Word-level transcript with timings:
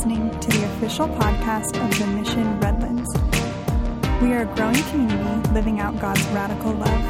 listening 0.00 0.30
to 0.40 0.48
the 0.48 0.64
official 0.64 1.06
podcast 1.08 1.76
of 1.84 1.98
the 1.98 2.06
Mission 2.06 2.58
Redlands. 2.58 3.12
We 4.22 4.32
are 4.32 4.50
a 4.50 4.56
growing 4.56 4.82
community 4.84 5.50
living 5.50 5.78
out 5.78 6.00
God's 6.00 6.24
radical 6.28 6.72
love. 6.72 7.04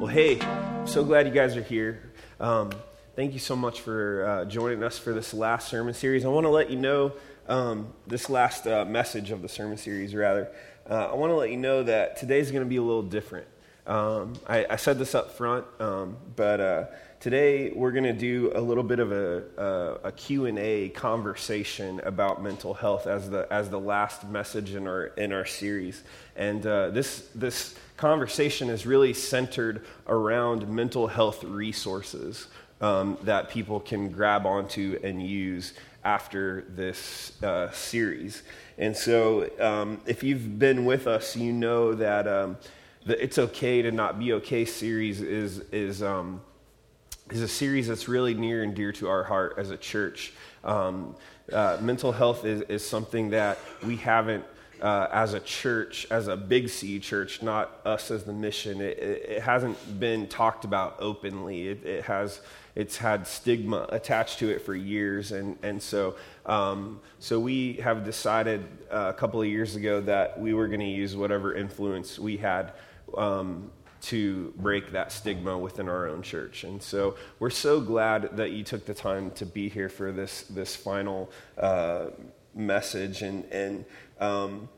Well, 0.00 0.08
hey, 0.08 0.40
so 0.84 1.04
glad 1.04 1.28
you 1.28 1.32
guys 1.32 1.56
are 1.56 1.62
here. 1.62 2.10
Um, 2.40 2.72
thank 3.14 3.32
you 3.32 3.38
so 3.38 3.54
much 3.54 3.80
for 3.80 4.26
uh, 4.26 4.44
joining 4.46 4.82
us 4.82 4.98
for 4.98 5.12
this 5.12 5.32
last 5.32 5.68
sermon 5.68 5.94
series. 5.94 6.24
I 6.24 6.28
want 6.28 6.44
to 6.44 6.50
let 6.50 6.70
you 6.70 6.76
know 6.76 7.12
um, 7.46 7.92
this 8.04 8.28
last 8.28 8.66
uh, 8.66 8.84
message 8.84 9.30
of 9.30 9.42
the 9.42 9.48
sermon 9.48 9.76
series, 9.76 10.12
rather. 10.12 10.50
Uh, 10.90 11.10
I 11.12 11.14
want 11.14 11.30
to 11.30 11.36
let 11.36 11.50
you 11.50 11.56
know 11.56 11.84
that 11.84 12.16
today's 12.16 12.50
going 12.50 12.64
to 12.64 12.68
be 12.68 12.78
a 12.78 12.82
little 12.82 13.04
different. 13.04 13.46
Um, 13.88 14.34
I, 14.46 14.66
I, 14.68 14.76
said 14.76 14.98
this 14.98 15.14
up 15.14 15.32
front, 15.32 15.64
um, 15.80 16.18
but 16.36 16.60
uh, 16.60 16.84
today 17.20 17.70
we're 17.70 17.90
going 17.90 18.04
to 18.04 18.12
do 18.12 18.52
a 18.54 18.60
little 18.60 18.82
bit 18.82 18.98
of 18.98 19.12
a, 19.12 19.44
a, 19.56 20.08
a, 20.08 20.12
Q&A 20.12 20.90
conversation 20.90 21.98
about 22.00 22.42
mental 22.42 22.74
health 22.74 23.06
as 23.06 23.30
the, 23.30 23.50
as 23.50 23.70
the 23.70 23.80
last 23.80 24.28
message 24.28 24.74
in 24.74 24.86
our, 24.86 25.06
in 25.16 25.32
our 25.32 25.46
series. 25.46 26.02
And 26.36 26.66
uh, 26.66 26.90
this, 26.90 27.30
this 27.34 27.76
conversation 27.96 28.68
is 28.68 28.84
really 28.84 29.14
centered 29.14 29.86
around 30.06 30.68
mental 30.68 31.06
health 31.06 31.42
resources 31.42 32.48
um, 32.82 33.16
that 33.22 33.48
people 33.48 33.80
can 33.80 34.10
grab 34.10 34.44
onto 34.44 35.00
and 35.02 35.22
use 35.22 35.72
after 36.04 36.66
this 36.68 37.42
uh, 37.42 37.70
series. 37.70 38.42
And 38.76 38.94
so, 38.94 39.48
um, 39.58 40.02
if 40.04 40.22
you've 40.22 40.58
been 40.58 40.84
with 40.84 41.06
us, 41.06 41.36
you 41.36 41.52
know 41.54 41.94
that 41.94 42.28
um, 42.28 42.58
the 43.08 43.22
"It's 43.22 43.38
Okay 43.38 43.82
to 43.82 43.90
Not 43.90 44.18
Be 44.18 44.34
Okay" 44.34 44.64
series 44.64 45.20
is 45.20 45.60
is 45.72 46.02
um, 46.02 46.40
is 47.30 47.42
a 47.42 47.48
series 47.48 47.88
that's 47.88 48.06
really 48.06 48.34
near 48.34 48.62
and 48.62 48.74
dear 48.74 48.92
to 48.92 49.08
our 49.08 49.24
heart 49.24 49.54
as 49.58 49.70
a 49.70 49.76
church. 49.76 50.32
Um, 50.62 51.16
uh, 51.52 51.78
mental 51.80 52.12
health 52.12 52.44
is, 52.44 52.62
is 52.62 52.86
something 52.86 53.30
that 53.30 53.58
we 53.84 53.96
haven't 53.96 54.44
uh, 54.80 55.08
as 55.10 55.34
a 55.34 55.40
church, 55.40 56.06
as 56.10 56.28
a 56.28 56.36
big 56.36 56.68
C 56.68 57.00
church, 57.00 57.42
not 57.42 57.80
us 57.84 58.10
as 58.10 58.24
the 58.24 58.32
mission. 58.32 58.80
It, 58.80 58.98
it, 58.98 59.30
it 59.30 59.42
hasn't 59.42 59.98
been 59.98 60.28
talked 60.28 60.64
about 60.64 60.96
openly. 61.00 61.68
It, 61.68 61.84
it, 61.84 62.04
has, 62.04 62.40
it's 62.74 62.96
had 62.96 63.26
stigma 63.26 63.86
attached 63.88 64.38
to 64.40 64.50
it 64.50 64.62
for 64.62 64.74
years, 64.74 65.32
and 65.32 65.58
and 65.62 65.82
so 65.82 66.16
um, 66.46 67.00
so 67.18 67.40
we 67.40 67.74
have 67.74 68.04
decided 68.04 68.66
uh, 68.90 69.12
a 69.14 69.18
couple 69.18 69.40
of 69.40 69.48
years 69.48 69.76
ago 69.76 70.00
that 70.02 70.38
we 70.38 70.54
were 70.54 70.68
going 70.68 70.80
to 70.80 70.86
use 70.86 71.16
whatever 71.16 71.54
influence 71.54 72.18
we 72.18 72.36
had. 72.36 72.72
Um, 73.16 73.70
to 74.00 74.54
break 74.56 74.92
that 74.92 75.10
stigma 75.10 75.58
within 75.58 75.88
our 75.88 76.06
own 76.06 76.22
church. 76.22 76.62
And 76.62 76.80
so 76.80 77.16
we're 77.40 77.50
so 77.50 77.80
glad 77.80 78.36
that 78.36 78.52
you 78.52 78.62
took 78.62 78.86
the 78.86 78.94
time 78.94 79.32
to 79.32 79.44
be 79.44 79.68
here 79.68 79.88
for 79.88 80.12
this, 80.12 80.42
this 80.42 80.76
final 80.76 81.32
uh, 81.58 82.10
message. 82.54 83.22
And, 83.22 83.44
and 83.46 83.84
um, 84.20 84.68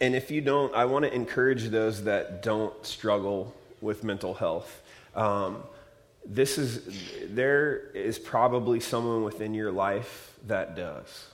and 0.00 0.14
if 0.14 0.30
you 0.30 0.40
don't, 0.40 0.74
I 0.74 0.86
want 0.86 1.04
to 1.04 1.14
encourage 1.14 1.68
those 1.68 2.04
that 2.04 2.42
don't 2.42 2.74
struggle 2.86 3.54
with 3.82 4.02
mental 4.02 4.32
health. 4.32 4.82
Um, 5.14 5.62
this 6.24 6.58
is 6.58 6.82
there 7.28 7.90
is 7.94 8.18
probably 8.18 8.80
someone 8.80 9.22
within 9.24 9.52
your 9.52 9.70
life 9.70 10.34
that 10.46 10.74
does. 10.74 11.26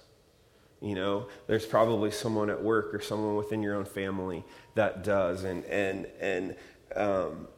You 0.81 0.95
know, 0.95 1.29
there's 1.47 1.67
probably 1.67 2.11
someone 2.11 2.51
at 2.51 2.63
work 2.63 2.95
or 2.95 3.01
someone 3.01 3.37
within 3.37 3.63
your 3.63 3.75
own 3.77 3.87
family 3.87 4.45
that 4.75 5.03
does, 5.05 5.45
and 5.45 5.65
and 5.65 6.07
and 6.21 6.55
um, 6.95 7.49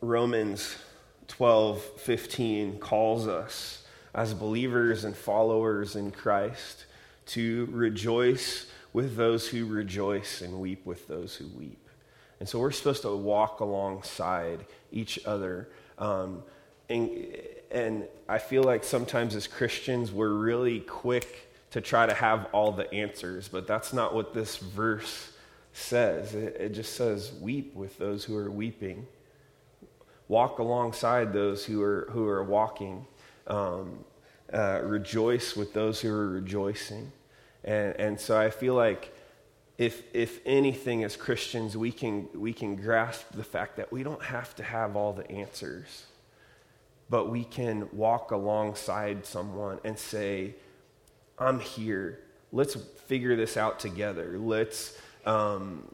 Romans 0.00 0.76
12, 1.28 1.82
15 1.82 2.78
calls 2.78 3.26
us 3.28 3.84
as 4.14 4.32
believers 4.32 5.04
and 5.04 5.16
followers 5.16 5.96
in 5.96 6.10
Christ 6.10 6.86
to 7.26 7.68
rejoice 7.70 8.66
with 8.92 9.16
those 9.16 9.48
who 9.48 9.66
rejoice 9.66 10.40
and 10.40 10.58
weep 10.60 10.86
with 10.86 11.06
those 11.06 11.36
who 11.36 11.46
weep. 11.48 11.88
And 12.40 12.48
so 12.48 12.58
we're 12.58 12.70
supposed 12.70 13.02
to 13.02 13.14
walk 13.14 13.60
alongside 13.60 14.64
each 14.90 15.18
other. 15.26 15.68
Um, 15.98 16.42
and, 16.88 17.10
and 17.70 18.04
I 18.28 18.38
feel 18.38 18.62
like 18.62 18.84
sometimes 18.84 19.34
as 19.34 19.46
Christians, 19.46 20.12
we're 20.12 20.32
really 20.32 20.80
quick 20.80 21.50
to 21.70 21.80
try 21.80 22.06
to 22.06 22.14
have 22.14 22.46
all 22.52 22.72
the 22.72 22.92
answers, 22.92 23.48
but 23.48 23.66
that's 23.66 23.92
not 23.92 24.14
what 24.14 24.32
this 24.32 24.56
verse 24.56 25.32
says. 25.72 26.34
It, 26.34 26.56
it 26.58 26.68
just 26.70 26.94
says, 26.94 27.32
weep 27.40 27.74
with 27.74 27.98
those 27.98 28.24
who 28.24 28.36
are 28.36 28.50
weeping, 28.50 29.06
walk 30.28 30.58
alongside 30.58 31.32
those 31.32 31.64
who 31.64 31.82
are, 31.82 32.08
who 32.10 32.26
are 32.26 32.42
walking. 32.42 33.06
Um, 33.46 34.04
uh, 34.52 34.80
rejoice 34.82 35.54
with 35.56 35.74
those 35.74 36.00
who 36.00 36.10
are 36.10 36.28
rejoicing. 36.28 37.12
And, 37.64 37.94
and 37.96 38.20
so 38.20 38.38
I 38.38 38.50
feel 38.50 38.74
like 38.74 39.14
if, 39.76 40.02
if 40.14 40.40
anything, 40.46 41.04
as 41.04 41.16
Christians, 41.16 41.76
we 41.76 41.92
can, 41.92 42.28
we 42.34 42.52
can 42.52 42.76
grasp 42.76 43.26
the 43.34 43.44
fact 43.44 43.76
that 43.76 43.92
we 43.92 44.02
don't 44.02 44.22
have 44.22 44.54
to 44.56 44.62
have 44.62 44.96
all 44.96 45.12
the 45.12 45.30
answers, 45.30 46.06
but 47.10 47.30
we 47.30 47.44
can 47.44 47.88
walk 47.92 48.30
alongside 48.30 49.24
someone 49.24 49.78
and 49.84 49.98
say, 49.98 50.54
I'm 51.38 51.60
here. 51.60 52.20
Let's 52.52 52.74
figure 53.06 53.36
this 53.36 53.56
out 53.56 53.78
together. 53.78 54.38
Let's, 54.38 54.98
um, 55.24 55.84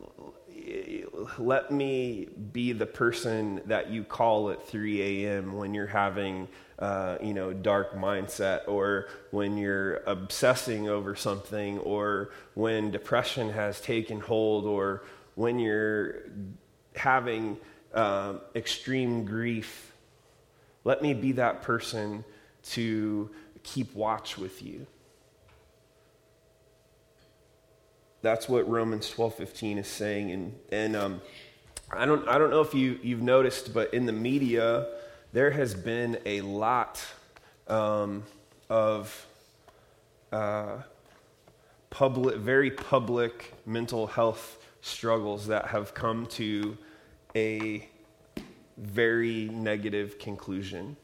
let 1.39 1.71
me 1.71 2.29
be 2.53 2.73
the 2.73 2.87
person 2.87 3.61
that 3.67 3.91
you 3.91 4.05
call 4.05 4.51
at 4.51 4.67
3 4.67 5.27
a.m. 5.27 5.53
when 5.55 5.75
you're 5.75 5.87
having, 5.87 6.49
uh, 6.79 7.19
you 7.23 7.35
know, 7.35 7.53
dark 7.53 7.95
mindset, 7.95 8.67
or 8.67 9.09
when 9.31 9.57
you're 9.57 9.97
obsessing 10.07 10.89
over 10.89 11.15
something, 11.15 11.79
or 11.81 12.31
when 12.55 12.91
depression 12.91 13.51
has 13.51 13.81
taken 13.81 14.21
hold, 14.21 14.65
or 14.65 15.05
when 15.35 15.59
you're 15.59 16.23
having 16.97 17.57
uh, 17.93 18.35
extreme 18.55 19.25
grief. 19.25 19.94
Let 20.85 21.03
me 21.03 21.15
be 21.15 21.33
that 21.33 21.63
person 21.63 22.25
to 22.71 23.31
keep 23.63 23.95
watch 23.95 24.39
with 24.39 24.63
you. 24.63 24.87
That's 28.23 28.49
what 28.49 28.69
Romans 28.69 29.11
12:15 29.11 29.79
is 29.79 29.89
saying, 29.89 30.31
and 30.31 30.59
and 30.71 30.97
um, 30.97 31.21
I 31.91 32.07
don't 32.07 32.27
I 32.29 32.39
don't 32.39 32.51
know 32.51 32.61
if 32.63 32.75
you 32.75 32.99
you've 33.03 33.23
noticed, 33.23 33.75
but 33.75 33.93
in 33.93 34.07
the 34.07 34.13
media 34.13 34.87
there 35.33 35.51
has 35.51 35.75
been 35.75 36.19
a 36.25 36.41
lot 36.43 37.05
um, 37.67 38.23
of 38.71 39.27
uh, 40.33 40.77
public, 41.91 42.37
very 42.37 42.71
public 42.71 43.53
mental 43.67 44.07
health 44.07 44.59
struggles 44.81 45.49
that 45.49 45.67
have 45.67 45.93
come 45.93 46.27
to 46.27 46.77
a 47.35 47.89
very 48.85 49.49
negative 49.53 50.19
conclusion. 50.19 50.97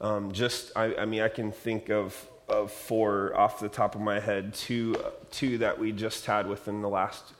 Um, 0.00 0.32
just, 0.32 0.72
I, 0.76 0.94
I, 0.96 1.04
mean, 1.04 1.22
I 1.22 1.28
can 1.28 1.52
think 1.52 1.90
of 1.90 2.28
of 2.48 2.70
four 2.70 3.34
off 3.36 3.60
the 3.60 3.68
top 3.68 3.94
of 3.94 4.00
my 4.00 4.20
head, 4.20 4.54
two, 4.54 4.94
two 5.30 5.58
that 5.58 5.78
we 5.78 5.92
just 5.92 6.26
had 6.26 6.46
within 6.46 6.82
the 6.82 6.88
last 6.88 7.32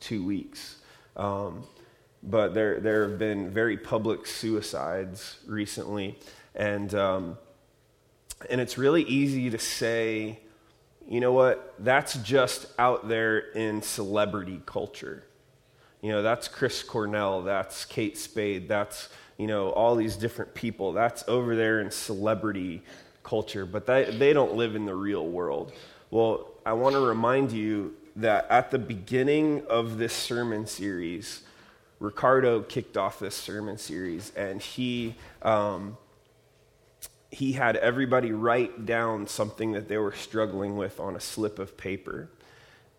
two 0.00 0.24
weeks. 0.24 0.76
Um, 1.16 1.64
but 2.22 2.54
there, 2.54 2.80
there 2.80 3.08
have 3.08 3.18
been 3.18 3.50
very 3.50 3.76
public 3.76 4.26
suicides 4.26 5.38
recently. 5.46 6.18
And, 6.54 6.94
um, 6.94 7.38
and 8.48 8.60
it's 8.60 8.78
really 8.78 9.02
easy 9.02 9.50
to 9.50 9.58
say, 9.58 10.40
you 11.08 11.20
know 11.20 11.32
what, 11.32 11.74
that's 11.78 12.14
just 12.14 12.66
out 12.78 13.08
there 13.08 13.38
in 13.38 13.82
celebrity 13.82 14.60
culture. 14.66 15.24
You 16.02 16.12
know, 16.12 16.22
that's 16.22 16.48
Chris 16.48 16.82
Cornell, 16.82 17.42
that's 17.42 17.84
Kate 17.84 18.18
Spade, 18.18 18.68
that's, 18.68 19.08
you 19.38 19.46
know, 19.46 19.70
all 19.70 19.96
these 19.96 20.16
different 20.16 20.54
people. 20.54 20.92
That's 20.92 21.24
over 21.28 21.56
there 21.56 21.80
in 21.80 21.90
celebrity 21.90 22.82
culture, 23.22 23.66
but 23.66 23.86
they, 23.86 24.04
they 24.04 24.32
don't 24.32 24.54
live 24.54 24.74
in 24.76 24.86
the 24.86 24.94
real 24.94 25.26
world. 25.26 25.72
Well, 26.10 26.48
I 26.64 26.72
want 26.72 26.94
to 26.94 27.00
remind 27.00 27.52
you 27.52 27.94
that 28.16 28.46
at 28.50 28.70
the 28.70 28.78
beginning 28.78 29.62
of 29.68 29.98
this 29.98 30.12
sermon 30.12 30.66
series, 30.66 31.42
Ricardo 31.98 32.62
kicked 32.62 32.96
off 32.96 33.18
this 33.18 33.34
sermon 33.34 33.78
series, 33.78 34.32
and 34.36 34.60
he 34.60 35.16
um, 35.42 35.96
he 37.30 37.52
had 37.52 37.76
everybody 37.76 38.32
write 38.32 38.86
down 38.86 39.26
something 39.26 39.72
that 39.72 39.88
they 39.88 39.98
were 39.98 40.12
struggling 40.12 40.76
with 40.76 41.00
on 41.00 41.16
a 41.16 41.20
slip 41.20 41.58
of 41.58 41.76
paper, 41.76 42.28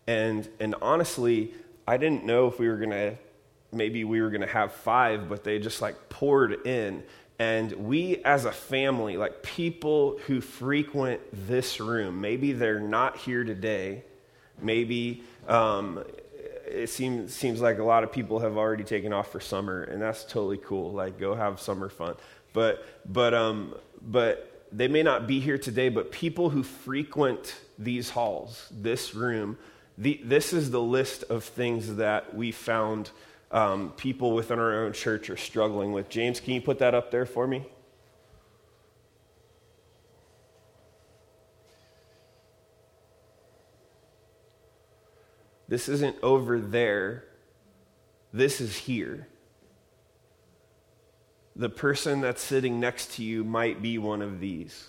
and 0.07 0.47
and 0.59 0.75
honestly, 0.81 1.53
I 1.87 1.97
didn't 1.97 2.25
know 2.25 2.47
if 2.47 2.59
we 2.59 2.67
were 2.67 2.77
gonna 2.77 3.17
maybe 3.71 4.03
we 4.03 4.21
were 4.21 4.29
gonna 4.29 4.47
have 4.47 4.73
five, 4.73 5.29
but 5.29 5.43
they 5.43 5.59
just 5.59 5.81
like 5.81 6.09
poured 6.09 6.65
in, 6.65 7.03
and 7.39 7.71
we 7.73 8.17
as 8.23 8.45
a 8.45 8.51
family, 8.51 9.17
like 9.17 9.43
people 9.43 10.19
who 10.27 10.41
frequent 10.41 11.21
this 11.47 11.79
room, 11.79 12.21
maybe 12.21 12.53
they're 12.53 12.79
not 12.79 13.17
here 13.17 13.43
today, 13.43 14.03
maybe 14.61 15.23
um, 15.47 16.03
it 16.67 16.89
seems 16.89 17.33
seems 17.33 17.61
like 17.61 17.79
a 17.79 17.83
lot 17.83 18.03
of 18.03 18.11
people 18.11 18.39
have 18.39 18.57
already 18.57 18.83
taken 18.83 19.13
off 19.13 19.31
for 19.31 19.39
summer, 19.39 19.83
and 19.83 20.01
that's 20.01 20.23
totally 20.23 20.57
cool. 20.57 20.91
Like, 20.91 21.19
go 21.19 21.33
have 21.33 21.59
summer 21.59 21.89
fun. 21.89 22.15
But 22.53 22.85
but 23.05 23.33
um 23.33 23.75
but 24.01 24.65
they 24.71 24.87
may 24.87 25.03
not 25.03 25.27
be 25.27 25.39
here 25.39 25.57
today. 25.57 25.89
But 25.89 26.11
people 26.11 26.49
who 26.49 26.63
frequent 26.63 27.55
these 27.77 28.09
halls, 28.09 28.67
this 28.71 29.15
room, 29.15 29.57
the, 29.97 30.19
this 30.23 30.53
is 30.53 30.71
the 30.71 30.81
list 30.81 31.23
of 31.29 31.43
things 31.43 31.95
that 31.95 32.35
we 32.35 32.51
found 32.51 33.11
um, 33.51 33.91
people 33.91 34.33
within 34.33 34.59
our 34.59 34.85
own 34.85 34.93
church 34.93 35.29
are 35.29 35.37
struggling 35.37 35.91
with. 35.91 36.09
James, 36.09 36.39
can 36.39 36.53
you 36.53 36.61
put 36.61 36.79
that 36.79 36.93
up 36.93 37.11
there 37.11 37.25
for 37.25 37.47
me? 37.47 37.65
This 45.69 45.89
isn't 45.89 46.15
over 46.23 46.59
there. 46.59 47.25
This 48.31 48.61
is 48.61 48.77
here. 48.77 49.27
The 51.55 51.69
person 51.69 52.21
that's 52.21 52.41
sitting 52.41 52.79
next 52.79 53.15
to 53.15 53.23
you 53.23 53.43
might 53.43 53.81
be 53.81 53.97
one 53.97 54.21
of 54.21 54.39
these. 54.39 54.87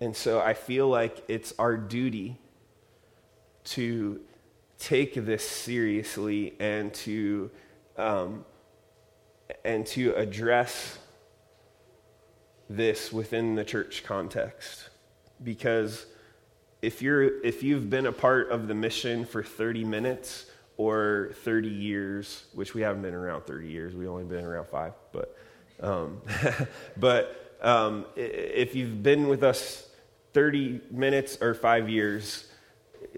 And 0.00 0.14
so 0.14 0.40
I 0.40 0.54
feel 0.54 0.88
like 0.88 1.24
it's 1.28 1.52
our 1.58 1.76
duty 1.76 2.38
to 3.78 4.20
take 4.80 5.14
this 5.14 5.48
seriously 5.48 6.52
and 6.58 6.92
to 6.92 7.48
um, 7.96 8.44
and 9.64 9.86
to 9.86 10.12
address 10.14 10.98
this 12.68 13.12
within 13.12 13.54
the 13.54 13.64
church 13.64 14.02
context. 14.02 14.88
Because 15.44 16.06
if 16.82 17.02
you're 17.02 17.40
if 17.44 17.62
you've 17.62 17.88
been 17.88 18.06
a 18.06 18.12
part 18.12 18.50
of 18.50 18.66
the 18.66 18.74
mission 18.74 19.24
for 19.24 19.44
30 19.44 19.84
minutes 19.84 20.46
or 20.76 21.30
30 21.44 21.68
years 21.68 22.46
which 22.54 22.74
we 22.74 22.82
haven't 22.82 23.02
been 23.02 23.14
around 23.14 23.46
30 23.46 23.68
years 23.68 23.94
we've 23.94 24.08
only 24.08 24.24
been 24.24 24.44
around 24.44 24.66
five 24.66 24.92
but 25.12 25.36
um, 25.80 26.20
but 26.96 27.56
um, 27.62 28.06
if 28.16 28.74
you've 28.74 29.02
been 29.02 29.28
with 29.28 29.42
us 29.42 29.88
30 30.34 30.80
minutes 30.90 31.38
or 31.40 31.54
five 31.54 31.88
years 31.88 32.47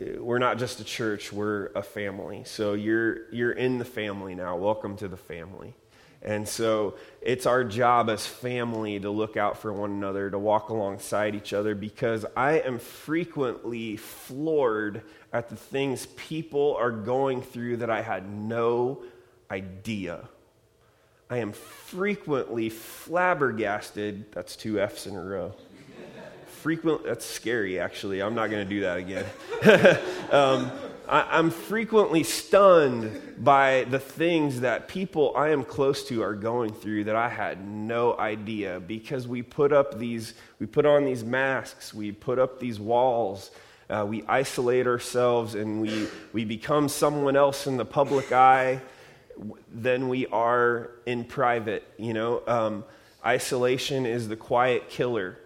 Uh, 0.00 0.22
we're 0.22 0.38
not 0.38 0.58
just 0.58 0.80
a 0.80 0.84
church 0.84 1.32
we're 1.32 1.66
a 1.74 1.82
family 1.82 2.42
so 2.44 2.74
you're 2.74 3.30
you're 3.32 3.52
in 3.52 3.78
the 3.78 3.84
family 3.84 4.34
now 4.34 4.56
welcome 4.56 4.96
to 4.96 5.08
the 5.08 5.16
family 5.16 5.74
and 6.22 6.46
so 6.46 6.96
it's 7.22 7.46
our 7.46 7.64
job 7.64 8.10
as 8.10 8.26
family 8.26 9.00
to 9.00 9.10
look 9.10 9.36
out 9.36 9.56
for 9.56 9.72
one 9.72 9.90
another, 9.90 10.30
to 10.30 10.38
walk 10.38 10.68
alongside 10.68 11.34
each 11.34 11.54
other, 11.54 11.74
because 11.74 12.26
I 12.36 12.60
am 12.60 12.78
frequently 12.78 13.96
floored 13.96 15.02
at 15.32 15.48
the 15.48 15.56
things 15.56 16.06
people 16.16 16.76
are 16.78 16.90
going 16.90 17.40
through 17.40 17.78
that 17.78 17.90
I 17.90 18.02
had 18.02 18.30
no 18.30 19.02
idea. 19.50 20.28
I 21.30 21.38
am 21.38 21.52
frequently 21.52 22.68
flabbergasted. 22.68 24.32
That's 24.32 24.56
two 24.56 24.78
F's 24.78 25.06
in 25.06 25.14
a 25.14 25.22
row. 25.22 25.54
Frequent, 26.62 27.04
that's 27.04 27.24
scary, 27.24 27.80
actually. 27.80 28.20
I'm 28.20 28.34
not 28.34 28.50
going 28.50 28.62
to 28.62 28.68
do 28.68 28.80
that 28.82 28.98
again. 28.98 29.24
um, 30.30 30.70
I, 31.08 31.38
am 31.38 31.50
frequently 31.50 32.22
stunned 32.22 33.36
by 33.38 33.84
the 33.84 33.98
things 33.98 34.60
that 34.60 34.86
people 34.86 35.32
I 35.34 35.48
am 35.48 35.64
close 35.64 36.06
to 36.08 36.22
are 36.22 36.34
going 36.34 36.74
through 36.74 37.04
that 37.04 37.16
I 37.16 37.30
had 37.30 37.66
no 37.66 38.14
idea 38.18 38.78
because 38.78 39.26
we 39.26 39.40
put 39.40 39.72
up 39.72 39.98
these, 39.98 40.34
we 40.58 40.66
put 40.66 40.84
on 40.84 41.06
these 41.06 41.24
masks, 41.24 41.94
we 41.94 42.12
put 42.12 42.38
up 42.38 42.60
these 42.60 42.78
walls, 42.78 43.50
uh, 43.88 44.04
we 44.06 44.22
isolate 44.24 44.86
ourselves, 44.86 45.54
and 45.54 45.80
we, 45.80 46.08
we 46.34 46.44
become 46.44 46.90
someone 46.90 47.36
else 47.36 47.66
in 47.66 47.78
the 47.78 47.86
public 47.86 48.32
eye 48.32 48.82
than 49.72 50.10
we 50.10 50.26
are 50.26 50.90
in 51.06 51.24
private. 51.24 51.90
You 51.96 52.12
know, 52.12 52.42
um, 52.46 52.84
isolation 53.24 54.04
is 54.04 54.28
the 54.28 54.36
quiet 54.36 54.90
killer. 54.90 55.38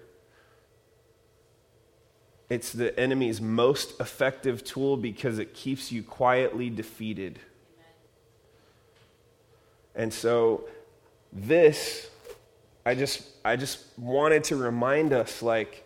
It's 2.54 2.70
the 2.70 2.96
enemy's 2.96 3.40
most 3.40 3.98
effective 3.98 4.62
tool 4.62 4.96
because 4.96 5.40
it 5.40 5.54
keeps 5.54 5.90
you 5.90 6.04
quietly 6.04 6.70
defeated. 6.70 7.40
And 9.96 10.14
so, 10.14 10.68
this, 11.32 12.08
I 12.86 12.94
just, 12.94 13.28
I 13.44 13.56
just 13.56 13.80
wanted 13.98 14.44
to 14.44 14.56
remind 14.56 15.12
us 15.12 15.42
like, 15.42 15.82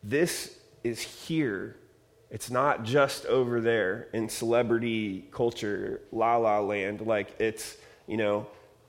this 0.00 0.56
is 0.84 1.00
here. 1.00 1.74
It's 2.30 2.48
not 2.48 2.84
just 2.84 3.26
over 3.26 3.60
there 3.60 4.06
in 4.12 4.28
celebrity 4.28 5.26
culture, 5.32 6.02
la 6.12 6.36
la 6.36 6.60
land. 6.60 7.00
Like, 7.00 7.34
it's, 7.40 7.76
you 8.06 8.16
know, 8.16 8.46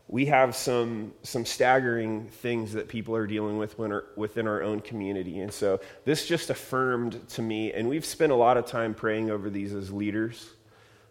we 0.10 0.26
have 0.28 0.56
some, 0.56 1.14
some 1.24 1.46
staggering 1.46 2.28
things 2.28 2.74
that 2.74 2.88
people 2.88 3.14
are 3.14 3.28
dealing 3.28 3.58
with 3.58 3.78
within 4.16 4.48
our 4.48 4.62
own 4.62 4.80
community. 4.80 5.42
And 5.42 5.52
so 5.52 5.82
this 6.06 6.26
just 6.26 6.50
affirmed 6.50 7.28
to 7.30 7.42
me, 7.42 7.74
and 7.74 7.90
we've 7.90 8.06
spent 8.06 8.32
a 8.32 8.36
lot 8.36 8.56
of 8.56 8.66
time 8.66 8.94
praying 8.94 9.30
over 9.30 9.50
these 9.50 9.74
as 9.74 9.92
leaders. 9.92 10.50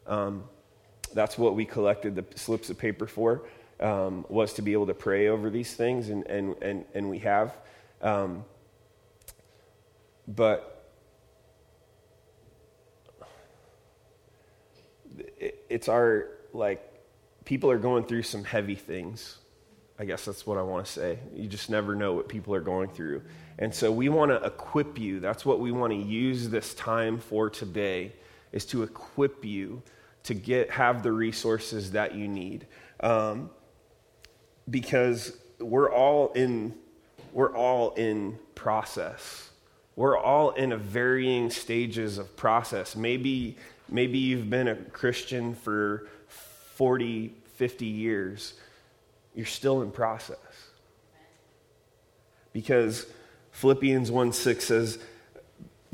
Um, 0.07 0.45
that's 1.13 1.37
what 1.37 1.55
we 1.55 1.67
collected 1.67 2.15
the 2.15 2.25
slips 2.37 2.71
of 2.71 2.79
paper 2.79 3.07
for, 3.07 3.43
um, 3.81 4.25
was 4.31 4.55
to 4.55 4.63
be 4.63 4.73
able 4.73 4.87
to 4.87 4.95
pray 4.95 5.29
over 5.29 5.51
these 5.51 5.75
things, 5.75 6.09
and, 6.09 6.27
and, 6.27 6.57
and, 6.63 6.85
and 6.95 7.11
we 7.11 7.19
have. 7.19 7.55
Um, 8.01 8.47
but 10.27 10.73
it's 15.69 15.89
our, 15.89 16.29
like, 16.55 16.83
people 17.47 17.71
are 17.71 17.79
going 17.79 18.05
through 18.05 18.25
some 18.25 18.45
heavy 18.45 18.75
things. 18.75 19.39
I 19.99 20.05
guess 20.05 20.27
that's 20.27 20.47
what 20.47 20.59
I 20.59 20.63
want 20.63 20.85
to 20.85 20.93
say. 20.93 21.19
You 21.35 21.49
just 21.49 21.71
never 21.71 21.95
know 21.95 22.13
what 22.13 22.29
people 22.29 22.55
are 22.55 22.61
going 22.61 22.91
through. 22.91 23.23
And 23.59 23.75
so 23.75 23.91
we 23.91 24.11
want 24.11 24.31
to 24.31 24.45
equip 24.45 24.99
you. 24.99 25.21
That's 25.21 25.47
what 25.47 25.59
we 25.59 25.73
want 25.73 25.95
to 25.95 25.99
use 25.99 26.51
this 26.51 26.75
time 26.75 27.19
for 27.19 27.49
today 27.49 28.13
is 28.53 28.67
to 28.67 28.83
equip 28.83 29.43
you 29.43 29.83
to 30.25 30.35
get 30.35 30.71
have 30.71 31.03
the 31.03 31.13
resources 31.13 31.93
that 31.93 32.15
you 32.15 32.29
need. 32.29 32.67
Um, 33.01 33.49
because 34.69 35.39
we're 35.61 35.91
all 35.91 36.33
in 36.33 36.75
we're 37.33 37.55
all 37.55 37.93
in 37.95 38.39
process. 38.55 39.51
We're 39.95 40.19
all 40.19 40.51
in 40.51 40.73
a 40.73 40.77
varying 40.77 41.49
stages 41.51 42.19
of 42.19 42.37
process. 42.37 42.97
Maybe 42.97 43.57
maybe 43.89 44.19
you've 44.19 44.51
been 44.51 44.69
a 44.69 44.75
Christian 44.75 45.55
for 45.55 46.09
40, 46.77 47.35
50 47.57 47.87
years, 47.87 48.55
you're 49.35 49.47
still 49.47 49.83
in 49.83 49.91
process. 49.91 50.39
Because 52.53 53.07
Philippians 53.51 54.11
1 54.11 54.33
6 54.33 54.65
says, 54.65 54.99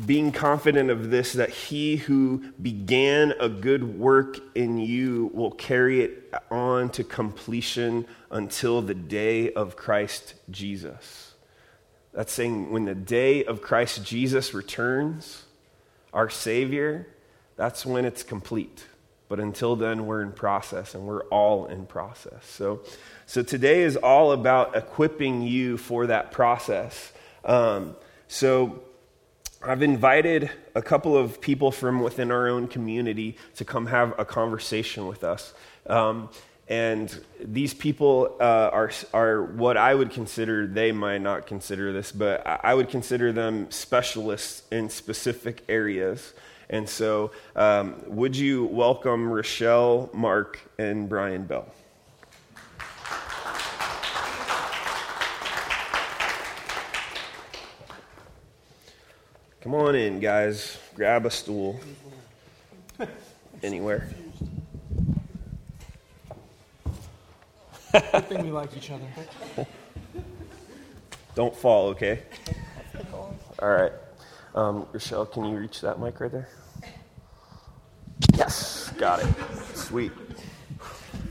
being 0.05 0.33
confident 0.33 0.91
of 0.91 1.11
this, 1.11 1.35
that 1.35 1.51
he 1.51 1.97
who 1.97 2.53
began 2.61 3.33
a 3.39 3.49
good 3.49 3.99
work 3.99 4.39
in 4.55 4.79
you 4.79 5.31
will 5.33 5.51
carry 5.51 6.03
it 6.03 6.35
on 6.51 6.89
to 6.91 7.05
completion 7.05 8.07
until 8.31 8.83
the 8.83 8.95
day 8.95 9.53
of 9.53 9.77
Christ 9.77 10.35
Jesus. 10.51 11.35
That's 12.13 12.33
saying 12.33 12.73
when 12.73 12.85
the 12.85 12.95
day 12.95 13.45
of 13.45 13.63
Christ 13.63 14.05
Jesus 14.05 14.55
returns, 14.55 15.45
our 16.13 16.29
Savior, 16.29 17.07
that's 17.57 17.87
when 17.87 18.05
it's 18.05 18.23
complete. 18.23 18.87
But 19.33 19.41
until 19.41 19.77
then, 19.77 20.05
we're 20.05 20.21
in 20.21 20.33
process, 20.33 20.95
and 20.95 21.07
we're 21.07 21.25
all 21.29 21.65
in 21.65 21.87
process. 21.87 22.45
So, 22.45 22.83
so 23.25 23.43
today 23.43 23.81
is 23.81 23.97
all 23.97 24.33
about 24.33 24.77
equipping 24.77 25.41
you 25.41 25.79
for 25.79 26.07
that 26.09 26.33
process. 26.33 27.15
Um, 27.43 27.97
so, 28.29 28.83
I've 29.63 29.83
invited 29.83 30.51
a 30.75 30.83
couple 30.83 31.17
of 31.17 31.41
people 31.41 31.73
from 31.73 32.03
within 32.03 32.31
our 32.31 32.47
own 32.47 32.69
community 32.69 33.39
to 33.57 33.65
come 33.65 33.87
have 33.87 34.15
a 34.19 34.27
conversation 34.27 35.07
with 35.07 35.25
us. 35.25 35.55
Um, 35.87 36.29
and 36.69 37.19
these 37.41 37.73
people 37.73 38.37
uh, 38.39 38.69
are, 38.71 38.91
are 39.15 39.45
what 39.45 39.79
I 39.79 39.95
would 39.95 40.11
consider, 40.11 40.67
they 40.67 40.93
might 40.93 41.23
not 41.23 41.47
consider 41.47 41.91
this, 41.91 42.13
but 42.13 42.47
I 42.47 42.75
would 42.75 42.91
consider 42.91 43.33
them 43.33 43.71
specialists 43.71 44.65
in 44.71 44.91
specific 44.91 45.63
areas. 45.71 46.35
And 46.73 46.89
so, 46.89 47.33
um, 47.55 48.03
would 48.07 48.35
you 48.35 48.65
welcome 48.65 49.31
Rochelle, 49.31 50.09
Mark, 50.15 50.59
and 50.79 51.07
Brian 51.07 51.45
Bell? 51.45 51.67
Come 59.61 59.75
on 59.75 59.95
in, 59.95 60.19
guys. 60.19 60.79
Grab 60.95 61.27
a 61.27 61.31
stool. 61.31 61.79
Anywhere. 63.63 64.09
Good 67.93 68.29
thing 68.29 68.45
we 68.47 68.51
like 68.51 68.75
each 68.75 68.91
other. 68.91 69.05
Don't 71.35 71.55
fall, 71.55 71.89
okay? 71.89 72.23
All 73.59 73.69
right. 73.69 73.93
Um, 74.55 74.87
Rochelle, 74.91 75.27
can 75.27 75.45
you 75.45 75.59
reach 75.59 75.83
that 75.83 76.01
mic 76.01 76.19
right 76.19 76.33
there? 76.33 76.49
Yes, 78.33 78.91
got 78.99 79.23
it. 79.23 79.29
Sweet. 79.75 80.13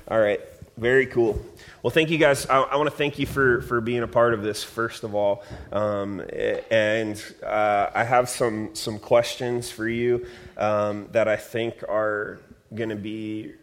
All 0.08 0.20
right, 0.20 0.40
very 0.78 1.06
cool. 1.06 1.44
Well, 1.84 1.90
thank 1.90 2.12
you 2.12 2.20
guys. 2.20 2.46
I, 2.46 2.62
I 2.62 2.76
want 2.76 2.92
to 2.92 2.96
thank 2.96 3.18
you 3.18 3.26
for, 3.26 3.64
for 3.64 3.82
being 3.82 4.04
a 4.04 4.08
part 4.08 4.36
of 4.36 4.44
this, 4.44 4.64
first 4.64 5.04
of 5.04 5.16
all. 5.16 5.44
Um, 5.72 6.22
and 6.70 7.24
uh, 7.44 7.90
I 7.96 8.04
have 8.04 8.30
some, 8.30 8.76
some 8.76 9.00
questions 9.00 9.72
for 9.72 9.88
you 9.88 10.28
um, 10.58 11.08
that 11.12 11.28
I 11.28 11.38
think 11.38 11.84
are 11.90 12.40
going 12.76 12.90
to 12.90 12.96
be 12.96 13.54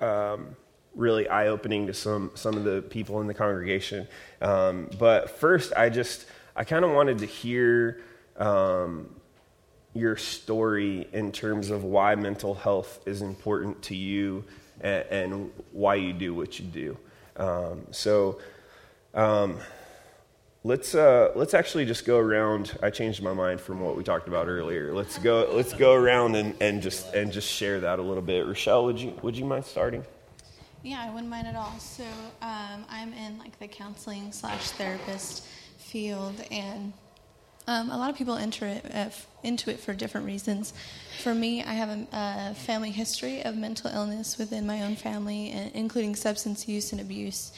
um, 0.00 0.54
really 0.94 1.28
eye 1.28 1.48
opening 1.48 1.88
to 1.88 1.94
some, 1.94 2.30
some 2.34 2.56
of 2.56 2.62
the 2.62 2.82
people 2.82 3.20
in 3.20 3.26
the 3.26 3.34
congregation. 3.34 4.06
Um, 4.40 4.88
but 4.96 5.30
first, 5.30 5.72
I 5.76 5.88
just, 5.88 6.26
I 6.54 6.62
kind 6.62 6.84
of 6.84 6.92
wanted 6.92 7.18
to 7.18 7.26
hear 7.26 8.00
um, 8.36 9.08
your 9.94 10.16
story 10.16 11.08
in 11.12 11.32
terms 11.32 11.70
of 11.70 11.84
why 11.84 12.14
mental 12.16 12.54
health 12.54 13.00
is 13.06 13.22
important 13.22 13.80
to 13.82 13.94
you 13.94 14.44
and, 14.80 15.04
and 15.10 15.52
why 15.72 15.94
you 15.94 16.12
do 16.12 16.34
what 16.34 16.58
you 16.58 16.64
do. 16.64 16.96
Um, 17.36 17.86
so 17.90 18.38
um, 19.14 19.58
let's 20.64 20.94
uh, 20.94 21.30
let's 21.36 21.54
actually 21.54 21.84
just 21.84 22.04
go 22.04 22.18
around. 22.18 22.76
I 22.82 22.90
changed 22.90 23.22
my 23.22 23.32
mind 23.32 23.60
from 23.60 23.80
what 23.80 23.96
we 23.96 24.02
talked 24.02 24.28
about 24.28 24.48
earlier. 24.48 24.92
Let's 24.92 25.18
go 25.18 25.48
let's 25.52 25.72
go 25.72 25.94
around 25.94 26.34
and, 26.34 26.54
and 26.60 26.82
just 26.82 27.14
and 27.14 27.32
just 27.32 27.50
share 27.50 27.80
that 27.80 27.98
a 27.98 28.02
little 28.02 28.22
bit. 28.22 28.46
Rochelle, 28.46 28.84
would 28.86 29.00
you 29.00 29.14
would 29.22 29.36
you 29.36 29.44
mind 29.44 29.64
starting? 29.64 30.04
Yeah, 30.82 31.02
I 31.02 31.10
wouldn't 31.10 31.30
mind 31.30 31.46
at 31.46 31.56
all. 31.56 31.78
So 31.78 32.04
um, 32.42 32.84
I'm 32.90 33.12
in 33.14 33.38
like 33.38 33.58
the 33.58 33.68
counseling 33.68 34.32
slash 34.32 34.70
therapist 34.72 35.46
field, 35.78 36.34
and 36.50 36.92
um, 37.66 37.90
a 37.90 37.96
lot 37.96 38.10
of 38.10 38.16
people 38.16 38.36
enter 38.36 38.66
it, 38.66 38.94
uh, 38.94 39.08
into 39.42 39.70
it 39.70 39.80
for 39.80 39.94
different 39.94 40.26
reasons. 40.26 40.74
For 41.22 41.34
me, 41.34 41.62
I 41.62 41.74
have 41.74 41.88
a, 41.88 42.06
a, 42.12 42.54
family 42.54 42.90
history 42.90 43.42
of 43.42 43.56
mental 43.56 43.90
illness 43.90 44.36
within 44.36 44.66
my 44.66 44.82
own 44.82 44.96
family, 44.96 45.70
including 45.72 46.14
substance 46.14 46.68
use 46.68 46.92
and 46.92 47.00
abuse. 47.00 47.52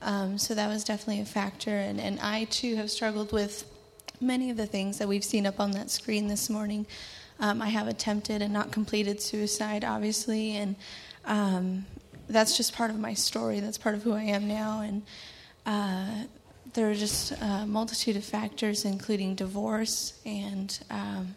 Um, 0.00 0.38
so 0.38 0.54
that 0.54 0.68
was 0.68 0.84
definitely 0.84 1.22
a 1.22 1.26
factor. 1.26 1.76
And, 1.76 2.00
and, 2.00 2.20
I 2.20 2.44
too 2.44 2.76
have 2.76 2.88
struggled 2.88 3.32
with 3.32 3.64
many 4.20 4.50
of 4.50 4.56
the 4.56 4.66
things 4.66 4.98
that 4.98 5.08
we've 5.08 5.24
seen 5.24 5.44
up 5.44 5.58
on 5.58 5.72
that 5.72 5.90
screen 5.90 6.28
this 6.28 6.48
morning. 6.48 6.86
Um, 7.40 7.60
I 7.60 7.68
have 7.68 7.88
attempted 7.88 8.42
and 8.42 8.52
not 8.52 8.70
completed 8.70 9.20
suicide, 9.20 9.84
obviously, 9.84 10.56
and 10.56 10.76
um, 11.24 11.86
that's 12.28 12.56
just 12.56 12.74
part 12.74 12.90
of 12.90 12.98
my 12.98 13.14
story. 13.14 13.58
That's 13.60 13.78
part 13.78 13.94
of 13.94 14.02
who 14.02 14.12
I 14.12 14.22
am 14.22 14.46
now. 14.46 14.82
And 14.82 15.02
uh, 15.66 16.24
there 16.78 16.88
are 16.88 16.94
just 16.94 17.32
a 17.32 17.66
multitude 17.66 18.14
of 18.14 18.22
factors, 18.22 18.84
including 18.84 19.34
divorce 19.34 20.12
and, 20.24 20.78
um, 20.90 21.34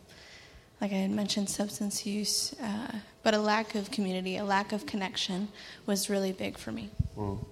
like 0.79 0.91
I 0.91 0.97
had 0.97 1.09
mentioned, 1.09 1.49
substance 1.49 2.05
use. 2.05 2.53
Uh, 2.61 2.91
but 3.23 3.33
a 3.33 3.39
lack 3.39 3.73
of 3.73 3.89
community, 3.89 4.37
a 4.37 4.43
lack 4.43 4.71
of 4.71 4.85
connection 4.85 5.47
was 5.87 6.11
really 6.11 6.31
big 6.31 6.59
for 6.59 6.71
me. 6.71 6.91
Mm. 7.17 7.43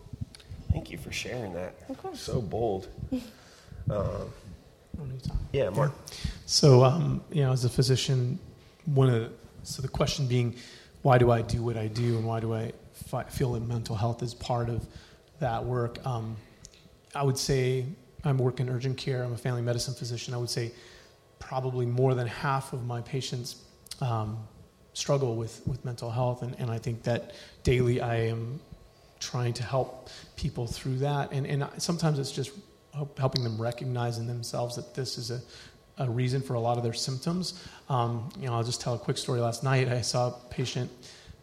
Thank 0.72 0.92
you 0.92 1.00
for 1.00 1.12
sharing 1.12 1.52
that. 1.54 1.74
Of 1.90 1.98
course. 1.98 2.20
So 2.22 2.40
bold. 2.42 2.90
uh, 3.90 4.26
yeah, 5.52 5.72
Mark. 5.72 5.92
So, 6.46 6.84
um, 6.84 7.24
you 7.32 7.42
know, 7.42 7.54
as 7.54 7.66
a 7.66 7.70
physician, 7.70 8.38
one 8.86 9.10
of 9.10 9.16
the, 9.16 9.32
so 9.64 9.82
the 9.82 9.88
question 9.88 10.28
being, 10.28 10.54
why 11.02 11.18
do 11.18 11.32
I 11.32 11.42
do 11.42 11.64
what 11.64 11.76
I 11.76 11.88
do, 11.88 12.18
and 12.18 12.28
why 12.28 12.40
do 12.40 12.54
I 12.54 12.72
fi- 12.94 13.24
feel 13.24 13.54
that 13.54 13.68
mental 13.68 13.96
health 13.96 14.22
is 14.22 14.36
part 14.36 14.70
of 14.70 14.86
that 15.40 15.66
work? 15.66 16.06
Um, 16.06 16.38
I 17.16 17.24
would 17.24 17.38
say 17.38 17.86
I'm 18.24 18.38
working 18.38 18.70
urgent 18.70 18.98
care. 18.98 19.24
I'm 19.24 19.34
a 19.34 19.38
family 19.38 19.62
medicine 19.62 19.94
physician. 19.94 20.34
I 20.34 20.38
would 20.38 20.50
say 20.50 20.72
probably 21.40 21.86
more 21.86 22.14
than 22.14 22.28
half 22.28 22.74
of 22.74 22.86
my 22.86 23.02
patients 23.02 23.64
um, 24.02 24.38
struggle 24.94 25.36
with, 25.36 25.62
with 25.66 25.84
mental 25.86 26.12
health, 26.12 26.42
and, 26.44 26.56
and 26.60 26.70
I 26.70 26.78
think 26.78 27.04
that 27.04 27.34
daily 27.64 28.02
I 28.02 28.16
am 28.28 28.60
trying 29.20 29.54
to 29.54 29.64
help 29.64 30.10
people 30.36 30.68
through 30.68 30.98
that. 31.00 31.32
And, 31.32 31.46
and 31.46 31.68
sometimes 31.78 32.20
it's 32.20 32.32
just 32.32 32.52
helping 33.18 33.44
them 33.44 33.62
recognize 33.62 34.18
in 34.18 34.28
themselves 34.28 34.76
that 34.76 34.94
this 34.94 35.18
is 35.18 35.32
a, 35.32 35.42
a 35.98 36.10
reason 36.10 36.42
for 36.42 36.54
a 36.54 36.60
lot 36.60 36.78
of 36.78 36.84
their 36.84 36.94
symptoms. 36.94 37.66
Um, 37.90 38.30
you 38.40 38.48
know, 38.48 38.54
I'll 38.54 38.64
just 38.64 38.82
tell 38.82 38.94
a 38.94 39.00
quick 39.00 39.18
story. 39.18 39.40
Last 39.40 39.64
night, 39.64 39.90
I 39.90 40.02
saw 40.02 40.28
a 40.28 40.32
patient 40.50 40.90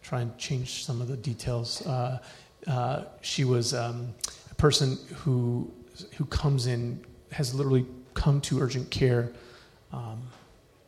try 0.01 0.21
and 0.21 0.37
change 0.37 0.85
some 0.85 1.01
of 1.01 1.07
the 1.07 1.17
details. 1.17 1.85
Uh, 1.85 2.19
uh, 2.65 3.03
she 3.21 3.43
was 3.43 3.73
um, 3.73 4.13
person 4.57 4.97
who 5.17 5.71
who 6.15 6.25
comes 6.25 6.67
in 6.67 6.99
has 7.31 7.53
literally 7.53 7.85
come 8.13 8.41
to 8.41 8.59
urgent 8.59 8.89
care 8.89 9.31
um, 9.91 10.21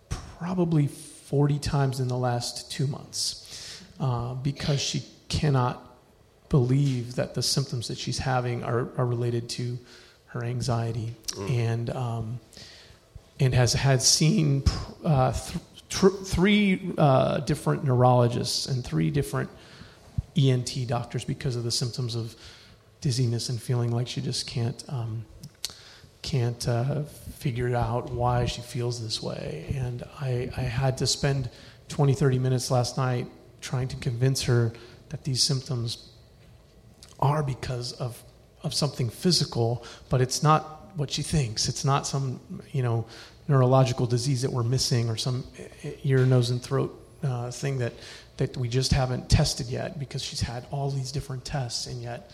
probably 0.10 0.88
40 0.88 1.60
times 1.60 2.00
in 2.00 2.08
the 2.08 2.18
last 2.18 2.72
two 2.72 2.88
months 2.88 3.84
uh, 4.00 4.34
because 4.36 4.82
she 4.82 5.04
cannot 5.28 5.86
believe 6.50 7.16
that 7.16 7.36
the 7.36 7.44
symptoms 7.44 7.88
that 7.88 7.98
she's 7.98 8.18
having 8.18 8.64
are, 8.64 8.90
are 8.98 9.06
related 9.06 9.48
to 9.50 9.78
her 10.28 10.44
anxiety 10.44 11.14
mm. 11.28 11.50
and 11.52 11.90
um, 11.92 12.40
and 13.40 13.54
has 13.54 13.74
had 13.74 14.02
seen 14.02 14.64
uh, 15.04 15.32
th- 15.32 15.64
tr- 15.90 16.08
three 16.08 16.94
uh, 16.98 17.40
different 17.42 17.84
neurologists 17.84 18.68
and 18.68 18.84
three 18.84 19.10
different 19.12 19.50
ENT 20.36 20.88
doctors 20.88 21.24
because 21.24 21.56
of 21.56 21.64
the 21.64 21.72
symptoms 21.72 22.16
of 22.16 22.36
dizziness 23.02 23.50
and 23.50 23.62
feeling 23.62 23.92
like 23.92 24.08
she 24.08 24.22
just 24.22 24.48
can't 24.48 24.84
um, 24.90 25.26
can't 26.22 26.68
uh, 26.68 27.04
figure 27.38 27.76
out 27.76 28.12
why 28.12 28.46
she 28.46 28.62
feels 28.62 29.02
this 29.02 29.22
way. 29.22 29.74
And 29.76 30.04
I, 30.20 30.50
I 30.56 30.62
had 30.62 30.98
to 30.98 31.08
spend 31.08 31.50
20, 31.88 32.14
30 32.14 32.40
minutes 32.40 32.70
last 32.70 32.98
night 32.98 33.28
trying 33.62 33.88
to 33.90 33.96
convince 33.98 34.44
her 34.44 34.74
that 35.10 35.24
these 35.24 35.42
symptoms 35.42 36.10
are 37.20 37.44
because 37.44 37.94
of, 37.94 38.22
of 38.64 38.74
something 38.74 39.10
physical, 39.10 39.86
but 40.10 40.22
it's 40.22 40.44
not 40.44 40.92
what 40.96 41.12
she 41.12 41.22
thinks. 41.22 41.68
It's 41.68 41.86
not 41.86 42.06
some, 42.06 42.40
you 42.72 42.84
know, 42.84 43.06
neurological 43.48 44.06
disease 44.06 44.42
that 44.42 44.52
we're 44.52 44.64
missing 44.64 45.10
or 45.10 45.18
some 45.18 45.44
ear, 46.04 46.26
nose, 46.26 46.50
and 46.50 46.62
throat 46.62 46.96
uh, 47.24 47.50
thing 47.52 47.80
that, 47.80 47.94
that 48.38 48.56
we 48.56 48.70
just 48.70 48.94
haven't 48.94 49.30
tested 49.30 49.68
yet 49.68 50.00
because 50.00 50.22
she's 50.22 50.42
had 50.42 50.66
all 50.72 50.90
these 50.92 51.12
different 51.12 51.44
tests 51.44 51.88
and 51.88 52.02
yet 52.02 52.32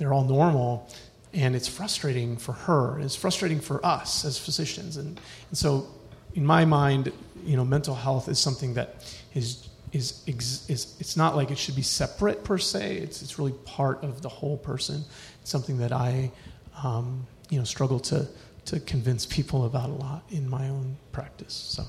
they're 0.00 0.14
all 0.14 0.24
normal 0.24 0.88
and 1.32 1.54
it's 1.54 1.68
frustrating 1.68 2.36
for 2.36 2.52
her 2.52 2.98
it's 2.98 3.14
frustrating 3.14 3.60
for 3.60 3.84
us 3.84 4.24
as 4.24 4.38
physicians. 4.38 4.96
And, 4.96 5.20
and 5.50 5.58
so 5.58 5.86
in 6.34 6.44
my 6.44 6.64
mind 6.64 7.12
you 7.44 7.56
know 7.56 7.64
mental 7.64 7.94
health 7.94 8.28
is 8.28 8.38
something 8.38 8.74
that 8.74 9.14
is 9.34 9.68
is, 9.92 10.22
is 10.26 10.96
it's 11.00 11.16
not 11.16 11.36
like 11.36 11.50
it 11.50 11.58
should 11.58 11.74
be 11.74 11.82
separate 11.82 12.44
per 12.44 12.58
se. 12.58 12.98
It's, 12.98 13.22
it's 13.22 13.40
really 13.40 13.54
part 13.64 14.04
of 14.04 14.22
the 14.22 14.28
whole 14.28 14.56
person. 14.56 15.04
It's 15.40 15.50
something 15.50 15.78
that 15.78 15.92
i 15.92 16.30
um, 16.82 17.26
you 17.50 17.58
know 17.58 17.64
struggle 17.64 18.00
to 18.00 18.26
to 18.66 18.80
convince 18.80 19.26
people 19.26 19.66
about 19.66 19.88
a 19.90 19.92
lot 19.92 20.22
in 20.30 20.48
my 20.48 20.68
own 20.68 20.96
practice 21.12 21.52
so. 21.52 21.84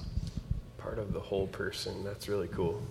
Part 0.77 0.97
of 0.97 1.13
the 1.13 1.19
whole 1.19 1.47
person. 1.47 2.03
That's 2.03 2.27
really 2.27 2.47
cool 2.47 2.81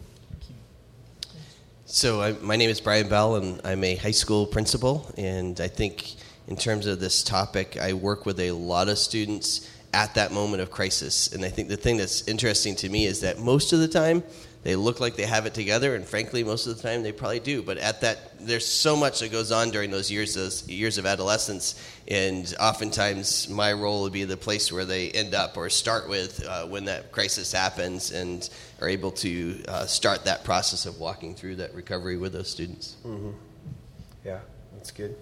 so, 1.93 2.21
I, 2.23 2.33
my 2.35 2.55
name 2.55 2.71
is 2.71 2.81
Brian 2.81 3.09
Bell, 3.09 3.35
and 3.35 3.61
I'm 3.65 3.83
a 3.83 3.97
high 3.97 4.13
school 4.13 4.47
principal. 4.47 5.13
And 5.17 5.61
I 5.61 5.67
think, 5.67 6.15
in 6.47 6.57
terms 6.57 6.87
of 6.87 7.01
this 7.01 7.25
topic, 7.25 7.77
I 7.81 7.95
work 7.95 8.27
with 8.27 8.39
a 8.39 8.53
lot 8.53 8.89
of 8.89 8.97
students 8.97 9.69
at 9.93 10.15
that 10.15 10.31
moment 10.31 10.63
of 10.63 10.71
crisis. 10.71 11.33
And 11.33 11.45
I 11.45 11.49
think 11.49 11.69
the 11.69 11.77
thing 11.77 11.97
that's 11.97 12.29
interesting 12.29 12.77
to 12.77 12.89
me 12.89 13.07
is 13.07 13.21
that 13.23 13.41
most 13.41 13.73
of 13.73 13.81
the 13.81 13.89
time, 13.89 14.23
they 14.63 14.77
look 14.77 15.01
like 15.01 15.17
they 15.17 15.25
have 15.25 15.47
it 15.47 15.55
together, 15.55 15.95
and 15.95 16.05
frankly, 16.05 16.45
most 16.45 16.67
of 16.67 16.77
the 16.77 16.83
time 16.83 17.03
they 17.03 17.13
probably 17.13 17.41
do. 17.41 17.63
But 17.63 17.79
at 17.79 18.03
that, 18.03 18.39
there's 18.39 18.67
so 18.67 18.95
much 18.95 19.21
that 19.21 19.33
goes 19.33 19.53
on 19.53 19.71
during 19.71 19.91
those 19.91 20.11
years, 20.11 20.35
those 20.35 20.69
years 20.69 20.99
of 20.99 21.07
adolescence, 21.07 21.81
and 22.07 22.53
oftentimes 22.61 23.49
my 23.49 23.73
role 23.73 24.03
would 24.03 24.13
be 24.13 24.25
the 24.25 24.37
place 24.37 24.71
where 24.71 24.85
they 24.85 25.11
end 25.13 25.35
up 25.35 25.57
or 25.57 25.71
start 25.71 26.09
with 26.11 26.47
uh, 26.47 26.67
when 26.67 26.85
that 26.85 27.11
crisis 27.11 27.53
happens, 27.53 28.13
and 28.13 28.51
are 28.83 28.89
able 28.89 29.13
to 29.13 29.63
uh, 29.67 29.87
start 29.87 30.25
that 30.25 30.45
process 30.45 30.85
of 30.85 31.01
walking 31.01 31.35
through 31.35 31.57
that 31.57 31.75
recovery 31.75 32.19
with 32.19 32.35
those 32.35 32.51
students. 32.51 32.97
Mm-hmm. 33.07 33.31
Yeah, 34.27 34.41
that's 34.75 34.91
good. 34.91 35.17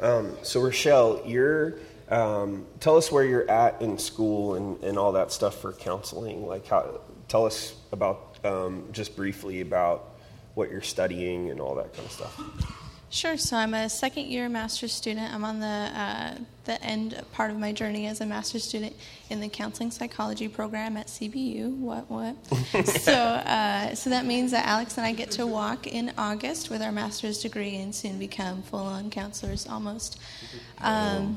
Um, 0.00 0.36
so 0.42 0.60
Rochelle, 0.60 1.22
you're. 1.26 1.74
Um, 2.08 2.66
tell 2.80 2.96
us 2.96 3.12
where 3.12 3.22
you're 3.22 3.48
at 3.48 3.80
in 3.80 3.96
school 3.96 4.56
and, 4.56 4.82
and 4.82 4.98
all 4.98 5.12
that 5.12 5.30
stuff 5.30 5.60
for 5.60 5.72
counseling. 5.72 6.44
Like, 6.44 6.66
how, 6.66 7.02
tell 7.28 7.46
us 7.46 7.72
about 7.92 8.29
um, 8.44 8.88
just 8.92 9.16
briefly 9.16 9.60
about 9.60 10.14
what 10.54 10.70
you're 10.70 10.82
studying 10.82 11.50
and 11.50 11.60
all 11.60 11.74
that 11.76 11.92
kind 11.94 12.06
of 12.06 12.12
stuff? 12.12 12.86
Sure. 13.12 13.36
So 13.36 13.56
I'm 13.56 13.74
a 13.74 13.88
second 13.88 14.26
year 14.26 14.48
master's 14.48 14.92
student. 14.92 15.34
I'm 15.34 15.44
on 15.44 15.58
the 15.58 15.66
uh, 15.66 16.34
the 16.64 16.80
end 16.80 17.20
part 17.32 17.50
of 17.50 17.58
my 17.58 17.72
journey 17.72 18.06
as 18.06 18.20
a 18.20 18.26
master's 18.26 18.62
student 18.62 18.94
in 19.30 19.40
the 19.40 19.48
counseling 19.48 19.90
psychology 19.90 20.46
program 20.46 20.96
at 20.96 21.08
CBU. 21.08 21.76
What 21.78 22.08
what? 22.08 22.36
so 22.86 23.12
uh, 23.12 23.96
so 23.96 24.10
that 24.10 24.26
means 24.26 24.52
that 24.52 24.64
Alex 24.64 24.96
and 24.96 25.04
I 25.04 25.12
get 25.12 25.32
to 25.32 25.46
walk 25.46 25.88
in 25.88 26.12
August 26.16 26.70
with 26.70 26.82
our 26.82 26.92
master's 26.92 27.42
degree 27.42 27.74
and 27.76 27.92
soon 27.92 28.16
become 28.20 28.62
full 28.62 28.78
on 28.78 29.10
counselors 29.10 29.66
almost. 29.66 30.20
Um, 30.78 31.36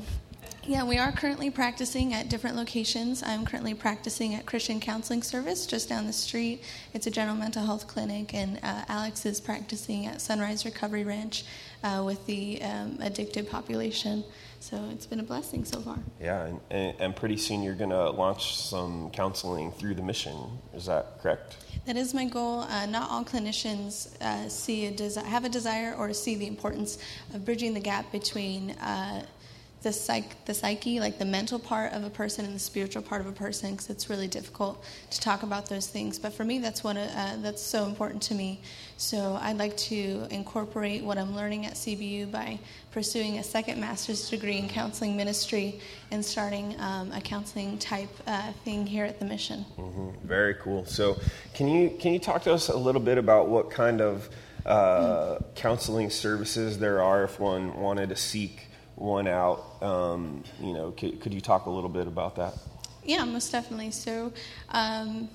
Yeah, 0.66 0.84
we 0.84 0.96
are 0.96 1.12
currently 1.12 1.50
practicing 1.50 2.14
at 2.14 2.30
different 2.30 2.56
locations. 2.56 3.22
I'm 3.22 3.44
currently 3.44 3.74
practicing 3.74 4.34
at 4.34 4.46
Christian 4.46 4.80
Counseling 4.80 5.22
Service 5.22 5.66
just 5.66 5.90
down 5.90 6.06
the 6.06 6.12
street. 6.12 6.62
It's 6.94 7.06
a 7.06 7.10
general 7.10 7.36
mental 7.36 7.62
health 7.66 7.86
clinic, 7.86 8.32
and 8.32 8.58
uh, 8.62 8.84
Alex 8.88 9.26
is 9.26 9.42
practicing 9.42 10.06
at 10.06 10.22
Sunrise 10.22 10.64
Recovery 10.64 11.04
Ranch 11.04 11.44
uh, 11.82 12.02
with 12.06 12.24
the 12.24 12.62
um, 12.62 12.96
addicted 13.02 13.50
population. 13.50 14.24
So 14.60 14.82
it's 14.90 15.04
been 15.04 15.20
a 15.20 15.24
blessing 15.24 15.66
so 15.66 15.80
far. 15.80 15.98
Yeah, 16.18 16.46
and, 16.46 16.60
and, 16.70 16.96
and 16.98 17.16
pretty 17.16 17.36
soon 17.36 17.62
you're 17.62 17.74
going 17.74 17.90
to 17.90 18.08
launch 18.08 18.56
some 18.56 19.10
counseling 19.10 19.70
through 19.70 19.96
the 19.96 20.02
mission. 20.02 20.34
Is 20.72 20.86
that 20.86 21.20
correct? 21.20 21.58
That 21.84 21.98
is 21.98 22.14
my 22.14 22.24
goal. 22.24 22.60
Uh, 22.60 22.86
not 22.86 23.10
all 23.10 23.22
clinicians 23.22 24.18
uh, 24.22 24.48
see 24.48 24.86
a 24.86 24.92
desi- 24.92 25.22
have 25.22 25.44
a 25.44 25.50
desire 25.50 25.94
or 25.94 26.10
see 26.14 26.36
the 26.36 26.46
importance 26.46 26.96
of 27.34 27.44
bridging 27.44 27.74
the 27.74 27.80
gap 27.80 28.10
between 28.10 28.70
uh, 28.70 29.26
the, 29.84 29.92
psych- 29.92 30.44
the 30.46 30.54
psyche, 30.54 30.98
like 30.98 31.18
the 31.18 31.24
mental 31.24 31.58
part 31.58 31.92
of 31.92 32.02
a 32.02 32.10
person, 32.10 32.44
and 32.44 32.54
the 32.54 32.58
spiritual 32.58 33.02
part 33.02 33.20
of 33.20 33.28
a 33.28 33.32
person, 33.32 33.72
because 33.72 33.90
it's 33.90 34.10
really 34.10 34.26
difficult 34.26 34.82
to 35.10 35.20
talk 35.20 35.44
about 35.44 35.68
those 35.68 35.86
things. 35.86 36.18
But 36.18 36.32
for 36.32 36.44
me, 36.44 36.58
that's 36.58 36.82
one 36.82 36.96
uh, 36.96 37.36
that's 37.40 37.62
so 37.62 37.84
important 37.84 38.22
to 38.22 38.34
me. 38.34 38.60
So 38.96 39.38
I'd 39.40 39.58
like 39.58 39.76
to 39.76 40.26
incorporate 40.30 41.04
what 41.04 41.18
I'm 41.18 41.36
learning 41.36 41.66
at 41.66 41.74
CBU 41.74 42.32
by 42.32 42.58
pursuing 42.90 43.38
a 43.38 43.44
second 43.44 43.80
master's 43.80 44.28
degree 44.28 44.58
in 44.58 44.68
counseling 44.68 45.16
ministry 45.16 45.80
and 46.10 46.24
starting 46.24 46.74
um, 46.80 47.12
a 47.12 47.20
counseling 47.20 47.78
type 47.78 48.10
uh, 48.26 48.52
thing 48.64 48.86
here 48.86 49.04
at 49.04 49.18
the 49.18 49.24
mission. 49.24 49.64
Mm-hmm. 49.78 50.26
Very 50.26 50.54
cool. 50.54 50.84
So 50.86 51.18
can 51.52 51.68
you 51.68 51.90
can 52.00 52.12
you 52.12 52.18
talk 52.18 52.42
to 52.44 52.52
us 52.52 52.68
a 52.68 52.76
little 52.76 53.02
bit 53.02 53.18
about 53.18 53.48
what 53.48 53.70
kind 53.70 54.00
of 54.00 54.28
uh, 54.64 55.38
counseling 55.54 56.08
services 56.08 56.78
there 56.78 57.02
are 57.02 57.24
if 57.24 57.38
one 57.38 57.78
wanted 57.78 58.08
to 58.08 58.16
seek 58.16 58.68
one 58.96 59.26
out. 59.26 59.82
Um, 59.82 60.44
you 60.60 60.72
know, 60.72 60.92
could, 60.92 61.20
could, 61.20 61.34
you 61.34 61.40
talk 61.40 61.66
a 61.66 61.70
little 61.70 61.90
bit 61.90 62.06
about 62.06 62.36
that? 62.36 62.54
Yeah, 63.04 63.24
most 63.24 63.52
definitely. 63.52 63.90
So, 63.90 64.32
um, 64.70 65.28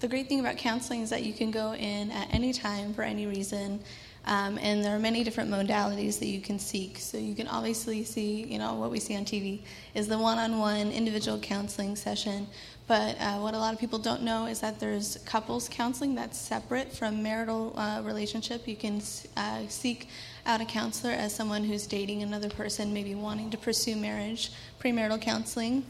the 0.00 0.08
great 0.08 0.28
thing 0.28 0.40
about 0.40 0.56
counseling 0.56 1.02
is 1.02 1.10
that 1.10 1.24
you 1.24 1.34
can 1.34 1.50
go 1.50 1.74
in 1.74 2.10
at 2.10 2.32
any 2.32 2.54
time 2.54 2.94
for 2.94 3.02
any 3.02 3.26
reason. 3.26 3.80
Um, 4.26 4.58
and 4.58 4.84
there 4.84 4.94
are 4.94 4.98
many 4.98 5.24
different 5.24 5.50
modalities 5.50 6.18
that 6.18 6.26
you 6.26 6.40
can 6.40 6.58
seek. 6.58 6.98
So 6.98 7.18
you 7.18 7.34
can 7.34 7.48
obviously 7.48 8.04
see, 8.04 8.44
you 8.44 8.58
know, 8.58 8.74
what 8.74 8.90
we 8.90 8.98
see 8.98 9.16
on 9.16 9.24
TV 9.24 9.60
is 9.94 10.08
the 10.08 10.18
one-on-one 10.18 10.90
individual 10.90 11.38
counseling 11.38 11.96
session. 11.96 12.46
But 12.86 13.16
uh, 13.20 13.38
what 13.38 13.54
a 13.54 13.58
lot 13.58 13.72
of 13.72 13.80
people 13.80 13.98
don't 13.98 14.22
know 14.22 14.46
is 14.46 14.60
that 14.60 14.80
there's 14.80 15.18
couples 15.24 15.68
counseling 15.68 16.14
that's 16.14 16.38
separate 16.38 16.92
from 16.92 17.22
marital 17.22 17.72
uh, 17.78 18.02
relationship. 18.04 18.66
You 18.66 18.76
can 18.76 19.00
uh, 19.36 19.62
seek 19.68 20.08
out 20.50 20.60
a 20.60 20.64
counselor 20.64 21.12
as 21.12 21.32
someone 21.32 21.62
who's 21.62 21.86
dating 21.86 22.24
another 22.24 22.50
person, 22.50 22.92
maybe 22.92 23.14
wanting 23.14 23.50
to 23.50 23.56
pursue 23.56 23.94
marriage, 23.94 24.50
premarital 24.82 25.20
counseling, 25.20 25.84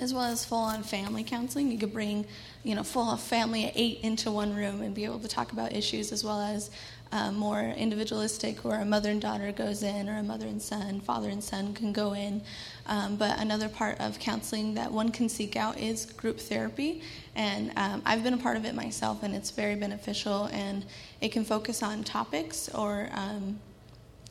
as 0.00 0.14
well 0.14 0.24
as 0.24 0.46
full-on 0.46 0.82
family 0.82 1.22
counseling. 1.22 1.70
You 1.70 1.76
could 1.76 1.92
bring, 1.92 2.24
you 2.64 2.74
know, 2.74 2.84
full 2.84 3.14
family 3.18 3.70
eight 3.74 4.00
into 4.02 4.30
one 4.30 4.56
room 4.56 4.80
and 4.80 4.94
be 4.94 5.04
able 5.04 5.18
to 5.18 5.28
talk 5.28 5.52
about 5.52 5.74
issues 5.74 6.10
as 6.10 6.24
well 6.24 6.40
as 6.40 6.70
uh, 7.12 7.30
more 7.32 7.60
individualistic, 7.60 8.64
where 8.64 8.80
a 8.80 8.84
mother 8.86 9.10
and 9.10 9.20
daughter 9.20 9.52
goes 9.52 9.82
in, 9.82 10.08
or 10.08 10.16
a 10.16 10.22
mother 10.22 10.46
and 10.46 10.62
son, 10.62 10.98
father 11.02 11.28
and 11.28 11.44
son 11.44 11.74
can 11.74 11.92
go 11.92 12.14
in. 12.14 12.40
Um, 12.86 13.16
but 13.16 13.38
another 13.38 13.68
part 13.68 14.00
of 14.00 14.18
counseling 14.18 14.72
that 14.76 14.90
one 14.90 15.10
can 15.10 15.28
seek 15.28 15.54
out 15.54 15.78
is 15.78 16.06
group 16.06 16.40
therapy, 16.40 17.02
and 17.34 17.70
um, 17.76 18.00
I've 18.06 18.24
been 18.24 18.32
a 18.32 18.38
part 18.38 18.56
of 18.56 18.64
it 18.64 18.74
myself, 18.74 19.22
and 19.22 19.34
it's 19.34 19.50
very 19.50 19.74
beneficial. 19.74 20.46
And 20.46 20.86
it 21.20 21.30
can 21.32 21.44
focus 21.44 21.82
on 21.82 22.02
topics 22.02 22.70
or 22.70 23.10
um, 23.12 23.58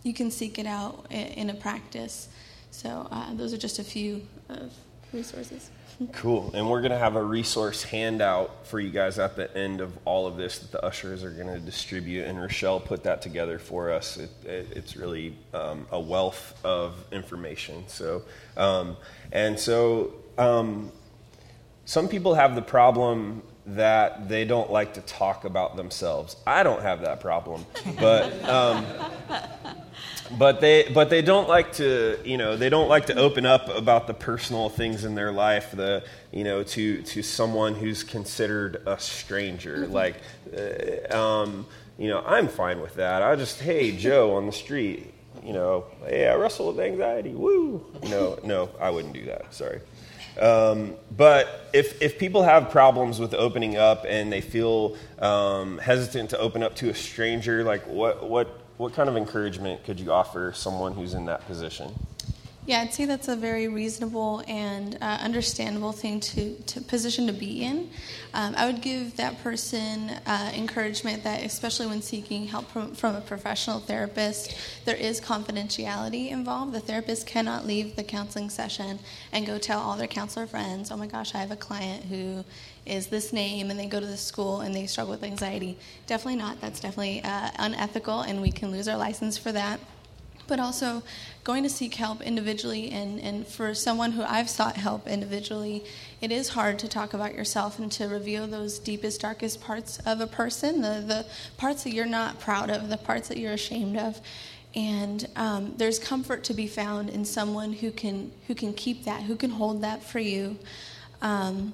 you 0.03 0.13
can 0.13 0.31
seek 0.31 0.58
it 0.58 0.65
out 0.65 1.05
in 1.10 1.50
a 1.50 1.53
practice. 1.53 2.29
So 2.72 3.08
uh, 3.12 3.34
those 3.34 3.53
are 3.53 3.58
just 3.58 3.80
a 3.80 3.84
few 3.84 4.21
of 4.49 4.73
resources. 5.13 5.69
Cool. 6.13 6.49
And 6.56 6.67
we're 6.67 6.82
going 6.82 6.93
to 6.93 6.97
have 6.97 7.15
a 7.15 7.23
resource 7.23 7.84
handout 7.84 8.65
for 8.65 8.80
you 8.80 8.89
guys 8.89 9.19
at 9.19 9.36
the 9.36 9.56
end 9.56 9.82
of 9.82 9.95
all 10.04 10.26
of 10.26 10.36
this 10.36 10.58
that 10.58 10.71
the 10.71 10.84
ushers 10.84 11.23
are 11.23 11.30
going 11.30 11.47
to 11.47 11.60
distribute. 11.60 12.26
And 12.26 12.41
Rochelle 12.41 12.80
put 12.80 13.04
that 13.04 13.21
together 13.21 13.60
for 13.60 13.91
us. 13.91 14.17
It, 14.17 14.32
it, 14.43 14.67
it's 14.76 14.95
really 14.97 15.38
um, 15.54 15.86
a 15.91 15.99
wealth 15.99 16.60
of 16.65 16.95
information. 17.12 17.84
So, 17.88 18.23
um, 18.58 18.97
and 19.32 19.60
so 19.60 20.15
um, 20.39 20.91
some 21.86 22.08
people 22.08 22.34
have 22.34 22.56
the 22.56 22.63
problem 22.63 23.43
that 23.67 24.28
they 24.28 24.43
don't 24.43 24.71
like 24.71 24.95
to 24.95 25.02
talk 25.02 25.45
about 25.45 25.76
themselves. 25.76 26.36
I 26.47 26.63
don't 26.63 26.82
have 26.82 27.02
that 27.02 27.19
problem, 27.19 27.65
but 27.99 28.43
um, 28.45 28.86
but 30.38 30.62
they 30.62 30.89
but 30.94 31.10
they 31.10 31.22
don't 31.22 31.48
like 31.48 31.74
to 31.74 32.17
you 32.24 32.38
know 32.38 32.56
they 32.56 32.70
don't 32.70 32.88
like 32.88 33.08
to 33.08 33.15
open 33.15 33.46
up 33.46 33.70
about 33.70 34.08
the 34.08 34.13
personal 34.13 34.70
things 34.70 35.04
in 35.04 35.15
their 35.15 35.32
life 35.32 35.72
the 35.72 36.04
you 36.32 36.44
know 36.44 36.63
to 36.63 37.02
to 37.04 37.22
someone 37.22 37.76
who's 37.76 38.04
considered 38.04 38.82
a 38.86 39.00
stranger. 39.00 39.84
Mm-hmm. 39.84 39.94
like 39.94 40.15
uh, 40.56 41.17
um, 41.17 41.65
you 41.98 42.08
know 42.08 42.24
I'm 42.26 42.48
fine 42.48 42.82
with 42.82 42.96
that. 42.96 43.22
I 43.22 43.36
just 43.36 43.60
hey 43.62 43.96
Joe 43.96 44.36
on 44.36 44.46
the 44.46 44.52
street 44.52 45.13
you 45.44 45.54
know 45.54 45.86
hey 46.06 46.28
I 46.28 46.36
wrestle 46.36 46.74
with 46.74 46.80
anxiety. 46.80 47.32
Woo. 47.32 47.86
Know 48.04 48.39
no 48.44 48.70
I 48.80 48.89
wouldn't 48.89 49.13
do 49.13 49.26
that. 49.26 49.54
Sorry. 49.54 49.82
Um, 50.39 50.96
but 51.15 51.70
if, 51.74 52.02
if 52.02 52.17
people 52.17 52.44
have 52.44 52.70
problems 52.70 53.20
with 53.20 53.34
opening 53.34 53.76
up 53.76 54.06
and 54.08 54.32
they 54.32 54.39
feel 54.39 54.96
um, 55.20 55.78
hesitant 55.78 56.30
to 56.30 56.39
open 56.39 56.63
up 56.63 56.76
to 56.78 56.89
a 56.89 56.96
stranger, 56.96 57.63
like 57.63 57.86
what, 57.86 58.30
what 58.30 58.61
what 58.82 58.94
kind 58.94 59.08
of 59.08 59.15
encouragement 59.15 59.84
could 59.84 60.00
you 60.00 60.12
offer 60.12 60.52
someone 60.56 60.94
who's 60.94 61.13
in 61.13 61.26
that 61.26 61.46
position? 61.46 61.94
Yeah, 62.65 62.82
I'd 62.82 62.94
say 62.94 63.06
that's 63.06 63.28
a 63.28 63.36
very 63.36 63.67
reasonable 63.67 64.44
and 64.48 64.98
uh, 65.02 65.20
understandable 65.22 65.91
thing 65.91 66.20
to, 66.20 66.56
to 66.56 66.82
position 66.82 67.28
to 67.28 67.34
be 67.34 67.63
in. 67.63 67.91
Um, 68.34 68.56
I 68.58 68.65
would 68.65 68.82
give 68.82 69.17
that 69.17 69.44
person 69.44 70.10
uh, 70.26 70.52
encouragement 70.56 71.24
that, 71.24 71.44
especially 71.44 71.88
when 71.88 72.02
seeking 72.02 72.48
help 72.48 72.72
from, 72.72 72.96
from, 72.96 73.15
a 73.15 73.22
professional 73.22 73.80
therapist, 73.80 74.56
there 74.86 74.96
is 74.96 75.22
confidentiality 75.22 76.32
involved. 76.32 76.74
The 76.74 76.80
therapist 76.80 77.28
cannot 77.28 77.67
leave 77.67 77.96
the 77.96 78.04
counseling 78.04 78.50
session 78.50 78.98
and 79.32 79.46
go 79.46 79.60
tell 79.60 79.80
all 79.80 79.96
their 79.96 80.08
counselor 80.08 80.48
friends, 80.48 80.89
"Oh 80.91 80.98
my 80.98 81.08
gosh, 81.08 81.36
I 81.36 81.39
have 81.39 81.52
a 81.52 81.56
client 81.56 82.06
who 82.06 82.44
is 82.86 83.08
this 83.08 83.32
name 83.32 83.70
and 83.70 83.80
they 83.80 83.86
go 83.86 84.00
to 84.00 84.06
the 84.06 84.17
school 84.17 84.62
and 84.62 84.74
they 84.74 84.86
struggle 84.88 85.12
with 85.12 85.24
anxiety. 85.24 85.78
Definitely 86.08 86.38
not. 86.38 86.60
That's 86.62 86.80
definitely 86.80 87.24
uh, 87.24 87.52
unethical 87.60 88.22
and 88.22 88.41
we 88.41 88.52
can 88.52 88.72
lose 88.72 88.88
our 88.88 88.98
license 88.98 89.38
for 89.38 89.52
that. 89.52 89.80
But 90.48 90.60
also 90.60 91.04
going 91.44 91.63
to 91.63 91.70
seek 91.70 91.94
help 91.96 92.22
individually 92.22 92.91
and, 92.91 93.22
and 93.22 93.48
for 93.48 93.74
someone 93.74 94.12
who 94.12 94.24
I've 94.24 94.50
sought 94.50 94.76
help 94.76 95.08
individually, 95.08 95.86
it 96.20 96.32
is 96.32 96.50
hard 96.50 96.80
to 96.80 96.89
talk 96.89 97.13
about 97.13 97.34
yourself 97.36 97.80
and 97.80 97.91
to 97.94 98.08
reveal 98.08 98.48
those 98.48 98.78
deepest, 98.78 99.22
darkest 99.22 99.62
parts 99.62 100.00
of 100.06 100.20
a 100.20 100.28
person, 100.28 100.82
the, 100.82 101.04
the 101.08 101.26
parts 101.58 101.84
that 101.84 101.94
you're 101.94 102.06
not 102.06 102.39
proud 102.39 102.70
of, 102.70 102.89
the 102.89 102.98
parts 102.98 103.30
that 103.30 103.38
you're 103.38 103.54
ashamed 103.54 103.98
of. 103.98 104.20
And 104.74 105.28
um, 105.36 105.74
there's 105.78 106.00
comfort 106.00 106.44
to 106.46 106.54
be 106.54 106.67
found 106.67 107.10
in 107.10 107.26
someone 107.26 107.74
who 107.74 107.91
can 107.91 108.32
who 108.48 108.56
can 108.56 108.74
keep 108.74 109.04
that, 109.04 109.24
who 109.24 109.36
can 109.36 109.50
hold 109.50 109.82
that 109.82 110.02
for 110.02 110.20
you. 110.20 110.58
Um, 111.22 111.74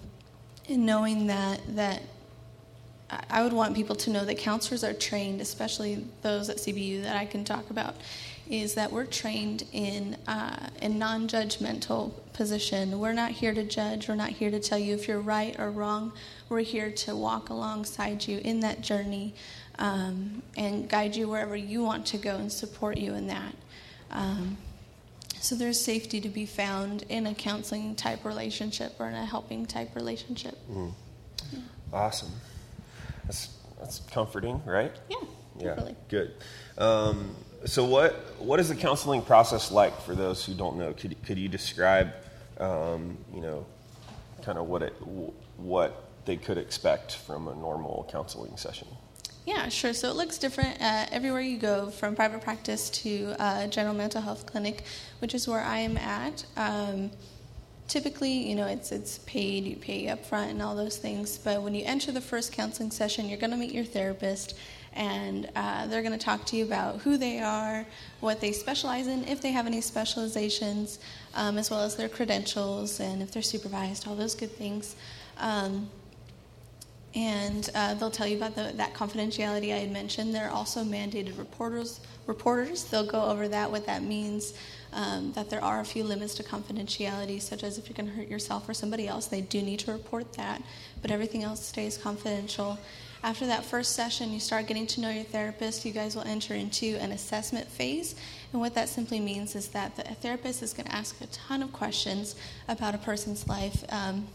and 0.67 0.85
knowing 0.85 1.27
that 1.27 1.61
that 1.75 2.01
I 3.29 3.41
would 3.41 3.53
want 3.53 3.75
people 3.75 3.95
to 3.95 4.09
know 4.09 4.25
that 4.25 4.37
counselors 4.37 4.83
are 4.83 4.93
trained, 4.93 5.39
especially 5.39 6.05
those 6.23 6.49
at 6.49 6.57
CBU 6.57 7.03
that 7.03 7.15
I 7.15 7.25
can 7.25 7.45
talk 7.45 7.69
about, 7.69 7.95
is 8.49 8.73
that 8.73 8.91
we're 8.91 9.05
trained 9.05 9.63
in 9.71 10.17
uh, 10.27 10.69
a 10.81 10.89
non-judgmental 10.89 12.11
position. 12.33 12.99
We're 12.99 13.13
not 13.13 13.31
here 13.31 13.53
to 13.53 13.63
judge. 13.63 14.09
We're 14.09 14.15
not 14.15 14.29
here 14.29 14.51
to 14.51 14.59
tell 14.59 14.77
you 14.77 14.93
if 14.93 15.07
you're 15.07 15.21
right 15.21 15.57
or 15.57 15.71
wrong. 15.71 16.11
We're 16.49 16.61
here 16.61 16.91
to 16.91 17.15
walk 17.15 17.49
alongside 17.49 18.27
you 18.27 18.39
in 18.39 18.59
that 18.61 18.81
journey 18.81 19.33
um, 19.79 20.41
and 20.57 20.89
guide 20.89 21.15
you 21.15 21.29
wherever 21.29 21.55
you 21.55 21.83
want 21.83 22.05
to 22.07 22.17
go 22.17 22.35
and 22.35 22.51
support 22.51 22.97
you 22.97 23.13
in 23.13 23.27
that. 23.27 23.55
Um, 24.11 24.57
so 25.39 25.55
there's 25.55 25.79
safety 25.79 26.21
to 26.21 26.29
be 26.29 26.45
found 26.45 27.03
in 27.09 27.27
a 27.27 27.33
counseling 27.33 27.95
type 27.95 28.25
relationship 28.25 28.93
or 28.99 29.07
in 29.07 29.15
a 29.15 29.25
helping 29.25 29.65
type 29.65 29.95
relationship. 29.95 30.57
Mm. 30.71 30.91
Yeah. 31.51 31.59
Awesome. 31.93 32.31
That's 33.25 33.49
that's 33.79 33.99
comforting, 34.11 34.61
right? 34.65 34.91
Yeah. 35.09 35.17
Yeah. 35.59 35.91
Good. 36.09 36.33
Um, 36.77 37.35
so 37.65 37.85
what 37.85 38.13
what 38.39 38.59
is 38.59 38.69
the 38.69 38.75
counseling 38.75 39.21
process 39.21 39.71
like 39.71 39.99
for 40.01 40.15
those 40.15 40.45
who 40.45 40.53
don't 40.53 40.77
know? 40.77 40.93
Could 40.93 41.21
could 41.23 41.37
you 41.37 41.47
describe, 41.47 42.13
um, 42.59 43.17
you 43.33 43.41
know, 43.41 43.65
kind 44.43 44.57
of 44.57 44.67
what 44.67 44.83
it 44.83 44.93
what 45.57 46.03
they 46.25 46.37
could 46.37 46.57
expect 46.57 47.15
from 47.15 47.47
a 47.47 47.55
normal 47.55 48.07
counseling 48.11 48.57
session? 48.57 48.87
Yeah, 49.47 49.69
sure. 49.69 49.93
So 49.93 50.09
it 50.09 50.17
looks 50.17 50.37
different 50.37 50.81
uh, 50.81 51.05
everywhere 51.09 51.39
you 51.39 51.57
go, 51.57 51.89
from 51.89 52.17
private 52.17 52.41
practice 52.41 52.89
to 52.89 53.33
uh, 53.39 53.67
general 53.67 53.95
mental 53.95 54.21
health 54.21 54.45
clinic, 54.45 54.83
which 55.19 55.33
is 55.33 55.47
where 55.47 55.61
I 55.61 55.77
am 55.77 55.95
at. 55.95 56.43
Um, 56.57 57.11
typically, 57.87 58.49
you 58.49 58.55
know, 58.55 58.67
it's 58.67 58.91
it's 58.91 59.19
paid, 59.19 59.63
you 59.63 59.77
pay 59.77 60.09
up 60.09 60.25
front 60.25 60.51
and 60.51 60.61
all 60.61 60.75
those 60.75 60.97
things. 60.97 61.37
But 61.37 61.61
when 61.61 61.73
you 61.73 61.85
enter 61.85 62.11
the 62.11 62.19
first 62.19 62.51
counseling 62.51 62.91
session, 62.91 63.29
you're 63.29 63.39
going 63.39 63.51
to 63.51 63.55
meet 63.57 63.71
your 63.71 63.85
therapist, 63.85 64.57
and 64.91 65.49
uh, 65.55 65.87
they're 65.87 66.01
going 66.03 66.19
to 66.19 66.25
talk 66.25 66.43
to 66.47 66.57
you 66.57 66.65
about 66.65 66.97
who 66.97 67.15
they 67.15 67.39
are, 67.39 67.85
what 68.19 68.41
they 68.41 68.51
specialize 68.51 69.07
in, 69.07 69.23
if 69.29 69.39
they 69.39 69.53
have 69.53 69.65
any 69.65 69.79
specializations, 69.79 70.99
um, 71.35 71.57
as 71.57 71.71
well 71.71 71.79
as 71.79 71.95
their 71.95 72.09
credentials 72.09 72.99
and 72.99 73.21
if 73.23 73.31
they're 73.31 73.41
supervised, 73.41 74.09
all 74.09 74.15
those 74.15 74.35
good 74.35 74.51
things. 74.51 74.97
Um, 75.37 75.89
and 77.15 77.69
uh, 77.73 77.93
they'll 77.95 78.11
tell 78.11 78.27
you 78.27 78.37
about 78.37 78.55
the, 78.55 78.73
that 78.75 78.93
confidentiality 78.93 79.73
I 79.73 79.79
had 79.79 79.91
mentioned. 79.91 80.35
There 80.35 80.47
are 80.47 80.51
also 80.51 80.83
mandated 80.83 81.37
reporters. 81.37 81.99
Reporters. 82.27 82.83
They'll 82.83 83.07
go 83.07 83.23
over 83.23 83.47
that, 83.47 83.71
what 83.71 83.85
that 83.85 84.03
means. 84.03 84.53
Um, 84.93 85.31
that 85.33 85.49
there 85.49 85.63
are 85.63 85.81
a 85.81 85.85
few 85.85 86.03
limits 86.03 86.33
to 86.35 86.43
confidentiality, 86.43 87.41
such 87.41 87.63
as 87.63 87.77
if 87.77 87.89
you're 87.89 87.95
going 87.95 88.07
to 88.09 88.15
hurt 88.15 88.29
yourself 88.29 88.69
or 88.69 88.73
somebody 88.73 89.07
else, 89.07 89.27
they 89.27 89.41
do 89.41 89.61
need 89.61 89.79
to 89.79 89.91
report 89.91 90.33
that. 90.33 90.61
But 91.01 91.11
everything 91.11 91.43
else 91.43 91.65
stays 91.65 91.97
confidential. 91.97 92.79
After 93.23 93.47
that 93.47 93.65
first 93.65 93.93
session, 93.95 94.31
you 94.31 94.39
start 94.39 94.67
getting 94.67 94.87
to 94.87 95.01
know 95.01 95.09
your 95.09 95.23
therapist. 95.23 95.85
You 95.85 95.91
guys 95.91 96.15
will 96.15 96.23
enter 96.23 96.53
into 96.53 96.97
an 96.99 97.11
assessment 97.11 97.67
phase. 97.67 98.15
And 98.53 98.61
what 98.61 98.75
that 98.75 98.89
simply 98.89 99.19
means 99.19 99.55
is 99.55 99.67
that 99.69 99.95
the 99.95 100.03
therapist 100.03 100.63
is 100.63 100.73
going 100.73 100.87
to 100.87 100.95
ask 100.95 101.19
a 101.21 101.27
ton 101.27 101.63
of 101.63 101.73
questions 101.73 102.35
about 102.67 102.95
a 102.95 102.99
person's 102.99 103.47
life. 103.47 103.83
Um, 103.89 104.27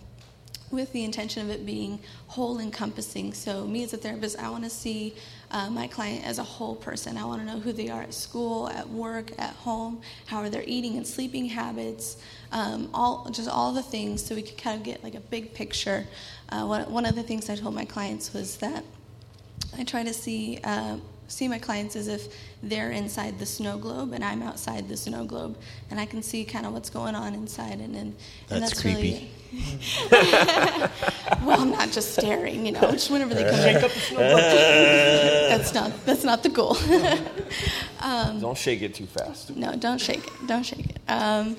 with 0.73 0.93
the 0.93 1.05
intention 1.05 1.43
of 1.43 1.51
it 1.51 1.65
being 1.65 2.01
whole 2.29 2.59
encompassing. 2.59 3.33
So, 3.35 3.67
me 3.67 3.85
as 3.85 3.93
a 3.93 3.97
therapist, 3.97 4.39
I 4.39 4.51
want 4.51 4.65
to 4.65 4.71
see 4.71 5.15
uh, 5.51 5.69
my 5.71 5.87
client 5.87 6.27
as 6.27 6.39
a 6.39 6.43
whole 6.43 6.75
person. 6.75 7.17
I 7.17 7.25
want 7.25 7.41
to 7.43 7.47
know 7.47 7.61
who 7.61 7.73
they 7.73 7.91
are 7.91 8.03
at 8.03 8.15
school, 8.15 8.69
at 8.71 8.89
work, 8.89 9.31
at 9.39 9.55
home, 9.55 10.01
how 10.27 10.39
are 10.39 10.51
their 10.51 10.65
eating 10.67 10.97
and 10.97 11.07
sleeping 11.07 11.47
habits, 11.47 12.17
um, 12.51 12.89
all 12.95 13.29
just 13.31 13.49
all 13.49 13.73
the 13.73 13.83
things, 13.83 14.25
so 14.25 14.35
we 14.35 14.43
could 14.43 14.59
kind 14.59 14.77
of 14.77 14.83
get 14.83 15.05
like 15.05 15.15
a 15.15 15.21
big 15.21 15.55
picture. 15.55 16.07
Uh, 16.49 16.65
one, 16.65 16.91
one 16.91 17.07
of 17.07 17.15
the 17.15 17.23
things 17.23 17.49
I 17.51 17.57
told 17.57 17.75
my 17.75 17.85
clients 17.85 18.33
was 18.33 18.57
that 18.59 18.85
I 19.77 19.85
try 19.85 20.03
to 20.03 20.13
see 20.13 20.59
uh, 20.65 20.97
see 21.29 21.49
my 21.49 21.59
clients 21.59 21.97
as 21.97 22.09
if 22.09 22.35
they're 22.63 22.91
inside 22.91 23.39
the 23.39 23.47
snow 23.47 23.79
globe 23.79 24.13
and 24.13 24.23
I'm 24.23 24.43
outside 24.43 24.89
the 24.89 24.97
snow 24.97 25.25
globe, 25.25 25.57
and 25.91 26.01
I 26.01 26.07
can 26.07 26.23
see 26.23 26.45
kind 26.45 26.67
of 26.67 26.73
what's 26.73 26.91
going 26.91 27.15
on 27.15 27.35
inside. 27.35 27.81
And 27.81 27.95
and, 27.95 27.97
and 27.97 28.15
that's, 28.49 28.61
that's 28.61 28.83
creepy. 28.83 29.03
Really, 29.03 29.31
well, 30.11 31.61
I'm 31.61 31.71
not 31.71 31.91
just 31.91 32.15
staring, 32.15 32.65
you 32.65 32.73
know. 32.73 32.81
Just 32.93 33.11
whenever 33.11 33.35
they 33.35 33.45
come, 33.45 33.55
shake 33.57 33.83
up 33.83 33.91
the 33.91 34.01
snow 34.01 34.19
that's 34.37 35.75
not 35.75 36.07
that's 36.07 36.25
not 36.25 36.43
the 36.43 36.49
goal. 36.49 36.77
um, 38.01 38.41
don't 38.41 38.57
shake 38.57 38.81
it 38.83 38.95
too 38.95 39.07
fast. 39.07 39.55
No, 39.55 39.77
don't 39.77 40.01
shake 40.01 40.27
it. 40.27 40.47
Don't 40.47 40.62
shake 40.62 40.87
it. 40.87 40.99
Um, 41.09 41.57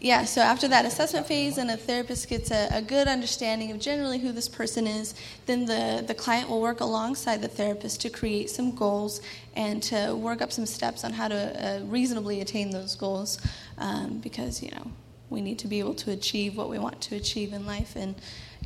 yeah, 0.00 0.24
so 0.24 0.40
after 0.40 0.66
that 0.68 0.86
assessment 0.86 1.26
phase 1.26 1.58
and 1.58 1.70
a 1.70 1.76
therapist 1.76 2.26
gets 2.30 2.50
a, 2.50 2.68
a, 2.72 2.80
good 2.80 3.06
understanding 3.06 3.70
of 3.70 3.78
generally 3.78 4.18
who 4.18 4.32
this 4.32 4.48
person 4.48 4.86
is, 4.86 5.14
then 5.44 5.66
the, 5.66 6.02
the 6.06 6.14
client 6.14 6.48
will 6.48 6.62
work 6.62 6.80
alongside 6.80 7.42
the 7.42 7.48
therapist 7.48 8.00
to 8.00 8.08
create 8.08 8.48
some 8.48 8.74
goals 8.74 9.20
and 9.56 9.82
to 9.82 10.16
work 10.16 10.40
up 10.40 10.52
some 10.52 10.64
steps 10.64 11.04
on 11.04 11.12
how 11.12 11.28
to 11.28 11.36
uh, 11.36 11.84
reasonably 11.84 12.40
attain 12.40 12.70
those 12.70 12.96
goals 12.96 13.38
um, 13.76 14.18
because, 14.20 14.62
you 14.62 14.70
know, 14.70 14.90
we 15.30 15.40
need 15.40 15.58
to 15.60 15.68
be 15.68 15.78
able 15.78 15.94
to 15.94 16.10
achieve 16.10 16.56
what 16.56 16.68
we 16.68 16.78
want 16.78 17.00
to 17.02 17.16
achieve 17.16 17.52
in 17.52 17.64
life. 17.64 17.96
And, 17.96 18.14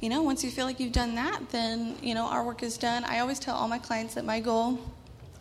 you 0.00 0.08
know, 0.08 0.22
once 0.22 0.42
you 0.42 0.50
feel 0.50 0.64
like 0.64 0.80
you've 0.80 0.92
done 0.92 1.14
that, 1.14 1.50
then, 1.50 1.96
you 2.02 2.14
know, 2.14 2.24
our 2.24 2.44
work 2.44 2.62
is 2.62 2.78
done. 2.78 3.04
I 3.04 3.20
always 3.20 3.38
tell 3.38 3.54
all 3.54 3.68
my 3.68 3.78
clients 3.78 4.14
that 4.14 4.24
my 4.24 4.40
goal 4.40 4.80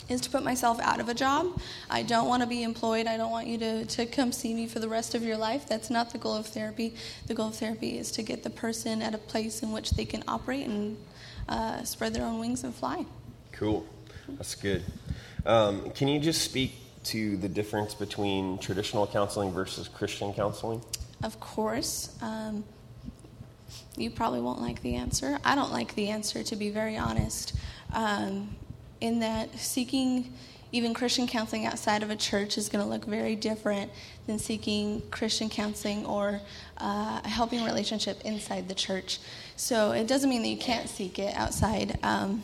is 0.09 0.21
to 0.21 0.29
put 0.29 0.43
myself 0.43 0.79
out 0.81 0.99
of 0.99 1.07
a 1.07 1.13
job. 1.13 1.59
I 1.89 2.03
don't 2.03 2.27
want 2.27 2.43
to 2.43 2.47
be 2.47 2.61
employed. 2.61 3.07
I 3.07 3.15
don't 3.15 3.31
want 3.31 3.47
you 3.47 3.57
to, 3.59 3.85
to 3.85 4.05
come 4.05 4.31
see 4.33 4.53
me 4.53 4.67
for 4.67 4.79
the 4.79 4.89
rest 4.89 5.15
of 5.15 5.23
your 5.23 5.37
life. 5.37 5.67
That's 5.67 5.89
not 5.89 6.11
the 6.11 6.17
goal 6.17 6.35
of 6.35 6.45
therapy. 6.45 6.95
The 7.27 7.33
goal 7.33 7.47
of 7.47 7.55
therapy 7.55 7.97
is 7.97 8.11
to 8.11 8.21
get 8.21 8.43
the 8.43 8.49
person 8.49 9.01
at 9.01 9.15
a 9.15 9.17
place 9.17 9.63
in 9.63 9.71
which 9.71 9.91
they 9.91 10.05
can 10.05 10.23
operate 10.27 10.67
and 10.67 10.97
uh, 11.47 11.83
spread 11.83 12.13
their 12.13 12.25
own 12.25 12.39
wings 12.39 12.63
and 12.63 12.75
fly. 12.75 13.05
Cool. 13.53 13.85
That's 14.27 14.55
good. 14.55 14.83
Um, 15.45 15.89
can 15.91 16.07
you 16.07 16.19
just 16.19 16.41
speak 16.41 16.73
to 17.05 17.37
the 17.37 17.49
difference 17.49 17.93
between 17.93 18.57
traditional 18.59 19.05
counseling 19.07 19.51
versus 19.51 19.87
Christian 19.87 20.33
counseling? 20.33 20.81
Of 21.23 21.39
course. 21.39 22.15
Um, 22.21 22.63
you 23.97 24.11
probably 24.11 24.41
won't 24.41 24.61
like 24.61 24.81
the 24.81 24.95
answer. 24.95 25.39
I 25.43 25.55
don't 25.55 25.71
like 25.71 25.95
the 25.95 26.09
answer, 26.09 26.43
to 26.43 26.55
be 26.55 26.69
very 26.69 26.97
honest. 26.97 27.53
Um, 27.93 28.55
in 29.01 29.19
that 29.19 29.57
seeking 29.57 30.33
even 30.73 30.93
Christian 30.93 31.27
counseling 31.27 31.67
outside 31.67 32.01
of 32.01 32.09
a 32.09 32.15
church 32.15 32.57
is 32.57 32.67
going 32.67 32.83
to 32.83 32.89
look 32.89 33.05
very 33.05 33.35
different 33.35 33.91
than 34.25 34.39
seeking 34.39 35.03
Christian 35.11 35.47
counseling 35.47 36.03
or 36.05 36.41
uh, 36.79 37.21
a 37.23 37.29
helping 37.29 37.63
relationship 37.63 38.19
inside 38.25 38.67
the 38.67 38.73
church. 38.73 39.19
So 39.55 39.91
it 39.91 40.07
doesn't 40.07 40.29
mean 40.29 40.41
that 40.41 40.47
you 40.47 40.57
can't 40.57 40.89
seek 40.89 41.19
it 41.19 41.35
outside. 41.35 41.99
Um, 42.01 42.41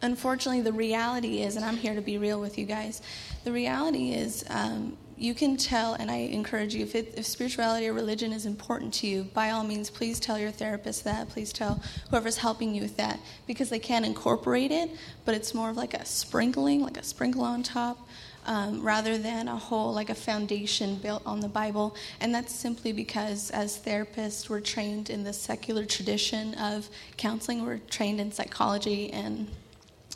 unfortunately, 0.00 0.62
the 0.62 0.72
reality 0.72 1.42
is, 1.42 1.56
and 1.56 1.64
I'm 1.64 1.76
here 1.76 1.94
to 1.94 2.00
be 2.00 2.16
real 2.16 2.40
with 2.40 2.56
you 2.56 2.64
guys, 2.64 3.02
the 3.44 3.52
reality 3.52 4.12
is 4.12 4.42
um, 4.48 4.96
you 5.20 5.34
can 5.34 5.56
tell, 5.56 5.94
and 5.94 6.10
I 6.10 6.16
encourage 6.16 6.74
you, 6.74 6.82
if, 6.82 6.94
it, 6.94 7.14
if 7.16 7.26
spirituality 7.26 7.86
or 7.86 7.92
religion 7.92 8.32
is 8.32 8.46
important 8.46 8.94
to 8.94 9.06
you, 9.06 9.24
by 9.34 9.50
all 9.50 9.62
means, 9.62 9.90
please 9.90 10.18
tell 10.18 10.38
your 10.38 10.50
therapist 10.50 11.04
that. 11.04 11.28
Please 11.28 11.52
tell 11.52 11.82
whoever's 12.10 12.38
helping 12.38 12.74
you 12.74 12.82
with 12.82 12.96
that, 12.96 13.20
because 13.46 13.68
they 13.68 13.78
can 13.78 14.04
incorporate 14.04 14.70
it, 14.70 14.90
but 15.26 15.34
it's 15.34 15.52
more 15.52 15.70
of 15.70 15.76
like 15.76 15.94
a 15.94 16.04
sprinkling, 16.06 16.82
like 16.82 16.96
a 16.96 17.04
sprinkle 17.04 17.42
on 17.42 17.62
top. 17.62 18.08
Um, 18.46 18.80
rather 18.80 19.18
than 19.18 19.48
a 19.48 19.56
whole, 19.56 19.92
like 19.92 20.08
a 20.08 20.14
foundation 20.14 20.96
built 20.96 21.22
on 21.26 21.40
the 21.40 21.48
Bible. 21.48 21.94
And 22.20 22.34
that's 22.34 22.54
simply 22.54 22.90
because, 22.90 23.50
as 23.50 23.78
therapists, 23.78 24.48
we're 24.48 24.62
trained 24.62 25.10
in 25.10 25.24
the 25.24 25.34
secular 25.34 25.84
tradition 25.84 26.54
of 26.54 26.88
counseling. 27.18 27.66
We're 27.66 27.82
trained 27.90 28.18
in 28.18 28.32
psychology 28.32 29.12
and 29.12 29.46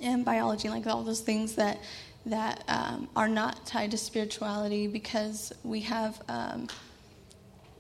and 0.00 0.24
biology, 0.24 0.68
like 0.68 0.86
all 0.86 1.02
those 1.04 1.20
things 1.20 1.54
that 1.54 1.78
that 2.26 2.64
um, 2.68 3.08
are 3.14 3.28
not 3.28 3.66
tied 3.66 3.90
to 3.90 3.98
spirituality 3.98 4.86
because 4.86 5.52
we 5.62 5.80
have 5.80 6.20
um, 6.28 6.68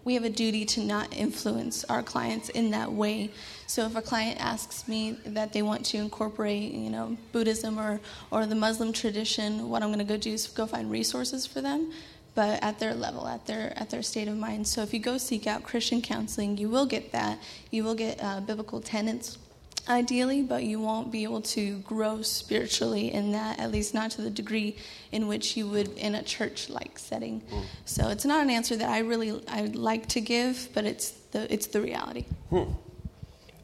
we 0.04 0.14
have 0.14 0.24
a 0.24 0.30
duty 0.30 0.66
to 0.66 0.80
not 0.80 1.16
influence 1.16 1.82
our 1.84 2.02
clients 2.02 2.50
in 2.50 2.70
that 2.72 2.92
way. 2.92 3.30
So 3.66 3.86
if 3.86 3.96
a 3.96 4.02
client 4.02 4.38
asks 4.38 4.86
me 4.86 5.12
that 5.24 5.54
they 5.54 5.62
want 5.62 5.86
to 5.86 5.96
incorporate, 5.96 6.72
you 6.72 6.90
know, 6.90 7.16
Buddhism 7.32 7.78
or 7.78 8.00
or 8.30 8.46
the 8.46 8.54
Muslim 8.54 8.92
tradition, 8.92 9.68
what 9.70 9.82
I'm 9.82 9.88
going 9.88 9.98
to 9.98 10.04
go 10.04 10.18
do 10.18 10.32
is 10.32 10.46
go 10.46 10.66
find 10.66 10.90
resources 10.90 11.46
for 11.46 11.62
them, 11.62 11.90
but 12.34 12.62
at 12.62 12.78
their 12.78 12.94
level, 12.94 13.26
at 13.26 13.46
their 13.46 13.72
at 13.76 13.88
their 13.88 14.02
state 14.02 14.28
of 14.28 14.36
mind. 14.36 14.66
So 14.66 14.82
if 14.82 14.92
you 14.92 15.00
go 15.00 15.16
seek 15.16 15.46
out 15.46 15.62
Christian 15.62 16.02
counseling, 16.02 16.58
you 16.58 16.68
will 16.68 16.86
get 16.86 17.12
that. 17.12 17.38
You 17.70 17.84
will 17.84 17.94
get 17.94 18.22
uh, 18.22 18.40
biblical 18.40 18.82
tenets 18.82 19.38
ideally, 19.88 20.42
but 20.42 20.64
you 20.64 20.80
won't 20.80 21.10
be 21.10 21.24
able 21.24 21.42
to 21.42 21.78
grow 21.80 22.22
spiritually 22.22 23.12
in 23.12 23.32
that, 23.32 23.58
at 23.58 23.70
least 23.70 23.94
not 23.94 24.10
to 24.12 24.22
the 24.22 24.30
degree 24.30 24.76
in 25.12 25.28
which 25.28 25.56
you 25.56 25.66
would 25.68 25.88
in 25.98 26.14
a 26.14 26.22
church-like 26.22 26.98
setting. 26.98 27.42
Mm. 27.50 27.64
So 27.84 28.08
it's 28.08 28.24
not 28.24 28.42
an 28.42 28.50
answer 28.50 28.76
that 28.76 28.88
I 28.88 29.00
really 29.00 29.42
I 29.48 29.62
would 29.62 29.76
like 29.76 30.08
to 30.08 30.20
give, 30.20 30.68
but 30.74 30.84
it's 30.84 31.10
the 31.32 31.52
it's 31.52 31.66
the 31.66 31.80
reality. 31.80 32.24
Hmm. 32.50 32.72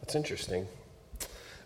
That's 0.00 0.14
interesting. 0.14 0.66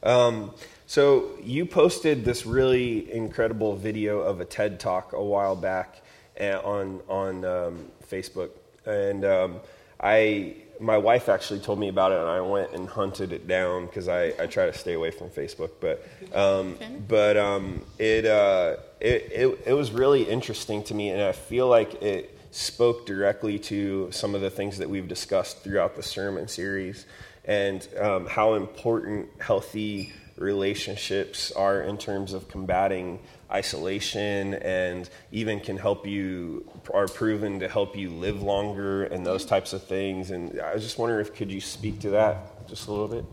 Um, 0.02 0.52
so 0.86 1.30
you 1.42 1.64
posted 1.64 2.24
this 2.24 2.44
really 2.44 3.12
incredible 3.12 3.74
video 3.74 4.20
of 4.20 4.40
a 4.40 4.44
TED 4.44 4.78
talk 4.78 5.14
a 5.14 5.22
while 5.22 5.56
back 5.56 6.02
eh, 6.36 6.56
on 6.56 7.00
on 7.08 7.44
um, 7.44 7.88
Facebook, 8.08 8.50
and 8.84 9.24
um, 9.24 9.60
I 10.00 10.56
my 10.80 10.98
wife 10.98 11.28
actually 11.28 11.60
told 11.60 11.78
me 11.78 11.88
about 11.88 12.12
it, 12.12 12.18
and 12.18 12.28
I 12.28 12.40
went 12.40 12.72
and 12.72 12.88
hunted 12.88 13.32
it 13.32 13.46
down 13.46 13.87
because 13.87 14.08
I, 14.08 14.32
I 14.38 14.46
try 14.46 14.66
to 14.66 14.72
stay 14.72 14.94
away 14.94 15.10
from 15.10 15.30
Facebook. 15.30 15.70
But 15.80 16.06
um, 16.34 16.76
but 17.08 17.37
um, 17.37 17.84
it, 17.98 18.26
uh, 18.26 18.76
it, 19.00 19.30
it 19.32 19.62
it 19.66 19.72
was 19.72 19.92
really 19.92 20.22
interesting 20.22 20.82
to 20.84 20.94
me, 20.94 21.10
and 21.10 21.22
I 21.22 21.32
feel 21.32 21.68
like 21.68 22.02
it 22.02 22.38
spoke 22.50 23.06
directly 23.06 23.58
to 23.58 24.10
some 24.12 24.34
of 24.34 24.40
the 24.40 24.50
things 24.50 24.78
that 24.78 24.88
we've 24.88 25.08
discussed 25.08 25.64
throughout 25.64 25.96
the 25.96 26.02
sermon 26.02 26.48
series, 26.48 27.06
and 27.44 27.87
um, 28.00 28.26
how 28.26 28.54
important 28.54 29.28
healthy 29.40 30.12
relationships 30.37 31.52
are 31.52 31.82
in 31.82 31.96
terms 31.96 32.32
of 32.32 32.48
combating 32.48 33.20
isolation 33.50 34.54
and 34.54 35.09
even 35.33 35.61
can 35.61 35.76
help 35.76 36.07
you 36.07 36.68
are 36.92 37.07
proven 37.07 37.61
to 37.61 37.68
help 37.68 37.96
you 37.96 38.11
live 38.11 38.42
longer 38.42 39.04
and 39.04 39.24
those 39.24 39.44
types 39.44 39.72
of 39.72 39.83
things. 39.83 40.30
And 40.30 40.61
i 40.61 40.74
was 40.74 40.83
just 40.83 40.98
wondering 40.98 41.20
if 41.20 41.35
could 41.35 41.50
you 41.50 41.61
speak 41.61 42.00
to 42.00 42.11
that 42.11 42.68
just 42.68 42.88
a 42.88 42.92
little 42.92 43.09
bit? 43.09 43.24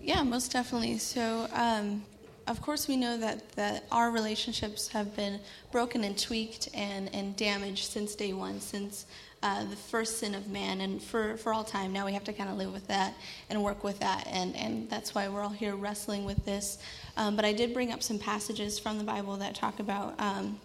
Yeah 0.00 0.22
most 0.22 0.52
definitely. 0.52 0.98
So 0.98 1.48
um, 1.52 2.04
of 2.46 2.60
course 2.62 2.88
we 2.88 2.96
know 2.96 3.16
that, 3.16 3.50
that 3.52 3.84
our 3.90 4.10
relationships 4.10 4.88
have 4.88 5.14
been 5.16 5.40
broken 5.72 6.04
and 6.04 6.16
tweaked 6.18 6.68
and, 6.74 7.12
and 7.14 7.36
damaged 7.36 7.90
since 7.90 8.14
day 8.14 8.32
one 8.32 8.60
since 8.60 9.06
uh, 9.42 9.64
the 9.64 9.76
first 9.76 10.18
sin 10.18 10.34
of 10.34 10.48
man, 10.48 10.80
and 10.80 11.02
for, 11.02 11.36
for 11.36 11.52
all 11.52 11.64
time 11.64 11.92
now 11.92 12.06
we 12.06 12.12
have 12.12 12.24
to 12.24 12.32
kind 12.32 12.48
of 12.48 12.56
live 12.56 12.72
with 12.72 12.86
that 12.88 13.14
and 13.50 13.62
work 13.62 13.84
with 13.84 13.98
that, 14.00 14.26
and, 14.26 14.56
and 14.56 14.88
that's 14.88 15.14
why 15.14 15.28
we're 15.28 15.42
all 15.42 15.48
here 15.50 15.76
wrestling 15.76 16.24
with 16.24 16.44
this. 16.44 16.78
Um, 17.16 17.36
but 17.36 17.44
I 17.44 17.52
did 17.52 17.74
bring 17.74 17.92
up 17.92 18.02
some 18.02 18.18
passages 18.18 18.78
from 18.78 18.98
the 18.98 19.04
Bible 19.04 19.36
that 19.36 19.54
talk 19.54 19.78
about 19.78 20.18
um, 20.18 20.58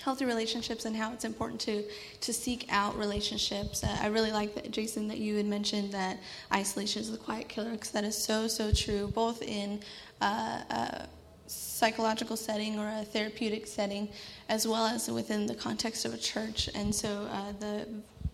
healthy 0.00 0.24
relationships 0.24 0.86
and 0.86 0.96
how 0.96 1.12
it's 1.12 1.24
important 1.24 1.60
to 1.60 1.84
to 2.20 2.32
seek 2.32 2.66
out 2.70 2.96
relationships. 2.98 3.84
Uh, 3.84 3.96
I 4.00 4.06
really 4.06 4.32
like 4.32 4.54
that, 4.54 4.70
Jason, 4.70 5.08
that 5.08 5.18
you 5.18 5.36
had 5.36 5.46
mentioned 5.46 5.92
that 5.92 6.18
isolation 6.52 7.02
is 7.02 7.10
the 7.10 7.18
quiet 7.18 7.48
killer 7.48 7.72
because 7.72 7.90
that 7.90 8.04
is 8.04 8.16
so 8.16 8.48
so 8.48 8.72
true, 8.72 9.08
both 9.08 9.42
in 9.42 9.80
uh, 10.20 11.04
psychological 11.50 12.36
setting 12.36 12.78
or 12.78 12.88
a 12.88 13.04
therapeutic 13.04 13.66
setting, 13.66 14.08
as 14.50 14.66
well 14.66 14.84
as 14.84 15.08
within 15.08 15.46
the 15.46 15.54
context 15.54 16.04
of 16.04 16.12
a 16.12 16.18
church. 16.18 16.68
And 16.74 16.92
so 16.94 17.26
uh, 17.30 17.52
the 17.60 17.86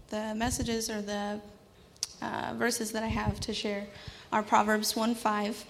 the 0.09 0.35
messages 0.35 0.89
or 0.89 1.03
the 1.03 1.41
uh, 2.23 2.55
verses 2.57 2.91
that 2.93 3.03
I 3.03 3.09
have 3.09 3.39
to 3.41 3.53
share 3.53 3.87
are 4.33 4.43
Proverbs 4.43 4.97
1 4.97 5.15
5. 5.15 5.65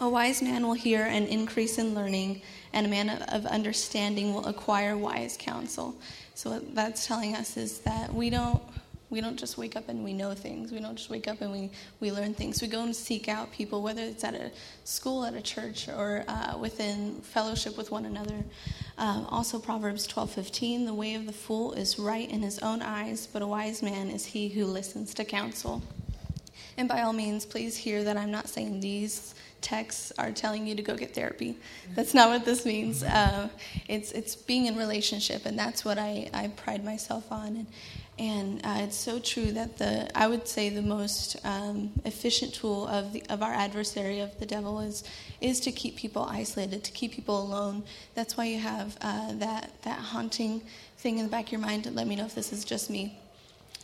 A 0.00 0.08
wise 0.08 0.42
man 0.42 0.66
will 0.66 0.74
hear 0.74 1.04
and 1.04 1.26
increase 1.26 1.78
in 1.78 1.94
learning, 1.94 2.42
and 2.72 2.86
a 2.86 2.88
man 2.88 3.10
of 3.10 3.46
understanding 3.46 4.32
will 4.32 4.46
acquire 4.46 4.96
wise 4.96 5.36
counsel. 5.38 5.94
So 6.34 6.50
what 6.50 6.74
that's 6.74 7.06
telling 7.06 7.34
us 7.34 7.56
is 7.56 7.80
that 7.80 8.12
we 8.12 8.30
don't 8.30 8.62
we 9.14 9.20
don't 9.20 9.38
just 9.38 9.56
wake 9.56 9.76
up 9.76 9.88
and 9.88 10.04
we 10.04 10.12
know 10.12 10.34
things. 10.34 10.72
We 10.72 10.80
don't 10.80 10.96
just 10.96 11.08
wake 11.08 11.28
up 11.28 11.40
and 11.40 11.52
we, 11.52 11.70
we 12.00 12.10
learn 12.10 12.34
things. 12.34 12.60
We 12.60 12.68
go 12.68 12.82
and 12.82 12.94
seek 12.94 13.28
out 13.28 13.52
people, 13.52 13.80
whether 13.80 14.02
it's 14.02 14.24
at 14.24 14.34
a 14.34 14.50
school, 14.82 15.24
at 15.24 15.34
a 15.34 15.40
church, 15.40 15.88
or 15.88 16.24
uh, 16.28 16.58
within 16.58 17.20
fellowship 17.22 17.78
with 17.78 17.92
one 17.92 18.04
another. 18.06 18.40
Um, 18.98 19.26
also, 19.30 19.58
Proverbs 19.58 20.06
twelve 20.06 20.30
fifteen: 20.30 20.84
the 20.84 20.94
way 20.94 21.14
of 21.14 21.26
the 21.26 21.32
fool 21.32 21.72
is 21.72 21.98
right 21.98 22.28
in 22.28 22.42
his 22.42 22.58
own 22.58 22.82
eyes, 22.82 23.28
but 23.32 23.40
a 23.40 23.46
wise 23.46 23.82
man 23.82 24.10
is 24.10 24.26
he 24.26 24.48
who 24.48 24.64
listens 24.66 25.14
to 25.14 25.24
counsel. 25.24 25.80
And 26.76 26.88
by 26.88 27.02
all 27.02 27.12
means, 27.12 27.46
please 27.46 27.76
hear 27.76 28.02
that 28.02 28.16
I'm 28.16 28.32
not 28.32 28.48
saying 28.48 28.80
these 28.80 29.36
texts 29.60 30.12
are 30.18 30.32
telling 30.32 30.66
you 30.66 30.74
to 30.74 30.82
go 30.82 30.94
get 30.96 31.14
therapy. 31.14 31.56
That's 31.94 32.14
not 32.14 32.28
what 32.28 32.44
this 32.44 32.66
means. 32.66 33.02
Uh, 33.02 33.48
it's 33.88 34.12
it's 34.12 34.34
being 34.36 34.66
in 34.66 34.76
relationship, 34.76 35.46
and 35.46 35.56
that's 35.56 35.84
what 35.84 35.98
I, 35.98 36.28
I 36.34 36.48
pride 36.48 36.84
myself 36.84 37.30
on. 37.30 37.48
And 37.56 37.66
and 38.18 38.60
uh, 38.64 38.76
it's 38.78 38.96
so 38.96 39.18
true 39.18 39.50
that 39.52 39.78
the 39.78 40.16
I 40.16 40.28
would 40.28 40.46
say 40.46 40.68
the 40.68 40.82
most 40.82 41.36
um, 41.44 41.90
efficient 42.04 42.54
tool 42.54 42.86
of 42.86 43.12
the, 43.12 43.24
of 43.28 43.42
our 43.42 43.52
adversary 43.52 44.20
of 44.20 44.38
the 44.38 44.46
devil 44.46 44.80
is 44.80 45.02
is 45.40 45.60
to 45.60 45.72
keep 45.72 45.96
people 45.96 46.22
isolated, 46.22 46.84
to 46.84 46.92
keep 46.92 47.12
people 47.12 47.42
alone. 47.42 47.82
That's 48.14 48.36
why 48.36 48.44
you 48.44 48.58
have 48.60 48.96
uh, 49.00 49.32
that 49.34 49.72
that 49.82 49.98
haunting 49.98 50.62
thing 50.98 51.18
in 51.18 51.24
the 51.24 51.30
back 51.30 51.46
of 51.46 51.52
your 51.52 51.60
mind 51.60 51.92
let 51.92 52.06
me 52.06 52.14
know 52.14 52.24
if 52.24 52.34
this 52.34 52.52
is 52.52 52.64
just 52.64 52.88
me 52.88 53.18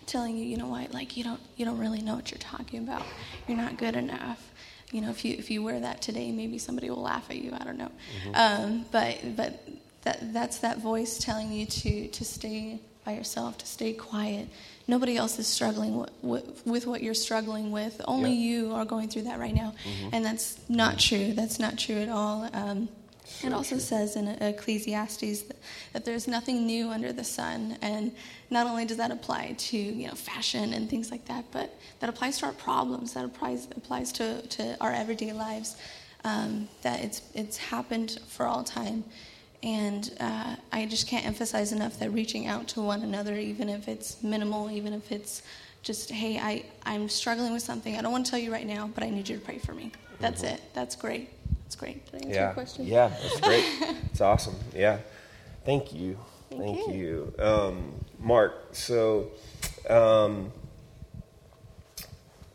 telling 0.06 0.36
you, 0.36 0.44
you 0.44 0.56
know 0.56 0.68
what, 0.68 0.92
like 0.92 1.16
you 1.16 1.24
don't 1.24 1.40
you 1.56 1.64
don't 1.64 1.78
really 1.78 2.00
know 2.00 2.14
what 2.14 2.30
you're 2.30 2.38
talking 2.38 2.80
about. 2.80 3.02
You're 3.48 3.56
not 3.56 3.78
good 3.78 3.96
enough. 3.96 4.52
You 4.92 5.00
know, 5.00 5.10
if 5.10 5.24
you 5.24 5.34
if 5.36 5.50
you 5.50 5.62
wear 5.62 5.80
that 5.80 6.02
today, 6.02 6.30
maybe 6.30 6.58
somebody 6.58 6.88
will 6.88 7.02
laugh 7.02 7.30
at 7.30 7.36
you. 7.36 7.52
I 7.58 7.64
don't 7.64 7.78
know, 7.78 7.90
mm-hmm. 8.24 8.34
um, 8.34 8.84
but 8.92 9.36
but 9.36 9.68
that 10.02 10.32
that's 10.32 10.58
that 10.58 10.78
voice 10.78 11.18
telling 11.18 11.52
you 11.52 11.66
to 11.66 12.08
to 12.08 12.24
stay 12.24 12.80
by 13.04 13.12
yourself, 13.12 13.58
to 13.58 13.66
stay 13.66 13.92
quiet. 13.92 14.48
Nobody 14.86 15.16
else 15.16 15.38
is 15.38 15.46
struggling 15.46 16.06
with, 16.22 16.86
what 16.86 17.02
you're 17.02 17.14
struggling 17.14 17.70
with. 17.70 18.00
Only 18.06 18.32
yeah. 18.32 18.48
you 18.48 18.74
are 18.74 18.84
going 18.84 19.08
through 19.08 19.22
that 19.22 19.38
right 19.38 19.54
now. 19.54 19.74
Mm-hmm. 19.84 20.08
And 20.12 20.24
that's 20.24 20.58
not 20.68 20.98
true. 20.98 21.32
That's 21.32 21.58
not 21.58 21.78
true 21.78 21.96
at 21.96 22.08
all. 22.08 22.48
Um, 22.52 22.88
so 23.24 23.46
it 23.46 23.52
also 23.54 23.76
true. 23.76 23.80
says 23.80 24.16
in 24.16 24.28
Ecclesiastes 24.28 25.42
that, 25.42 25.56
that, 25.92 26.04
there's 26.04 26.26
nothing 26.26 26.66
new 26.66 26.90
under 26.90 27.12
the 27.12 27.24
sun. 27.24 27.78
And 27.80 28.12
not 28.50 28.66
only 28.66 28.84
does 28.84 28.96
that 28.96 29.12
apply 29.12 29.54
to 29.56 29.76
you 29.78 30.08
know 30.08 30.14
fashion 30.14 30.74
and 30.74 30.90
things 30.90 31.10
like 31.10 31.26
that, 31.26 31.44
but 31.52 31.72
that 32.00 32.10
applies 32.10 32.38
to 32.38 32.46
our 32.46 32.52
problems. 32.52 33.14
That 33.14 33.24
applies 33.24 33.66
applies 33.76 34.12
to, 34.12 34.42
to 34.42 34.76
our 34.80 34.92
everyday 34.92 35.32
lives. 35.32 35.76
Um, 36.24 36.68
that 36.82 37.02
it's 37.02 37.22
it's 37.34 37.56
happened 37.56 38.18
for 38.26 38.46
all 38.46 38.64
time. 38.64 39.04
And 39.62 40.10
uh, 40.20 40.56
I 40.72 40.86
just 40.86 41.06
can't 41.06 41.26
emphasize 41.26 41.72
enough 41.72 41.98
that 41.98 42.10
reaching 42.10 42.46
out 42.46 42.68
to 42.68 42.80
one 42.80 43.02
another, 43.02 43.36
even 43.36 43.68
if 43.68 43.88
it's 43.88 44.22
minimal, 44.22 44.70
even 44.70 44.94
if 44.94 45.12
it's 45.12 45.42
just, 45.82 46.10
hey, 46.10 46.38
I, 46.38 46.64
I'm 46.84 47.08
struggling 47.08 47.52
with 47.52 47.62
something. 47.62 47.96
I 47.96 48.02
don't 48.02 48.12
want 48.12 48.24
to 48.26 48.30
tell 48.30 48.40
you 48.40 48.52
right 48.52 48.66
now, 48.66 48.90
but 48.94 49.04
I 49.04 49.10
need 49.10 49.28
you 49.28 49.36
to 49.38 49.44
pray 49.44 49.58
for 49.58 49.74
me. 49.74 49.92
That's 50.18 50.42
mm-hmm. 50.42 50.54
it. 50.54 50.62
That's 50.74 50.96
great. 50.96 51.30
That's 51.64 51.76
great. 51.76 52.04
Did 52.06 52.14
I 52.14 52.18
answer 52.18 52.34
yeah. 52.34 52.44
your 52.44 52.52
question? 52.54 52.86
Yeah, 52.86 53.08
that's 53.08 53.40
great. 53.40 53.64
it's 54.10 54.20
awesome. 54.20 54.56
Yeah. 54.74 54.98
Thank 55.64 55.92
you. 55.92 56.18
Thank, 56.50 56.62
Thank 56.62 56.94
you. 56.94 57.32
you. 57.38 57.44
Um, 57.44 57.94
Mark, 58.18 58.54
so, 58.72 59.30
um, 59.88 60.52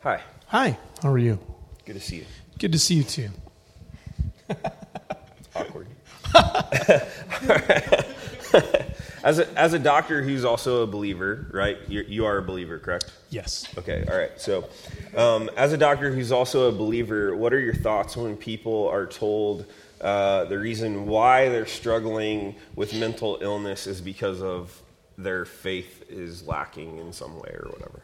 hi. 0.02 0.22
Hi, 0.48 0.78
how 1.02 1.12
are 1.12 1.18
you? 1.18 1.40
Good 1.86 1.94
to 1.94 2.00
see 2.02 2.18
you. 2.18 2.26
Good 2.60 2.72
to 2.74 2.80
see 2.80 2.96
you 2.96 3.04
too. 3.04 3.30
It's 4.50 4.60
awkward. 5.56 5.88
as 9.24 9.40
a 9.40 9.60
as 9.60 9.74
a 9.74 9.80
doctor 9.80 10.22
who's 10.22 10.46
also 10.46 10.84
a 10.84 10.88
believer, 10.88 11.48
right? 11.52 11.78
You're, 11.88 12.04
you 12.04 12.26
are 12.26 12.38
a 12.38 12.42
believer, 12.42 12.78
correct? 12.78 13.12
Yes. 13.30 13.68
Okay. 13.78 14.06
All 14.10 14.18
right. 14.18 14.32
So, 14.40 14.70
um, 15.16 15.50
as 15.58 15.74
a 15.74 15.78
doctor 15.78 16.12
who's 16.12 16.32
also 16.32 16.70
a 16.70 16.72
believer, 16.72 17.36
what 17.36 17.54
are 17.54 17.60
your 17.60 17.74
thoughts 17.74 18.16
when 18.16 18.38
people 18.38 18.88
are 18.88 19.06
told 19.06 19.66
uh, 20.02 20.46
the 20.46 20.60
reason 20.60 21.08
why 21.08 21.50
they're 21.50 21.66
struggling 21.66 22.56
with 22.76 22.94
mental 22.94 23.38
illness 23.42 23.88
is 23.88 24.02
because 24.02 24.42
of 24.42 24.82
their 25.18 25.46
faith 25.46 26.04
is 26.10 26.46
lacking 26.46 26.98
in 27.00 27.14
some 27.14 27.40
way 27.40 27.50
or 27.50 27.70
whatever? 27.72 28.04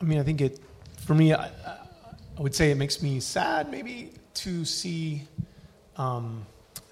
I 0.00 0.04
mean, 0.04 0.18
I 0.18 0.22
think 0.22 0.40
it 0.40 0.60
for 1.06 1.14
me. 1.14 1.32
I, 1.32 1.46
I 1.46 2.40
would 2.40 2.54
say 2.54 2.72
it 2.72 2.76
makes 2.76 3.02
me 3.02 3.20
sad, 3.20 3.70
maybe, 3.70 4.10
to 4.34 4.64
see. 4.64 5.22
Um, 5.96 6.44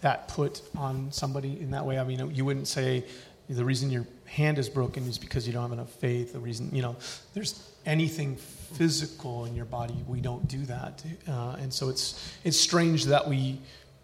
that 0.03 0.29
put 0.29 0.62
on 0.77 1.11
somebody 1.11 1.61
in 1.61 1.71
that 1.71 1.87
way. 1.87 1.99
I 1.99 2.05
mean, 2.05 2.35
you 2.35 2.45
wouldn't 2.45 2.69
say 2.69 3.05
the 3.49 3.65
reason 3.65 3.91
your 3.91 4.07
hand 4.27 4.59
is 4.59 4.69
broken 4.69 5.07
is 5.09 5.19
because 5.19 5.47
you 5.47 5.53
don't 5.53 5.62
have 5.62 5.73
enough 5.73 5.91
faith. 5.91 6.33
The 6.33 6.41
reason, 6.41 6.75
you 6.75 6.83
know, 6.83 6.97
there's 7.35 7.71
anything 7.87 8.37
physical 8.37 9.45
in 9.45 9.55
your 9.55 9.65
body, 9.65 9.97
we 10.07 10.21
don't 10.21 10.47
do 10.49 10.65
that. 10.67 11.05
Uh, 11.29 11.57
and 11.61 11.73
so 11.73 11.88
it's, 11.88 12.33
it's 12.45 12.57
strange 12.57 13.07
that 13.07 13.29
we 13.29 13.61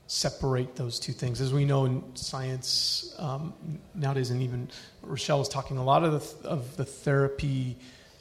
separate 0.07 0.77
those 0.77 0.99
two 0.99 1.13
things. 1.13 1.41
As 1.41 1.53
we 1.53 1.65
know 1.65 1.85
in 1.85 2.03
science 2.17 3.15
um, 3.19 3.55
nowadays, 3.95 4.31
and 4.31 4.43
even 4.43 4.69
Rochelle 5.03 5.39
was 5.39 5.49
talking 5.49 5.79
a 5.79 5.85
lot 5.85 6.05
of 6.05 6.43
the, 6.43 6.49
of 6.49 6.77
the 6.77 6.85
therapy. 6.85 7.77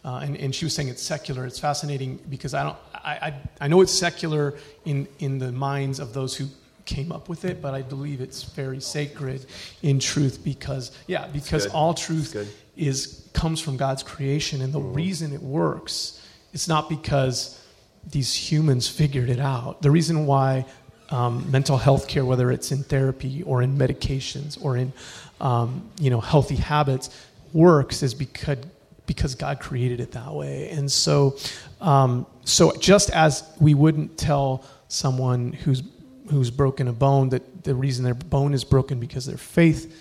Uh, 0.06 0.20
and, 0.20 0.38
and, 0.38 0.56
she 0.56 0.64
was 0.66 0.74
saying 0.74 0.88
it's 0.88 1.02
secular. 1.02 1.46
It's 1.46 1.60
fascinating 1.60 2.20
because 2.30 2.54
I 2.54 2.64
don't. 2.64 2.78
I, 2.94 3.34
I, 3.60 3.68
know 3.68 3.82
it's 3.82 3.92
secular 3.92 4.54
in 4.86 5.08
in 5.20 5.38
the 5.38 5.52
minds 5.52 6.00
of 6.00 6.14
those 6.14 6.36
who 6.36 6.48
came 6.88 7.12
up 7.12 7.30
with 7.30 7.46
it, 7.46 7.62
but 7.62 7.76
I 7.76 7.84
believe 7.84 8.22
it's 8.22 8.42
very 8.44 8.80
sacred 8.80 9.46
in 9.84 10.00
truth 10.00 10.44
because, 10.44 10.92
yeah, 11.06 11.28
because 11.28 11.68
all 11.68 11.94
truth 11.94 12.36
is 12.76 13.30
comes 13.34 13.62
from 13.62 13.78
God's 13.78 14.02
creation, 14.02 14.62
and 14.62 14.74
the 14.74 14.80
mm-hmm. 14.80 14.94
reason 14.94 15.34
it 15.34 15.42
works, 15.42 16.26
it's 16.54 16.68
not 16.68 16.90
because 16.90 17.62
these 18.10 18.34
humans 18.34 18.88
figured 18.88 19.30
it 19.30 19.40
out. 19.40 19.82
The 19.82 19.92
reason 19.92 20.26
why 20.26 20.66
um, 21.10 21.50
mental 21.52 21.78
health 21.78 22.08
care, 22.08 22.26
whether 22.26 22.52
it's 22.52 22.72
in 22.72 22.84
therapy 22.84 23.44
or 23.44 23.62
in 23.62 23.78
medications 23.78 24.58
or 24.64 24.78
in 24.78 24.94
um, 25.40 25.90
you 26.00 26.10
know 26.10 26.22
healthy 26.22 26.56
habits, 26.56 27.10
works 27.54 28.02
is 28.02 28.16
because 28.16 28.58
because 29.06 29.36
God 29.36 29.60
created 29.60 30.00
it 30.02 30.12
that 30.12 30.34
way. 30.34 30.70
And 30.70 30.92
so, 30.92 31.38
um, 31.80 32.26
so 32.44 32.76
just 32.78 33.10
as 33.10 33.44
we 33.60 33.74
wouldn't 33.74 34.18
tell 34.18 34.66
someone 34.90 35.54
who's 35.54 35.82
who's 36.30 36.52
broken 36.52 36.88
a 36.88 36.94
bone 36.94 37.30
that 37.30 37.64
the 37.64 37.76
reason 37.76 38.04
their 38.04 38.14
bone 38.14 38.54
is 38.54 38.64
broken 38.64 39.00
because 39.00 39.26
their 39.26 39.38
faith 39.38 39.94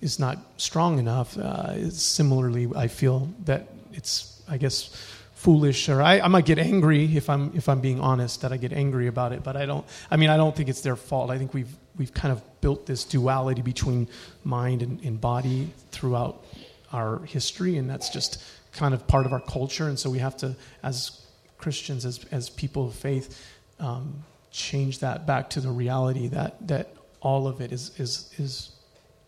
is 0.00 0.18
not 0.18 0.38
strong 0.56 0.98
enough. 0.98 1.36
Uh, 1.36 1.90
similarly, 1.90 2.68
I 2.74 2.88
feel 2.88 3.28
that 3.44 3.68
it's, 3.92 4.42
I 4.48 4.56
guess, 4.58 4.90
foolish, 5.34 5.88
or 5.88 6.02
I, 6.02 6.20
I 6.20 6.28
might 6.28 6.44
get 6.44 6.58
angry 6.58 7.16
if 7.16 7.30
I'm 7.30 7.52
if 7.54 7.68
I'm 7.68 7.80
being 7.80 8.00
honest 8.00 8.42
that 8.42 8.52
I 8.52 8.56
get 8.56 8.72
angry 8.72 9.06
about 9.06 9.32
it. 9.32 9.42
But 9.42 9.56
I 9.56 9.66
don't. 9.66 9.84
I 10.10 10.16
mean, 10.16 10.30
I 10.30 10.36
don't 10.36 10.54
think 10.54 10.68
it's 10.68 10.80
their 10.80 10.96
fault. 10.96 11.30
I 11.30 11.38
think 11.38 11.54
we've 11.54 11.74
we've 11.96 12.12
kind 12.12 12.32
of 12.32 12.42
built 12.60 12.86
this 12.86 13.04
duality 13.04 13.62
between 13.62 14.08
mind 14.44 14.82
and, 14.82 15.00
and 15.04 15.20
body 15.20 15.70
throughout 15.90 16.44
our 16.92 17.20
history, 17.20 17.76
and 17.76 17.88
that's 17.88 18.10
just 18.10 18.42
kind 18.72 18.94
of 18.94 19.06
part 19.06 19.26
of 19.26 19.32
our 19.32 19.40
culture. 19.40 19.88
And 19.88 19.98
so 19.98 20.10
we 20.10 20.18
have 20.18 20.36
to, 20.38 20.56
as 20.82 21.24
Christians, 21.56 22.04
as 22.04 22.24
as 22.30 22.50
people 22.50 22.88
of 22.88 22.94
faith. 22.94 23.44
Um, 23.80 24.24
change 24.50 25.00
that 25.00 25.26
back 25.26 25.50
to 25.50 25.60
the 25.60 25.70
reality 25.70 26.28
that 26.28 26.66
that 26.68 26.94
all 27.20 27.46
of 27.46 27.60
it 27.60 27.72
is 27.72 27.98
is 27.98 28.32
is 28.38 28.70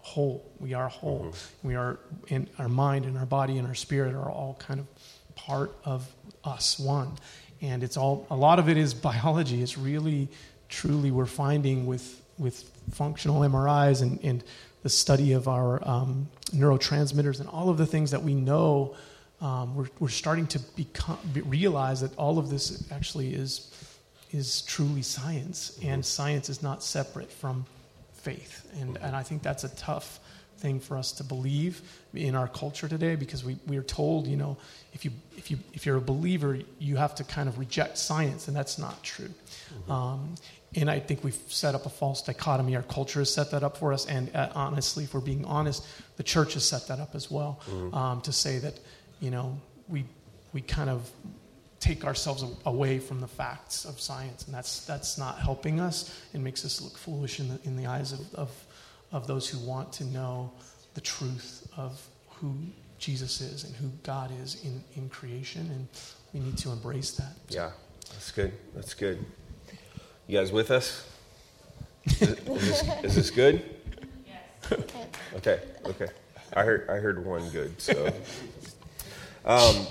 whole. 0.00 0.44
We 0.58 0.74
are 0.74 0.88
whole. 0.88 1.26
Mm-hmm. 1.26 1.68
We 1.68 1.74
are 1.76 1.98
in 2.28 2.48
our 2.58 2.68
mind 2.68 3.04
and 3.04 3.16
our 3.16 3.26
body 3.26 3.58
and 3.58 3.66
our 3.66 3.74
spirit 3.74 4.14
are 4.14 4.30
all 4.30 4.56
kind 4.58 4.80
of 4.80 4.86
part 5.34 5.72
of 5.84 6.12
us, 6.44 6.78
one. 6.78 7.16
And 7.60 7.82
it's 7.82 7.96
all 7.96 8.26
a 8.30 8.36
lot 8.36 8.58
of 8.58 8.68
it 8.68 8.76
is 8.76 8.94
biology. 9.10 9.62
It's 9.62 9.78
really 9.78 10.28
truly 10.68 11.10
we're 11.10 11.26
finding 11.26 11.86
with 11.86 12.20
with 12.38 12.70
functional 12.92 13.42
MRIs 13.42 14.02
and, 14.02 14.18
and 14.22 14.42
the 14.82 14.88
study 14.88 15.32
of 15.32 15.46
our 15.46 15.86
um, 15.86 16.28
neurotransmitters 16.54 17.38
and 17.40 17.48
all 17.48 17.68
of 17.68 17.76
the 17.76 17.86
things 17.86 18.10
that 18.12 18.22
we 18.22 18.34
know. 18.34 18.96
Um, 19.42 19.74
we're, 19.74 19.88
we're 19.98 20.08
starting 20.08 20.46
to 20.48 20.58
become 20.58 21.18
realize 21.46 22.00
that 22.00 22.14
all 22.16 22.38
of 22.38 22.50
this 22.50 22.90
actually 22.90 23.34
is 23.34 23.70
is 24.32 24.62
truly 24.62 25.02
science, 25.02 25.78
and 25.82 26.04
science 26.04 26.48
is 26.48 26.62
not 26.62 26.82
separate 26.82 27.32
from 27.32 27.64
faith. 28.12 28.70
And, 28.80 28.96
and 28.98 29.16
I 29.16 29.22
think 29.22 29.42
that's 29.42 29.64
a 29.64 29.74
tough 29.76 30.20
thing 30.58 30.78
for 30.78 30.96
us 30.96 31.12
to 31.12 31.24
believe 31.24 31.80
in 32.12 32.34
our 32.34 32.46
culture 32.46 32.86
today 32.86 33.16
because 33.16 33.42
we, 33.42 33.56
we 33.66 33.76
are 33.78 33.82
told, 33.82 34.26
you 34.26 34.36
know, 34.36 34.56
if, 34.92 35.04
you, 35.04 35.10
if, 35.36 35.50
you, 35.50 35.58
if 35.72 35.86
you're 35.86 35.96
a 35.96 36.02
believer, 36.02 36.58
you 36.78 36.96
have 36.96 37.14
to 37.14 37.24
kind 37.24 37.48
of 37.48 37.58
reject 37.58 37.96
science, 37.98 38.46
and 38.46 38.56
that's 38.56 38.78
not 38.78 39.02
true. 39.02 39.28
Mm-hmm. 39.28 39.90
Um, 39.90 40.34
and 40.76 40.90
I 40.90 41.00
think 41.00 41.24
we've 41.24 41.38
set 41.48 41.74
up 41.74 41.86
a 41.86 41.88
false 41.88 42.22
dichotomy. 42.22 42.76
Our 42.76 42.82
culture 42.82 43.20
has 43.20 43.32
set 43.32 43.50
that 43.50 43.64
up 43.64 43.78
for 43.78 43.92
us, 43.92 44.06
and 44.06 44.34
uh, 44.36 44.50
honestly, 44.54 45.04
if 45.04 45.14
we're 45.14 45.20
being 45.20 45.44
honest, 45.44 45.84
the 46.16 46.22
church 46.22 46.54
has 46.54 46.68
set 46.68 46.86
that 46.88 47.00
up 47.00 47.14
as 47.14 47.30
well 47.30 47.60
mm-hmm. 47.64 47.94
um, 47.94 48.20
to 48.20 48.32
say 48.32 48.58
that, 48.58 48.78
you 49.18 49.30
know, 49.30 49.58
we, 49.88 50.04
we 50.52 50.60
kind 50.60 50.90
of 50.90 51.10
take 51.80 52.04
ourselves 52.04 52.44
away 52.66 52.98
from 52.98 53.20
the 53.20 53.26
facts 53.26 53.84
of 53.86 53.98
science, 53.98 54.44
and 54.44 54.54
that's, 54.54 54.84
that's 54.84 55.16
not 55.16 55.38
helping 55.38 55.80
us. 55.80 56.14
It 56.34 56.40
makes 56.40 56.64
us 56.64 56.80
look 56.80 56.96
foolish 56.96 57.40
in 57.40 57.48
the, 57.48 57.58
in 57.64 57.76
the 57.76 57.86
eyes 57.86 58.12
of, 58.12 58.34
of, 58.34 58.64
of 59.12 59.26
those 59.26 59.48
who 59.48 59.58
want 59.66 59.92
to 59.94 60.04
know 60.04 60.52
the 60.94 61.00
truth 61.00 61.66
of 61.76 62.06
who 62.28 62.54
Jesus 62.98 63.40
is 63.40 63.64
and 63.64 63.74
who 63.76 63.88
God 64.02 64.30
is 64.42 64.62
in, 64.62 64.84
in 64.94 65.08
creation, 65.08 65.62
and 65.72 65.88
we 66.34 66.40
need 66.40 66.58
to 66.58 66.70
embrace 66.70 67.12
that. 67.12 67.32
Yeah, 67.48 67.70
that's 68.12 68.30
good. 68.30 68.52
That's 68.74 68.92
good. 68.92 69.24
You 70.26 70.38
guys 70.38 70.52
with 70.52 70.70
us? 70.70 71.06
Is, 72.04 72.22
is, 72.22 72.44
this, 72.44 73.04
is 73.04 73.14
this 73.16 73.30
good? 73.30 73.62
Yes. 74.26 74.80
okay. 75.34 75.60
Okay. 75.86 76.08
I 76.54 76.62
heard. 76.62 76.88
I 76.90 76.96
heard 76.96 77.24
one 77.24 77.48
good. 77.50 77.80
So, 77.80 78.12
um, 79.44 79.86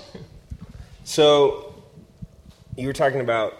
so 1.04 1.69
you 2.80 2.86
were 2.86 2.94
talking 2.94 3.20
about 3.20 3.56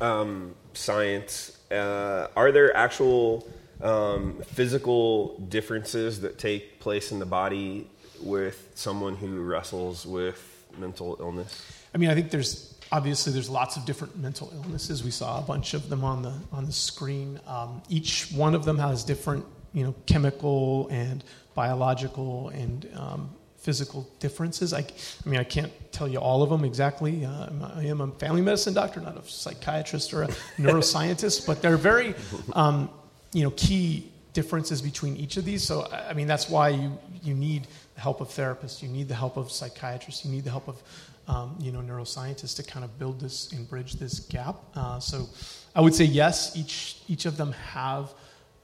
um, 0.00 0.54
science. 0.72 1.58
Uh, 1.70 2.28
are 2.36 2.52
there 2.52 2.74
actual 2.76 3.46
um, 3.80 4.40
physical 4.46 5.38
differences 5.48 6.20
that 6.20 6.38
take 6.38 6.78
place 6.78 7.10
in 7.10 7.18
the 7.18 7.26
body 7.26 7.88
with 8.22 8.70
someone 8.74 9.16
who 9.16 9.42
wrestles 9.42 10.06
with 10.06 10.64
mental 10.78 11.16
illness? 11.18 11.82
I 11.92 11.98
mean, 11.98 12.08
I 12.08 12.14
think 12.14 12.30
there's 12.30 12.78
obviously 12.92 13.32
there's 13.32 13.50
lots 13.50 13.76
of 13.76 13.84
different 13.84 14.16
mental 14.16 14.50
illnesses. 14.54 15.02
We 15.02 15.10
saw 15.10 15.40
a 15.40 15.42
bunch 15.42 15.74
of 15.74 15.88
them 15.88 16.04
on 16.04 16.22
the 16.22 16.34
on 16.52 16.64
the 16.64 16.72
screen. 16.72 17.40
Um, 17.46 17.82
each 17.88 18.30
one 18.32 18.54
of 18.54 18.64
them 18.64 18.78
has 18.78 19.02
different, 19.02 19.44
you 19.72 19.82
know, 19.84 19.94
chemical 20.06 20.88
and 20.90 21.24
biological 21.54 22.50
and 22.50 22.88
um, 22.94 23.30
physical 23.62 24.08
differences. 24.18 24.74
I, 24.74 24.80
I 24.80 25.28
mean, 25.28 25.40
I 25.40 25.44
can't 25.44 25.72
tell 25.92 26.08
you 26.08 26.18
all 26.18 26.42
of 26.42 26.50
them 26.50 26.64
exactly. 26.64 27.24
Uh, 27.24 27.48
I 27.76 27.84
am 27.84 28.00
a 28.00 28.08
family 28.08 28.42
medicine 28.42 28.74
doctor, 28.74 29.00
not 29.00 29.16
a 29.16 29.22
psychiatrist 29.22 30.12
or 30.12 30.24
a 30.24 30.28
neuroscientist, 30.58 31.46
but 31.46 31.62
they're 31.62 31.76
very, 31.76 32.14
um, 32.54 32.90
you 33.32 33.44
know, 33.44 33.52
key 33.52 34.10
differences 34.32 34.82
between 34.82 35.16
each 35.16 35.36
of 35.36 35.44
these. 35.44 35.62
So, 35.62 35.88
I 35.92 36.12
mean, 36.12 36.26
that's 36.26 36.48
why 36.50 36.70
you, 36.70 36.98
you 37.22 37.34
need 37.34 37.68
the 37.94 38.00
help 38.00 38.20
of 38.20 38.28
therapists, 38.28 38.82
you 38.82 38.88
need 38.88 39.06
the 39.06 39.14
help 39.14 39.36
of 39.36 39.50
psychiatrists, 39.50 40.24
you 40.24 40.32
need 40.32 40.44
the 40.44 40.50
help 40.50 40.66
of, 40.66 40.82
um, 41.28 41.56
you 41.60 41.70
know, 41.70 41.80
neuroscientists 41.80 42.56
to 42.56 42.64
kind 42.64 42.84
of 42.84 42.98
build 42.98 43.20
this 43.20 43.52
and 43.52 43.68
bridge 43.68 43.92
this 43.94 44.18
gap. 44.20 44.56
Uh, 44.74 44.98
so, 44.98 45.28
I 45.74 45.80
would 45.80 45.94
say 45.94 46.04
yes, 46.04 46.56
each 46.56 46.98
each 47.08 47.26
of 47.26 47.36
them 47.36 47.52
have 47.52 48.12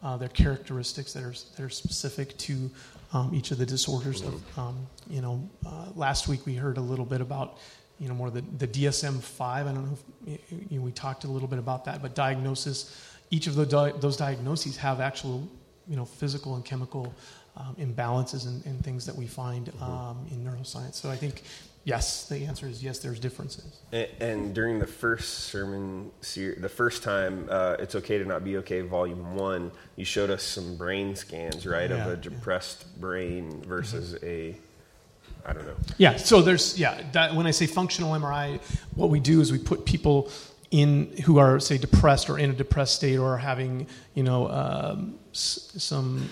uh, 0.03 0.17
their 0.17 0.29
characteristics 0.29 1.13
that 1.13 1.23
are 1.23 1.35
that 1.57 1.61
are 1.61 1.71
specific 1.71 2.37
to 2.39 2.71
um, 3.13 3.35
each 3.35 3.51
of 3.51 3.59
the 3.59 3.67
disorders. 3.67 4.23
Of, 4.23 4.59
um, 4.59 4.87
you 5.09 5.21
know, 5.21 5.49
uh, 5.67 5.87
last 5.95 6.29
week 6.29 6.45
we 6.47 6.55
heard 6.55 6.77
a 6.79 6.83
little 6.83 7.05
bit 7.05 7.21
about, 7.21 7.59
you 7.99 8.09
know, 8.09 8.15
more 8.15 8.31
the, 8.31 8.43
the 8.59 8.69
DSM-5. 8.69 9.41
I 9.41 9.63
don't 9.65 9.87
know 9.87 9.99
if 10.27 10.41
you 10.71 10.79
know, 10.79 10.85
we 10.85 10.93
talked 10.93 11.25
a 11.25 11.29
little 11.29 11.49
bit 11.49 11.59
about 11.59 11.85
that, 11.87 12.03
but 12.03 12.15
diagnosis. 12.15 13.15
Each 13.31 13.47
of 13.47 13.55
the 13.55 13.67
di- 13.67 13.93
those 13.99 14.17
diagnoses 14.17 14.77
have 14.79 15.01
actual, 15.01 15.49
you 15.87 15.97
know, 15.97 16.05
physical 16.05 16.55
and 16.55 16.65
chemical 16.65 17.15
um, 17.59 17.75
imbalances 17.77 18.47
and, 18.47 18.65
and, 18.67 18.83
things 18.85 19.05
that 19.05 19.17
we 19.17 19.27
find 19.27 19.67
mm-hmm. 19.67 19.83
um, 19.83 20.27
in 20.31 20.45
neuroscience. 20.45 20.95
So 20.95 21.11
I 21.11 21.17
think 21.17 21.43
Yes, 21.89 22.29
the 22.29 22.45
answer 22.45 22.67
is 22.67 22.85
yes. 22.85 22.99
There's 22.99 23.19
differences. 23.19 23.81
And, 23.93 24.09
and 24.21 24.55
during 24.55 24.79
the 24.79 24.87
first 24.87 25.45
sermon, 25.45 26.11
the 26.21 26.69
first 26.69 27.03
time, 27.03 27.49
uh, 27.51 27.77
"It's 27.79 27.95
Okay 27.95 28.19
to 28.19 28.27
Not 28.27 28.45
Be 28.45 28.59
Okay," 28.59 28.83
Volume 28.83 29.35
One, 29.37 29.71
you 29.97 30.05
showed 30.05 30.29
us 30.29 30.43
some 30.43 30.77
brain 30.77 31.17
scans, 31.17 31.67
right, 31.67 31.89
yeah, 31.89 32.05
of 32.05 32.13
a 32.13 32.17
depressed 32.17 32.85
yeah. 32.85 33.01
brain 33.01 33.63
versus 33.63 34.13
mm-hmm. 34.13 34.27
a 34.27 34.57
I 35.49 35.55
don't 35.55 35.67
know. 35.67 35.77
Yeah. 35.97 36.17
So 36.17 36.43
there's 36.43 36.79
yeah. 36.79 37.01
That, 37.13 37.35
when 37.35 37.47
I 37.47 37.53
say 37.53 37.67
functional 37.67 38.13
MRI, 38.13 38.61
what 38.95 39.09
we 39.09 39.19
do 39.19 39.41
is 39.41 39.51
we 39.51 39.59
put 39.59 39.87
people 39.87 40.31
in 40.71 41.17
who 41.25 41.39
are 41.39 41.59
say 41.59 41.79
depressed 41.79 42.29
or 42.29 42.39
in 42.39 42.51
a 42.51 42.53
depressed 42.53 42.97
state 42.97 43.17
or 43.17 43.39
having 43.39 43.87
you 44.15 44.25
know 44.25 44.51
um, 44.51 45.19
s- 45.33 45.73
some 45.79 46.29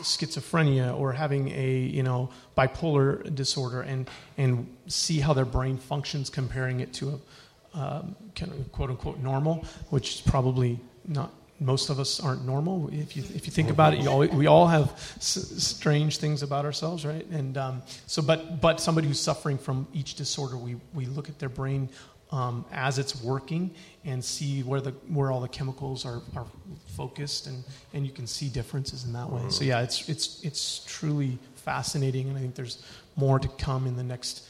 schizophrenia 0.00 0.98
or 0.98 1.12
having 1.12 1.48
a 1.50 1.78
you 1.78 2.02
know 2.02 2.30
bipolar 2.56 3.34
disorder 3.34 3.82
and 3.82 4.08
and 4.38 4.74
see 4.86 5.20
how 5.20 5.32
their 5.32 5.44
brain 5.44 5.76
functions 5.76 6.30
comparing 6.30 6.80
it 6.80 6.92
to 6.92 7.10
a 7.10 7.78
um, 7.78 8.16
kind 8.34 8.52
of 8.52 8.72
quote 8.72 8.90
unquote 8.90 9.18
normal 9.18 9.64
which 9.90 10.16
is 10.16 10.20
probably 10.20 10.78
not 11.06 11.32
most 11.62 11.90
of 11.90 12.00
us 12.00 12.20
aren't 12.20 12.44
normal. 12.44 12.88
If 12.92 13.16
you 13.16 13.22
if 13.34 13.46
you 13.46 13.52
think 13.52 13.70
about 13.70 13.94
it 13.94 14.00
we 14.34 14.46
all 14.46 14.66
have 14.66 14.90
s- 15.16 15.54
strange 15.58 16.18
things 16.18 16.42
about 16.42 16.64
ourselves 16.64 17.06
right? 17.06 17.26
And 17.26 17.56
um, 17.56 17.82
so 18.06 18.20
but 18.20 18.60
but 18.60 18.80
somebody 18.80 19.06
who's 19.08 19.20
suffering 19.20 19.58
from 19.58 19.86
each 19.92 20.14
disorder 20.14 20.56
we 20.56 20.76
we 20.92 21.06
look 21.06 21.28
at 21.28 21.38
their 21.38 21.48
brain 21.48 21.88
um, 22.32 22.64
as 22.72 22.98
it's 22.98 23.22
working 23.22 23.70
and 24.04 24.24
see 24.24 24.62
where 24.62 24.80
the 24.80 24.90
where 25.08 25.30
all 25.30 25.40
the 25.40 25.48
chemicals 25.48 26.04
are, 26.04 26.22
are 26.34 26.46
focused 26.86 27.46
and, 27.46 27.62
and 27.92 28.06
you 28.06 28.12
can 28.12 28.26
see 28.26 28.48
differences 28.48 29.04
in 29.04 29.12
that 29.12 29.30
way. 29.30 29.42
So 29.50 29.64
yeah, 29.64 29.82
it's 29.82 30.08
it's 30.08 30.42
it's 30.42 30.84
truly 30.86 31.38
fascinating 31.54 32.28
and 32.28 32.36
I 32.36 32.40
think 32.40 32.54
there's 32.54 32.82
more 33.14 33.38
to 33.38 33.48
come 33.48 33.86
in 33.86 33.96
the 33.96 34.02
next 34.02 34.48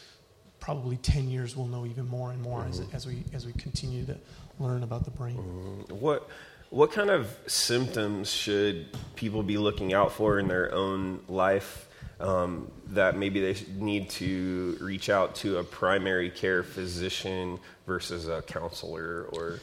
probably 0.60 0.96
10 0.98 1.28
years 1.28 1.56
we'll 1.56 1.66
know 1.66 1.84
even 1.84 2.06
more 2.06 2.30
and 2.30 2.40
more 2.40 2.60
mm-hmm. 2.60 2.70
as, 2.94 2.94
as 2.94 3.06
we 3.06 3.24
as 3.32 3.44
we 3.44 3.52
continue 3.54 4.06
to 4.06 4.16
learn 4.60 4.84
about 4.84 5.04
the 5.04 5.10
brain. 5.10 5.36
Mm-hmm. 5.36 5.94
What 5.96 6.28
what 6.70 6.92
kind 6.92 7.10
of 7.10 7.36
symptoms 7.48 8.30
should 8.30 8.96
people 9.16 9.42
be 9.42 9.58
looking 9.58 9.92
out 9.92 10.12
for 10.12 10.38
in 10.38 10.46
their 10.46 10.72
own 10.72 11.20
life 11.28 11.88
um, 12.20 12.70
that 12.88 13.16
maybe 13.16 13.40
they 13.40 13.60
need 13.76 14.10
to 14.10 14.76
reach 14.80 15.08
out 15.08 15.34
to 15.36 15.58
a 15.58 15.64
primary 15.64 16.30
care 16.30 16.62
physician 16.62 17.58
versus 17.86 18.28
a 18.28 18.42
counselor 18.42 19.26
or? 19.32 19.60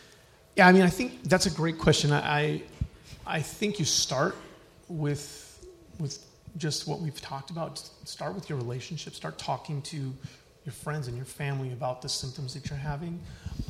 Yeah 0.55 0.67
i 0.67 0.71
mean 0.71 0.81
i 0.81 0.89
think 0.89 1.23
that's 1.23 1.45
a 1.45 1.51
great 1.51 1.77
question. 1.77 2.11
I 2.11 2.63
i 3.25 3.41
think 3.41 3.79
you 3.79 3.85
start 3.85 4.35
with 4.89 5.45
with 5.99 6.25
just 6.57 6.87
what 6.87 6.99
we've 6.99 7.21
talked 7.21 7.51
about. 7.51 7.77
Start 8.05 8.35
with 8.35 8.49
your 8.49 8.57
relationship. 8.57 9.13
Start 9.13 9.37
talking 9.37 9.81
to 9.83 10.13
your 10.65 10.73
friends 10.73 11.07
and 11.07 11.15
your 11.15 11.25
family 11.25 11.71
about 11.71 12.01
the 12.01 12.09
symptoms 12.09 12.53
that 12.53 12.69
you're 12.69 12.79
having. 12.79 13.19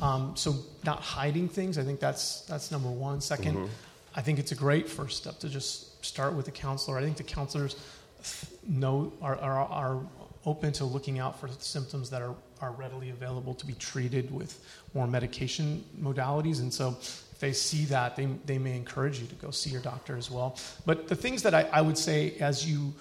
Um, 0.00 0.34
so 0.36 0.56
not 0.84 1.00
hiding 1.00 1.48
things. 1.48 1.78
I 1.78 1.82
think 1.82 2.00
that's 2.00 2.42
that's 2.42 2.70
number 2.70 2.90
one. 2.90 3.18
2nd 3.18 3.54
mm-hmm. 3.54 3.66
i 4.14 4.22
think 4.22 4.38
it's 4.38 4.52
a 4.52 4.56
great 4.56 4.88
first 4.88 5.18
step 5.18 5.38
to 5.38 5.48
just 5.48 6.04
start 6.04 6.34
with 6.34 6.48
a 6.48 6.50
counselor. 6.50 6.98
I 6.98 7.02
think 7.02 7.16
the 7.16 7.22
counselors 7.22 7.76
know 8.66 9.12
are, 9.20 9.36
are, 9.38 9.58
are 9.58 10.00
open 10.46 10.72
to 10.72 10.84
looking 10.84 11.18
out 11.18 11.38
for 11.38 11.48
symptoms 11.58 12.08
that 12.10 12.22
are, 12.22 12.34
are 12.60 12.72
readily 12.72 13.10
available 13.10 13.54
to 13.54 13.66
be 13.66 13.74
treated 13.74 14.30
with 14.30 14.64
more 14.94 15.06
medication 15.06 15.84
modalities. 16.00 16.60
And 16.60 16.72
so 16.72 16.96
if 17.00 17.38
they 17.40 17.52
see 17.52 17.84
that, 17.86 18.16
they, 18.16 18.26
they 18.46 18.58
may 18.58 18.76
encourage 18.76 19.20
you 19.20 19.26
to 19.26 19.34
go 19.34 19.50
see 19.50 19.70
your 19.70 19.82
doctor 19.82 20.16
as 20.16 20.30
well. 20.30 20.56
But 20.86 21.08
the 21.08 21.16
things 21.16 21.42
that 21.42 21.54
I, 21.54 21.68
I 21.72 21.80
would 21.82 21.98
say 21.98 22.36
as 22.40 22.68
you, 22.68 22.92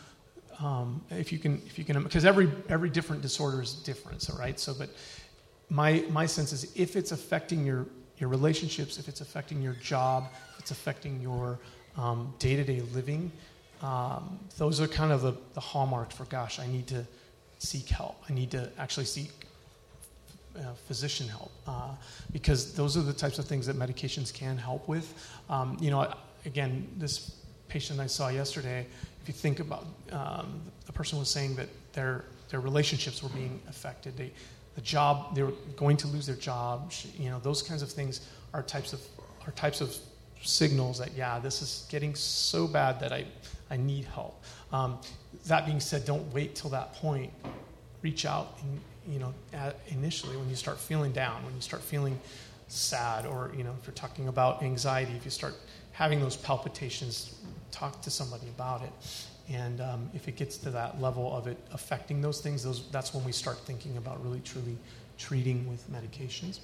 um, 0.60 1.02
if 1.10 1.32
you 1.32 1.40
can, 1.40 1.62
if 1.66 1.80
you 1.80 1.86
can, 1.86 2.04
because 2.04 2.26
every, 2.26 2.52
every 2.68 2.90
different 2.90 3.22
disorder 3.22 3.62
is 3.62 3.74
different, 3.74 4.22
so, 4.22 4.36
right? 4.36 4.60
So, 4.60 4.74
but 4.74 4.90
my, 5.70 6.04
my 6.10 6.26
sense 6.26 6.52
is 6.52 6.72
if 6.76 6.96
it's 6.98 7.14
affecting 7.14 7.66
your, 7.66 7.86
your 8.18 8.30
relationships, 8.30 9.00
if 9.00 9.08
it's 9.08 9.22
affecting 9.22 9.62
your 9.62 9.74
job, 9.76 10.30
if 10.54 10.60
it's 10.60 10.72
affecting 10.72 11.22
your 11.22 11.60
day 12.40 12.56
to 12.56 12.64
day 12.64 12.82
living, 12.94 13.32
um, 13.82 14.40
those 14.58 14.82
are 14.82 14.88
kind 14.88 15.12
of 15.12 15.22
the, 15.22 15.34
the 15.54 15.60
hallmarks 15.60 16.16
for 16.16 16.26
gosh, 16.26 16.60
I 16.60 16.68
need 16.68 16.88
to 16.88 17.06
seek 17.60 17.88
help. 17.90 18.22
I 18.30 18.34
need 18.34 18.52
to 18.52 18.70
actually 18.78 19.06
seek 19.06 19.32
uh, 20.58 20.74
physician 20.88 21.28
help 21.28 21.52
uh, 21.68 21.92
because 22.32 22.74
those 22.74 22.98
are 22.98 23.02
the 23.02 23.14
types 23.14 23.40
of 23.40 23.46
things 23.46 23.66
that 23.68 23.78
medications 23.78 24.34
can 24.34 24.58
help 24.58 24.88
with. 24.88 25.14
Um, 25.50 25.78
you 25.80 25.92
know, 25.92 26.14
again, 26.46 26.88
this 26.98 27.36
patient 27.68 28.00
I 28.00 28.08
saw 28.08 28.30
yesterday, 28.30 28.86
if 29.22 29.28
you 29.28 29.34
think 29.34 29.60
about 29.60 29.86
um, 30.12 30.62
the 30.86 30.92
person 30.92 31.20
was 31.20 31.30
saying 31.30 31.56
that 31.56 31.70
their 31.94 32.26
their 32.50 32.60
relationships 32.60 33.22
were 33.24 33.30
being 33.30 33.62
affected. 33.70 34.18
They, 34.18 34.32
the 34.76 34.82
job, 34.82 35.36
they 35.36 35.44
were 35.44 35.54
going 35.76 35.98
to 35.98 36.08
lose 36.08 36.26
their 36.26 36.36
job. 36.36 36.92
You 37.18 37.30
know, 37.30 37.40
those 37.40 37.62
kinds 37.62 37.82
of 37.82 37.92
things 37.92 38.22
are 38.54 38.64
types 38.64 38.94
of 38.94 39.02
are 39.46 39.52
types 39.54 39.82
of 39.82 39.96
signals 40.42 41.00
that 41.00 41.16
yeah, 41.16 41.40
this 41.40 41.62
is 41.62 41.86
getting 41.90 42.16
so 42.16 42.68
bad 42.68 43.00
that 43.00 43.14
I 43.14 43.26
I 43.70 43.78
need 43.78 44.06
help. 44.06 44.44
Um, 44.72 45.00
that 45.48 45.66
being 45.66 45.80
said, 45.80 46.06
don't 46.06 46.34
wait 46.34 46.56
till 46.56 46.70
that 46.72 46.94
point. 46.94 47.32
Reach 48.02 48.26
out, 48.26 48.58
and, 48.62 48.80
you 49.14 49.20
know, 49.20 49.34
initially 49.88 50.38
when 50.38 50.50
you 50.50 50.56
start 50.56 50.80
feeling 50.80 51.12
down, 51.12 51.44
when 51.44 51.54
you 51.56 51.62
start 51.62 51.82
feeling 51.82 52.20
sad, 52.68 53.26
or 53.26 53.52
you 53.58 53.64
know, 53.64 53.74
if 53.80 53.86
you're 53.86 53.94
talking 53.94 54.28
about 54.28 54.64
anxiety, 54.64 55.14
if 55.18 55.26
you 55.26 55.32
start 55.32 55.56
having 55.92 56.20
those 56.20 56.38
palpitations, 56.38 57.36
talk 57.72 58.02
to 58.02 58.10
somebody 58.10 58.48
about 58.48 58.84
it. 58.84 58.92
And 59.52 59.82
um, 59.82 60.10
if 60.14 60.28
it 60.28 60.36
gets 60.36 60.58
to 60.58 60.70
that 60.70 61.02
level 61.02 61.36
of 61.36 61.48
it 61.48 61.58
affecting 61.74 62.22
those 62.22 62.40
things, 62.40 62.64
those, 62.64 62.88
that's 62.92 63.14
when 63.14 63.26
we 63.26 63.32
start 63.32 63.58
thinking 63.66 63.98
about 63.98 64.24
really 64.24 64.42
truly 64.42 64.78
treating 65.18 65.68
with 65.68 65.92
medications. 65.92 66.60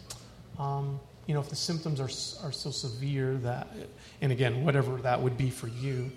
Um, 0.59 0.99
you 1.25 1.33
know, 1.33 1.39
if 1.39 1.49
the 1.49 1.55
symptoms 1.55 1.99
are, 1.99 2.47
are 2.47 2.51
so 2.51 2.69
severe 2.69 3.33
that, 3.37 3.67
and 4.21 4.31
again, 4.31 4.63
whatever 4.63 4.97
that 4.97 5.19
would 5.19 5.37
be 5.37 5.49
for 5.49 5.67
you, 5.67 6.11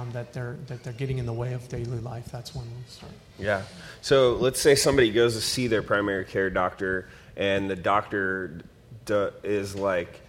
um, 0.00 0.10
that 0.12 0.32
they're 0.32 0.56
that 0.66 0.82
they're 0.82 0.92
getting 0.92 1.18
in 1.18 1.26
the 1.26 1.32
way 1.32 1.52
of 1.52 1.68
daily 1.68 1.98
life. 2.00 2.26
That's 2.32 2.54
when 2.54 2.64
we 2.66 2.82
start. 2.88 3.12
Yeah. 3.38 3.62
So 4.00 4.34
let's 4.34 4.60
say 4.60 4.74
somebody 4.74 5.10
goes 5.10 5.34
to 5.34 5.40
see 5.40 5.66
their 5.68 5.82
primary 5.82 6.24
care 6.24 6.50
doctor, 6.50 7.08
and 7.36 7.68
the 7.70 7.76
doctor 7.76 8.60
d- 9.04 9.28
is 9.42 9.74
like, 9.74 10.20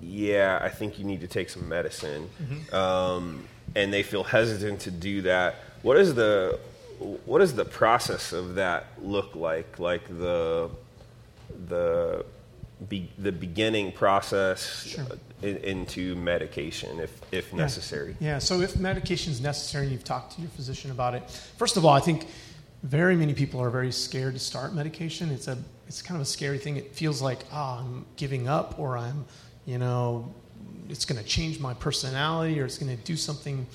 "Yeah, 0.00 0.58
I 0.62 0.68
think 0.68 0.98
you 0.98 1.04
need 1.04 1.20
to 1.22 1.28
take 1.28 1.50
some 1.50 1.68
medicine," 1.68 2.28
Mm-hmm. 2.42 2.74
um, 2.74 3.48
and 3.74 3.92
they 3.92 4.02
feel 4.02 4.24
hesitant 4.24 4.80
to 4.80 4.90
do 4.90 5.22
that. 5.22 5.56
What 5.82 5.96
is 5.96 6.14
the 6.14 6.58
what 7.24 7.40
does 7.40 7.54
the 7.54 7.64
process 7.64 8.32
of 8.32 8.54
that 8.54 8.86
look 9.02 9.34
like? 9.36 9.78
Like 9.78 10.06
the 10.08 10.70
the 11.68 12.24
be, 12.88 13.10
the 13.18 13.32
beginning 13.32 13.92
process 13.92 14.84
Sure. 14.86 15.04
In, 15.42 15.56
into 15.58 16.14
medication, 16.16 17.00
if 17.00 17.20
if 17.32 17.52
Yeah. 17.52 17.58
necessary. 17.58 18.16
Yeah. 18.20 18.38
So 18.38 18.60
if 18.60 18.76
medication 18.76 19.32
is 19.32 19.40
necessary 19.40 19.84
and 19.84 19.92
you've 19.92 20.04
talked 20.04 20.34
to 20.36 20.40
your 20.40 20.50
physician 20.50 20.90
about 20.90 21.14
it, 21.14 21.22
first 21.56 21.76
of 21.76 21.84
all, 21.84 21.92
I 21.92 22.00
think 22.00 22.26
very 22.82 23.16
many 23.16 23.34
people 23.34 23.60
are 23.60 23.70
very 23.70 23.92
scared 23.92 24.34
to 24.34 24.40
start 24.40 24.74
medication. 24.74 25.30
It's 25.30 25.48
a 25.48 25.58
it's 25.88 26.02
kind 26.02 26.16
of 26.16 26.22
a 26.22 26.30
scary 26.30 26.58
thing. 26.58 26.76
It 26.76 26.94
feels 26.94 27.22
like 27.22 27.44
oh, 27.52 27.78
I'm 27.80 28.06
giving 28.16 28.48
up, 28.48 28.78
or 28.78 28.96
I'm, 28.98 29.24
you 29.66 29.78
know, 29.78 30.34
it's 30.88 31.04
going 31.04 31.20
to 31.22 31.28
change 31.28 31.60
my 31.60 31.74
personality, 31.74 32.60
or 32.60 32.64
it's 32.64 32.78
going 32.78 32.96
to 32.96 33.02
do 33.04 33.16
something 33.16 33.66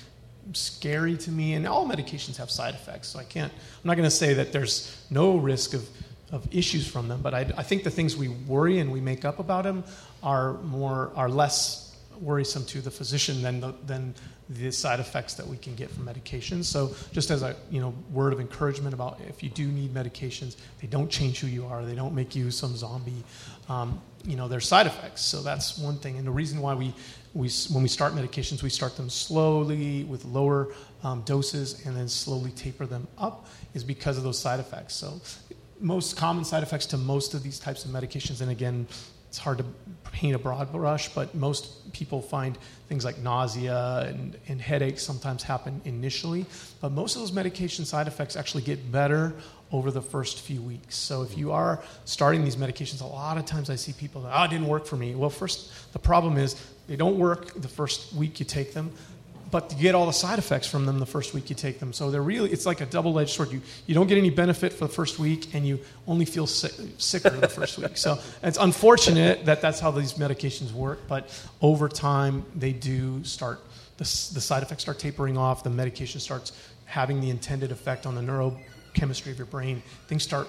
scary 0.52 1.16
to 1.16 1.30
me. 1.30 1.54
And 1.54 1.66
all 1.66 1.86
medications 1.86 2.36
have 2.36 2.50
side 2.50 2.74
effects, 2.74 3.08
so 3.08 3.18
I 3.18 3.24
can't. 3.24 3.52
I'm 3.52 3.88
not 3.88 3.96
going 3.96 4.08
to 4.08 4.14
say 4.14 4.34
that 4.34 4.52
there's 4.52 5.04
no 5.10 5.36
risk 5.36 5.74
of 5.74 5.88
of 6.32 6.48
issues 6.50 6.88
from 6.88 7.08
them, 7.08 7.20
but 7.20 7.34
I, 7.34 7.40
I 7.56 7.62
think 7.62 7.84
the 7.84 7.90
things 7.90 8.16
we 8.16 8.28
worry 8.28 8.78
and 8.78 8.90
we 8.90 9.00
make 9.00 9.24
up 9.24 9.38
about 9.38 9.64
them 9.64 9.84
are 10.22 10.54
more 10.62 11.12
are 11.14 11.28
less 11.28 11.94
worrisome 12.20 12.64
to 12.64 12.80
the 12.80 12.90
physician 12.90 13.42
than 13.42 13.60
the, 13.60 13.74
than 13.86 14.14
the 14.48 14.70
side 14.70 15.00
effects 15.00 15.34
that 15.34 15.46
we 15.46 15.56
can 15.56 15.74
get 15.74 15.90
from 15.90 16.06
medications. 16.06 16.64
So 16.64 16.94
just 17.12 17.30
as 17.30 17.42
a 17.42 17.56
you 17.70 17.80
know 17.80 17.94
word 18.10 18.32
of 18.32 18.40
encouragement 18.40 18.94
about 18.94 19.20
if 19.28 19.42
you 19.42 19.50
do 19.50 19.66
need 19.66 19.92
medications, 19.92 20.56
they 20.80 20.86
don't 20.86 21.10
change 21.10 21.40
who 21.40 21.46
you 21.46 21.66
are. 21.66 21.84
They 21.84 21.94
don't 21.94 22.14
make 22.14 22.34
you 22.34 22.50
some 22.50 22.76
zombie. 22.76 23.24
Um, 23.68 24.00
you 24.24 24.36
know, 24.36 24.48
there's 24.48 24.66
side 24.66 24.86
effects. 24.86 25.22
So 25.22 25.42
that's 25.42 25.78
one 25.78 25.98
thing. 25.98 26.16
And 26.16 26.26
the 26.26 26.32
reason 26.32 26.60
why 26.60 26.74
we 26.74 26.94
we 27.34 27.50
when 27.70 27.82
we 27.82 27.88
start 27.88 28.14
medications, 28.14 28.62
we 28.62 28.70
start 28.70 28.96
them 28.96 29.08
slowly 29.08 30.04
with 30.04 30.24
lower 30.24 30.68
um, 31.02 31.22
doses 31.22 31.84
and 31.86 31.96
then 31.96 32.08
slowly 32.08 32.50
taper 32.52 32.86
them 32.86 33.06
up 33.18 33.48
is 33.74 33.82
because 33.84 34.18
of 34.18 34.24
those 34.24 34.38
side 34.38 34.60
effects. 34.60 34.94
So 34.94 35.20
most 35.82 36.16
common 36.16 36.44
side 36.44 36.62
effects 36.62 36.86
to 36.86 36.96
most 36.96 37.34
of 37.34 37.42
these 37.42 37.58
types 37.58 37.84
of 37.84 37.90
medications, 37.90 38.40
and 38.40 38.50
again, 38.50 38.86
it's 39.28 39.38
hard 39.38 39.58
to 39.58 39.64
paint 40.12 40.36
a 40.36 40.38
broad 40.38 40.70
brush, 40.70 41.08
but 41.08 41.34
most 41.34 41.90
people 41.94 42.20
find 42.20 42.58
things 42.86 43.02
like 43.02 43.16
nausea 43.16 44.04
and, 44.06 44.36
and 44.46 44.60
headaches 44.60 45.02
sometimes 45.02 45.42
happen 45.42 45.80
initially. 45.86 46.44
But 46.82 46.92
most 46.92 47.16
of 47.16 47.22
those 47.22 47.32
medication 47.32 47.86
side 47.86 48.08
effects 48.08 48.36
actually 48.36 48.62
get 48.62 48.92
better 48.92 49.34
over 49.72 49.90
the 49.90 50.02
first 50.02 50.40
few 50.40 50.60
weeks. 50.60 50.96
So 50.96 51.22
if 51.22 51.38
you 51.38 51.50
are 51.50 51.82
starting 52.04 52.44
these 52.44 52.56
medications, 52.56 53.00
a 53.00 53.06
lot 53.06 53.38
of 53.38 53.46
times 53.46 53.70
I 53.70 53.76
see 53.76 53.94
people 53.94 54.30
oh, 54.30 54.42
it 54.42 54.50
didn't 54.50 54.66
work 54.66 54.84
for 54.84 54.96
me. 54.96 55.14
Well, 55.14 55.30
first, 55.30 55.92
the 55.94 55.98
problem 55.98 56.36
is 56.36 56.54
they 56.86 56.96
don't 56.96 57.18
work 57.18 57.54
the 57.54 57.68
first 57.68 58.12
week 58.12 58.38
you 58.38 58.44
take 58.44 58.74
them 58.74 58.92
but 59.52 59.70
you 59.76 59.82
get 59.82 59.94
all 59.94 60.06
the 60.06 60.12
side 60.12 60.38
effects 60.38 60.66
from 60.66 60.86
them 60.86 60.98
the 60.98 61.06
first 61.06 61.34
week 61.34 61.50
you 61.50 61.54
take 61.54 61.78
them. 61.78 61.92
So 61.92 62.10
they're 62.10 62.22
really, 62.22 62.50
it's 62.50 62.64
like 62.64 62.80
a 62.80 62.86
double 62.86 63.18
edged 63.18 63.30
sword. 63.30 63.52
You, 63.52 63.60
you 63.86 63.94
don't 63.94 64.06
get 64.06 64.16
any 64.16 64.30
benefit 64.30 64.72
for 64.72 64.86
the 64.86 64.92
first 64.92 65.18
week, 65.18 65.54
and 65.54 65.64
you 65.64 65.78
only 66.08 66.24
feel 66.24 66.46
sick, 66.46 66.72
sicker 66.96 67.28
the 67.28 67.48
first 67.48 67.78
week. 67.78 67.98
So 67.98 68.18
it's 68.42 68.56
unfortunate 68.58 69.44
that 69.44 69.60
that's 69.60 69.78
how 69.78 69.90
these 69.90 70.14
medications 70.14 70.72
work, 70.72 71.00
but 71.06 71.28
over 71.60 71.86
time, 71.88 72.46
they 72.56 72.72
do 72.72 73.22
start, 73.24 73.60
the, 73.98 74.04
the 74.04 74.40
side 74.40 74.62
effects 74.62 74.82
start 74.82 74.98
tapering 74.98 75.36
off, 75.36 75.62
the 75.62 75.70
medication 75.70 76.18
starts 76.18 76.52
having 76.86 77.20
the 77.20 77.28
intended 77.28 77.70
effect 77.70 78.06
on 78.06 78.14
the 78.14 78.22
neurochemistry 78.22 79.30
of 79.32 79.36
your 79.36 79.46
brain. 79.46 79.82
Things 80.08 80.22
start 80.22 80.48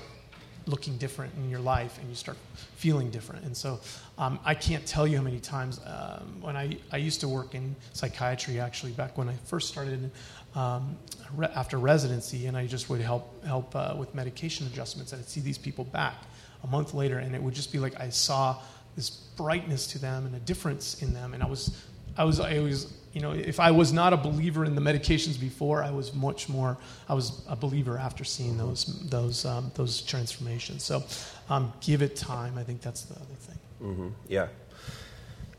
looking 0.65 0.97
different 0.97 1.33
in 1.35 1.49
your 1.49 1.59
life 1.59 1.97
and 1.99 2.09
you 2.09 2.15
start 2.15 2.37
feeling 2.75 3.09
different. 3.09 3.45
And 3.45 3.55
so 3.55 3.79
um, 4.17 4.39
I 4.45 4.53
can't 4.53 4.85
tell 4.85 5.05
you 5.05 5.17
how 5.17 5.23
many 5.23 5.39
times 5.39 5.79
um, 5.85 6.41
when 6.41 6.55
I, 6.55 6.77
I 6.91 6.97
used 6.97 7.19
to 7.21 7.27
work 7.27 7.55
in 7.55 7.75
psychiatry 7.93 8.59
actually 8.59 8.91
back 8.91 9.17
when 9.17 9.29
I 9.29 9.33
first 9.45 9.69
started 9.69 10.09
um, 10.55 10.97
re- 11.35 11.51
after 11.55 11.77
residency 11.77 12.47
and 12.47 12.55
I 12.55 12.65
just 12.65 12.89
would 12.89 13.01
help, 13.01 13.43
help 13.45 13.75
uh, 13.75 13.95
with 13.97 14.13
medication 14.15 14.67
adjustments 14.67 15.11
and 15.11 15.21
I'd 15.21 15.29
see 15.29 15.41
these 15.41 15.57
people 15.57 15.83
back 15.85 16.15
a 16.63 16.67
month 16.67 16.93
later 16.93 17.19
and 17.19 17.35
it 17.35 17.41
would 17.41 17.53
just 17.53 17.71
be 17.71 17.79
like 17.79 17.99
I 17.99 18.09
saw 18.09 18.61
this 18.95 19.09
brightness 19.09 19.87
to 19.87 19.99
them 19.99 20.25
and 20.25 20.35
a 20.35 20.39
difference 20.39 21.01
in 21.01 21.13
them 21.13 21.33
and 21.33 21.43
I 21.43 21.47
was 21.47 21.83
I 22.15 22.23
was 22.23 22.39
I 22.39 22.59
was 22.59 22.93
you 23.13 23.21
know 23.21 23.31
if 23.31 23.59
I 23.59 23.71
was 23.71 23.93
not 23.93 24.11
a 24.13 24.17
believer 24.17 24.65
in 24.65 24.75
the 24.75 24.81
medications 24.81 25.39
before 25.39 25.83
I 25.83 25.91
was 25.91 26.13
much 26.13 26.49
more 26.49 26.77
I 27.07 27.13
was 27.13 27.43
a 27.47 27.55
believer 27.55 27.97
after 27.97 28.23
seeing 28.23 28.57
those 28.57 28.85
those 29.09 29.45
um, 29.45 29.71
those 29.75 30.01
transformations 30.01 30.83
so 30.83 31.03
um, 31.49 31.71
give 31.81 32.01
it 32.01 32.15
time 32.15 32.57
I 32.57 32.63
think 32.63 32.81
that's 32.81 33.03
the 33.03 33.15
other 33.15 33.35
thing 33.39 33.59
hmm 33.79 34.09
Yeah. 34.27 34.47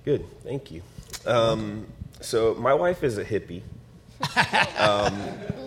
Good. 0.05 0.27
Thank 0.43 0.71
you. 0.71 0.83
Um, 1.25 1.87
so 2.21 2.55
my 2.57 2.75
wife 2.75 3.03
is 3.03 3.17
a 3.17 3.25
hippie. 3.25 3.63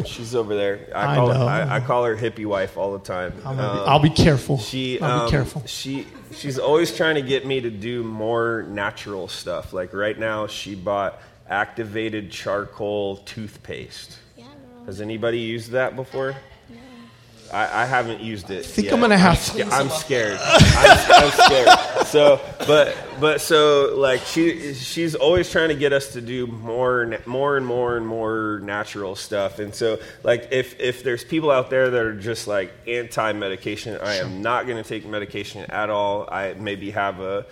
Um, 0.00 0.06
she's 0.06 0.34
over 0.34 0.54
there. 0.54 0.88
I 0.94 1.12
I 1.12 1.14
call 1.16 1.28
know. 1.28 1.34
her, 1.34 1.44
I, 1.44 1.76
I 1.76 1.80
call 1.80 2.04
her 2.04 2.16
hippie 2.16 2.46
wife 2.46 2.76
all 2.76 2.92
the 2.92 3.04
time. 3.04 3.32
I'm 3.44 3.56
gonna 3.56 3.74
be, 3.74 3.80
Um, 3.80 3.88
I'll 3.88 3.98
be 3.98 4.10
careful 4.10 4.58
She, 4.58 5.00
I'll 5.00 5.20
um, 5.20 5.26
be 5.26 5.30
careful 5.30 5.62
She, 5.66 6.06
she's 6.34 6.58
always 6.58 6.94
trying 6.96 7.14
to 7.16 7.22
get 7.22 7.46
me 7.46 7.60
to 7.60 7.70
do 7.70 8.02
more 8.02 8.64
natural 8.68 9.28
stuff. 9.28 9.72
Like 9.72 9.92
right 9.92 10.18
now, 10.18 10.46
she 10.46 10.74
bought 10.74 11.20
activated 11.48 12.30
charcoal 12.30 13.16
toothpaste. 13.18 14.18
Yeah. 14.36 14.44
Has 14.86 15.00
anybody 15.00 15.38
used 15.38 15.70
that 15.72 15.96
before? 15.96 16.34
I, 17.52 17.82
I 17.82 17.86
haven't 17.86 18.20
used 18.20 18.50
it. 18.50 18.60
I 18.60 18.68
think 18.68 18.92
I'm 18.92 19.00
gonna 19.00 19.18
have 19.18 19.32
I'm, 19.32 19.36
sca- 19.36 19.74
I'm 19.74 19.88
scared. 19.90 20.38
I'm, 20.40 21.24
I'm 21.24 21.30
scared. 21.30 22.06
So, 22.06 22.40
but 22.66 22.96
but 23.20 23.40
so 23.40 23.94
like 23.96 24.20
she 24.22 24.74
she's 24.74 25.14
always 25.14 25.50
trying 25.50 25.68
to 25.68 25.74
get 25.74 25.92
us 25.92 26.12
to 26.14 26.20
do 26.20 26.46
more 26.46 27.18
more 27.26 27.56
and 27.56 27.66
more 27.66 27.96
and 27.96 28.06
more 28.06 28.60
natural 28.62 29.16
stuff. 29.16 29.58
And 29.58 29.74
so 29.74 29.98
like 30.22 30.48
if 30.50 30.78
if 30.80 31.02
there's 31.02 31.24
people 31.24 31.50
out 31.50 31.70
there 31.70 31.90
that 31.90 32.02
are 32.02 32.14
just 32.14 32.46
like 32.46 32.72
anti 32.86 33.32
medication, 33.32 33.98
I 34.02 34.16
am 34.16 34.42
not 34.42 34.66
going 34.66 34.82
to 34.82 34.88
take 34.88 35.06
medication 35.06 35.64
at 35.70 35.90
all. 35.90 36.28
I 36.30 36.54
maybe 36.54 36.90
have 36.92 37.20
a 37.20 37.46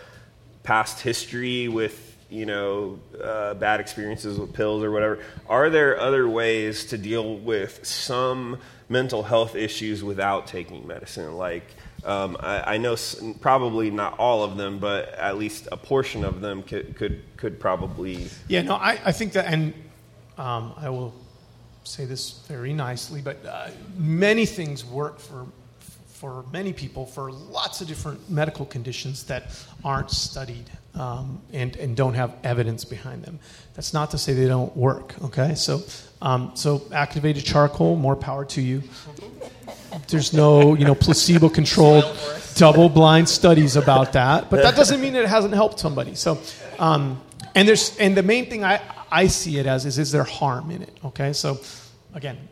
past 0.62 1.01
history 1.01 1.68
with 1.68 2.05
you 2.30 2.46
know 2.46 2.99
uh, 3.22 3.55
bad 3.55 3.80
experiences 3.80 4.38
with 4.38 4.53
pills 4.53 4.84
or 4.84 4.90
whatever 4.90 5.18
are 5.49 5.70
there 5.70 5.99
other 5.99 6.28
ways 6.28 6.84
to 6.84 6.99
deal 6.99 7.36
with 7.38 7.86
some 7.86 8.59
mental 8.89 9.22
health 9.22 9.55
issues 9.55 10.03
without 10.03 10.47
taking 10.47 10.86
medicine 10.86 11.36
like 11.36 11.64
um, 12.05 12.36
I, 12.41 12.74
I 12.74 12.78
know 12.78 12.93
s- 12.93 13.22
probably 13.41 13.91
not 13.91 14.18
all 14.18 14.43
of 14.43 14.57
them 14.57 14.78
but 14.78 15.12
at 15.14 15.36
least 15.36 15.68
a 15.72 15.76
portion 15.76 16.24
of 16.24 16.41
them 16.41 16.62
could 16.62 16.97
could, 16.97 17.22
could 17.36 17.59
probably 17.61 18.28
Yeah, 18.49 18.62
no, 18.62 18.74
I, 18.74 18.99
I 19.05 19.12
think 19.12 19.32
that, 19.32 19.47
and 19.47 19.74
um, 20.36 20.72
I 20.76 20.89
will 20.89 21.12
say 21.84 22.05
this 22.05 22.41
very 22.47 22.72
nicely, 22.72 23.20
but 23.20 23.45
uh, 23.45 23.68
many 23.97 24.47
things 24.47 24.84
work 24.84 25.18
for 25.18 25.47
for 26.07 26.45
many 26.53 26.72
people 26.72 27.07
for 27.07 27.30
lots 27.30 27.80
of 27.80 27.86
different 27.86 28.28
medical 28.28 28.66
conditions 28.66 29.24
that 29.24 29.45
aren't 29.84 30.11
studied 30.11 30.68
um, 30.95 31.41
and 31.53 31.76
and 31.76 31.97
don't 31.97 32.14
have 32.14 32.34
evidence 32.43 32.84
behind 32.84 33.22
them. 33.24 33.39
That's 33.74 33.93
not 33.95 34.11
to 34.11 34.18
say 34.18 34.32
they 34.32 34.49
don't 34.49 34.76
work. 34.76 35.14
Okay, 35.22 35.55
so 35.55 35.82
um, 36.21 36.53
so 36.55 36.83
activated 36.93 37.45
charcoal, 37.45 37.97
more 37.97 38.16
power 38.16 38.45
to 38.47 38.61
you. 38.61 38.83
There's 40.09 40.33
no, 40.33 40.75
you 40.75 40.85
know, 40.85 40.95
placebo-controlled, 40.95 42.05
double-blind 42.55 43.29
studies 43.29 43.77
about 43.77 44.12
that, 44.12 44.51
but 44.51 44.62
that 44.62 44.77
doesn't 44.77 45.01
mean 45.01 45.14
it 45.14 45.27
hasn't 45.27 45.55
helped 45.55 45.79
somebody. 45.79 46.14
So, 46.14 46.39
um, 46.79 47.21
and 47.55 47.66
there's, 47.66 47.97
and 47.99 48.16
the 48.16 48.23
main 48.23 48.49
thing 48.49 48.64
I, 48.64 48.81
I 49.11 49.27
see 49.27 49.59
it 49.59 49.66
as 49.66 49.87
is, 49.87 49.99
is 49.99 50.12
there 50.12 50.25
harm 50.25 50.71
in 50.71 50.83
it? 50.83 50.99
Okay, 51.05 51.33
so 51.33 51.61
again, 52.14 52.49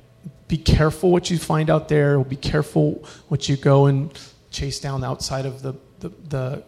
be 0.48 0.56
careful 0.56 1.10
what 1.10 1.30
you 1.30 1.38
find 1.38 1.70
out 1.70 1.88
there. 1.88 2.18
Be 2.20 2.36
careful 2.36 3.04
what 3.28 3.48
you 3.48 3.56
go 3.56 3.86
and 3.86 4.16
chase 4.50 4.80
down 4.80 5.04
outside 5.04 5.46
of 5.46 5.62
the 5.62 5.74
the, 6.00 6.10
the, 6.28 6.62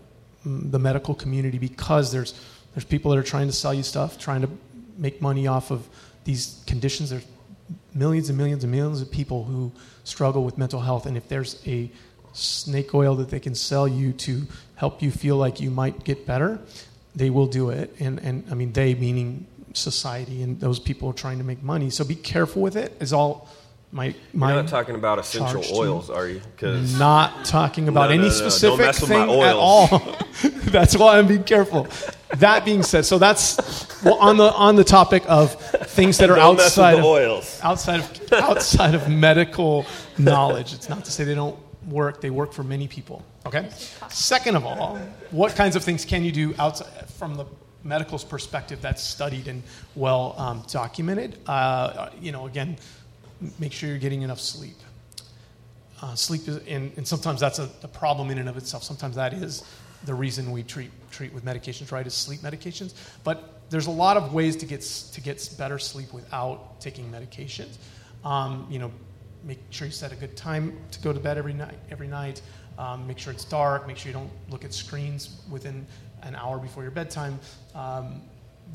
mm, 0.47 0.71
the 0.71 0.79
medical 0.79 1.15
community 1.15 1.59
because 1.59 2.13
there's 2.13 2.35
there's 2.75 2.85
people 2.85 3.11
that 3.11 3.19
are 3.19 3.23
trying 3.23 3.47
to 3.47 3.53
sell 3.53 3.75
you 3.75 3.83
stuff, 3.83 4.19
trying 4.19 4.43
to 4.43 4.51
make 4.97 5.21
money 5.21 5.47
off 5.47 5.71
of 5.71 5.89
these 6.29 6.63
conditions. 6.67 7.09
There's 7.09 7.25
millions 7.95 8.29
and 8.29 8.37
millions 8.37 8.63
and 8.63 8.71
millions 8.71 9.01
of 9.01 9.11
people 9.11 9.45
who 9.45 9.73
struggle 10.05 10.45
with 10.45 10.59
mental 10.59 10.81
health, 10.81 11.07
and 11.07 11.17
if 11.17 11.27
there's 11.27 11.61
a 11.67 11.91
snake 12.35 12.95
oil 12.95 13.15
that 13.17 13.31
they 13.31 13.41
can 13.41 13.55
sell 13.55 13.89
you 13.89 14.13
to 14.13 14.47
help 14.77 15.03
you 15.03 15.11
feel 15.11 15.37
like 15.37 15.59
you 15.59 15.71
might 15.71 16.05
get 16.05 16.27
better, 16.27 16.61
they 17.17 17.31
will 17.31 17.47
do 17.47 17.71
it. 17.71 17.97
And 17.99 18.19
and 18.19 18.45
I 18.51 18.55
mean 18.55 18.73
they 18.73 18.95
meaning 18.95 19.47
society, 19.73 20.43
and 20.43 20.61
those 20.61 20.79
people 20.79 21.09
are 21.09 21.15
trying 21.25 21.39
to 21.39 21.45
make 21.45 21.63
money. 21.63 21.89
So 21.89 22.05
be 22.05 22.15
careful 22.15 22.61
with 22.61 22.77
it. 22.77 22.95
Is 23.01 23.15
all 23.15 23.49
my 23.91 24.15
my. 24.35 24.53
You're 24.53 24.63
not 24.63 24.71
talking 24.71 24.97
about 24.97 25.19
essential 25.19 25.65
oils, 25.75 26.11
are 26.11 26.29
you? 26.29 26.43
Because 26.55 26.99
not 26.99 27.47
talking 27.47 27.89
about 27.89 28.11
No, 28.11 28.17
no, 28.17 28.21
any 28.21 28.29
no, 28.29 28.43
specific 28.45 28.81
mess 28.81 29.01
with 29.01 29.11
my 29.11 29.27
thing 29.27 29.41
at 29.41 29.57
all. 29.57 29.87
that's 30.77 30.95
why 30.95 31.19
I'm 31.19 31.27
being 31.27 31.45
careful. 31.45 31.87
That 32.37 32.65
being 32.65 32.83
said, 32.83 33.07
so 33.07 33.19
that's 33.19 34.03
well, 34.03 34.19
on 34.19 34.37
the 34.37 34.53
on 34.53 34.77
the 34.77 34.85
topic 34.85 35.23
of 35.29 35.55
things 35.89 36.19
that 36.19 36.31
are 36.31 36.37
Don't 36.37 36.61
outside 36.61 36.99
of 36.99 37.05
oils. 37.05 37.59
outside 37.63 38.01
of 38.01 38.33
outside 38.33 38.95
of 38.95 39.09
medical 39.09 39.87
knowledge. 40.19 40.75
It's 40.75 40.89
not 40.89 41.05
to 41.07 41.11
say 41.11 41.25
they 41.25 41.35
don't 41.35 41.59
work. 41.89 42.21
They 42.21 42.31
work 42.31 42.53
for 42.53 42.63
many 42.63 42.87
people. 42.87 43.25
Okay. 43.47 43.71
Second 44.11 44.57
of 44.57 44.67
all, 44.67 44.99
what 45.31 45.55
kinds 45.57 45.75
of 45.75 45.83
things 45.83 46.05
can 46.05 46.23
you 46.23 46.33
do 46.33 46.55
outside 46.59 47.09
from 47.11 47.35
the 47.35 47.47
medical's 47.83 48.25
perspective 48.25 48.83
that's 48.83 49.03
studied 49.03 49.49
and 49.49 49.63
well 49.95 50.35
um, 50.37 50.63
documented? 50.71 51.39
Uh, 51.47 52.11
you 52.21 52.31
know, 52.31 52.47
again, 52.47 52.77
make 53.59 53.73
sure 53.73 53.89
you're 53.89 53.99
getting 53.99 54.21
enough 54.23 54.41
sleep. 54.41 54.77
Uh, 56.03 56.15
sleep 56.15 56.47
is, 56.47 56.59
and, 56.69 56.93
and 56.97 57.09
sometimes 57.09 57.41
that's 57.41 57.59
a, 57.59 57.69
a 57.83 57.89
problem 57.89 58.31
in 58.31 58.39
and 58.39 58.49
of 58.49 58.57
itself. 58.57 58.85
Sometimes 58.85 59.17
that 59.17 59.33
is 59.33 59.65
the 60.05 60.15
reason 60.15 60.53
we 60.53 60.63
treat 60.63 60.91
treat 61.19 61.33
with 61.33 61.45
medications, 61.45 61.91
right? 61.91 62.07
Is 62.07 62.15
sleep 62.15 62.41
medications. 62.41 62.95
But 63.25 63.61
there's 63.71 63.89
a 63.89 63.97
lot 64.05 64.17
of 64.17 64.33
ways 64.33 64.55
to 64.57 64.67
get 64.67 64.83
to 65.15 65.21
get 65.21 65.55
better 65.59 65.79
sleep 65.79 66.13
without 66.13 66.81
taking 66.81 67.11
medications. 67.11 67.77
Um, 68.25 68.67
you 68.71 68.79
know, 68.79 68.93
make 69.43 69.59
sure 69.71 69.87
you 69.89 69.93
set 69.93 70.13
a 70.13 70.17
good 70.17 70.37
time 70.37 70.79
to 70.93 71.01
go 71.01 71.13
to 71.13 71.19
bed 71.19 71.37
every 71.37 71.55
night. 71.55 71.79
Every 71.91 72.07
night, 72.07 72.41
um, 72.79 73.07
make 73.09 73.19
sure 73.19 73.33
it's 73.33 73.45
dark. 73.45 73.87
Make 73.89 73.97
sure 73.97 74.13
you 74.13 74.19
don't 74.19 74.31
look 74.49 74.65
at 74.65 74.73
screens 74.73 75.41
within 75.51 75.87
an 76.23 76.37
hour 76.37 76.59
before 76.59 76.85
your 76.85 76.93
bedtime. 76.93 77.39
Um, 77.75 78.23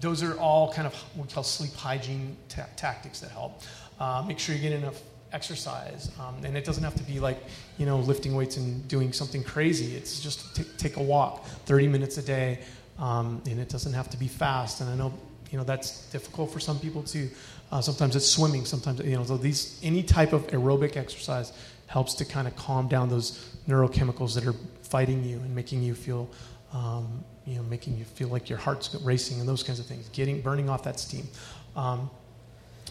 those 0.02 0.22
are 0.22 0.38
all 0.38 0.74
kind 0.74 0.88
of 0.88 0.94
what 1.16 1.28
we 1.28 1.34
call 1.34 1.44
sleep 1.44 1.74
hygiene 1.74 2.36
ta- 2.50 2.68
tactics 2.76 3.20
that 3.22 3.32
help. 3.32 3.62
Uh, 4.00 4.24
make 4.28 4.40
sure 4.40 4.54
you 4.54 4.62
get 4.62 4.74
enough 4.74 5.00
exercise, 5.34 6.12
um, 6.20 6.36
and 6.46 6.56
it 6.56 6.64
doesn't 6.64 6.84
have 6.84 6.96
to 6.96 7.04
be 7.04 7.20
like 7.20 7.44
you 7.78 7.86
know 7.86 8.00
lifting 8.00 8.36
weights 8.36 8.58
and 8.58 8.88
doing 8.88 9.12
something 9.12 9.44
crazy. 9.44 9.96
It's 9.96 10.20
just 10.20 10.56
t- 10.56 10.66
take 10.78 10.98
a 10.98 11.04
walk, 11.04 11.46
30 11.66 11.88
minutes 11.88 12.18
a 12.18 12.22
day, 12.22 12.60
um, 13.00 13.42
and 13.50 13.60
it 13.60 13.70
doesn't 13.70 13.94
have 13.94 14.10
to 14.12 14.18
be 14.18 14.28
fast. 14.28 14.82
And 14.82 14.90
I 14.90 14.96
know 14.96 15.14
you 15.52 15.58
know 15.58 15.64
that's 15.64 16.10
difficult 16.12 16.52
for 16.52 16.60
some 16.60 16.80
people 16.80 17.04
too. 17.04 17.30
Uh, 17.72 17.82
sometimes 17.82 18.16
it's 18.16 18.28
swimming. 18.30 18.66
Sometimes 18.66 19.00
you 19.00 19.16
know 19.16 19.24
so 19.24 19.38
these 19.38 19.80
any 19.84 20.04
type 20.04 20.34
of 20.34 20.48
aerobic 20.48 20.96
exercise 20.96 21.52
helps 21.88 22.14
to 22.16 22.26
kind 22.26 22.48
of 22.48 22.56
calm 22.56 22.88
down 22.88 23.10
those 23.10 23.56
neurochemicals 23.68 24.34
that 24.36 24.48
are 24.48 24.56
fighting 24.82 25.24
you 25.24 25.38
and 25.38 25.54
making 25.54 25.84
you 25.84 25.94
feel 25.94 26.30
um, 26.74 27.24
you 27.46 27.56
know, 27.56 27.64
making 27.64 27.98
you 27.98 28.04
feel 28.04 28.30
like 28.30 28.50
your 28.50 28.58
heart's 28.58 28.94
racing 29.04 29.40
and 29.40 29.48
those 29.48 29.64
kinds 29.64 29.80
of 29.80 29.86
things, 29.86 30.10
getting 30.10 30.42
burning 30.42 30.70
off 30.70 30.84
that 30.84 31.00
steam, 31.00 31.28
um, 31.76 32.10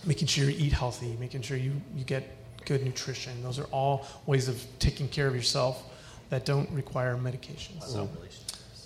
making 0.04 0.28
sure 0.28 0.44
you 0.44 0.56
eat 0.58 0.72
healthy, 0.72 1.16
making 1.20 1.42
sure 1.42 1.56
you, 1.56 1.72
you 1.96 2.04
get 2.04 2.36
good 2.64 2.84
nutrition. 2.84 3.42
Those 3.42 3.58
are 3.58 3.66
all 3.66 4.06
ways 4.26 4.48
of 4.48 4.64
taking 4.78 5.08
care 5.08 5.26
of 5.26 5.34
yourself 5.34 5.82
that 6.30 6.44
don't 6.44 6.70
require 6.70 7.16
medications. 7.16 7.82
So, 7.84 8.08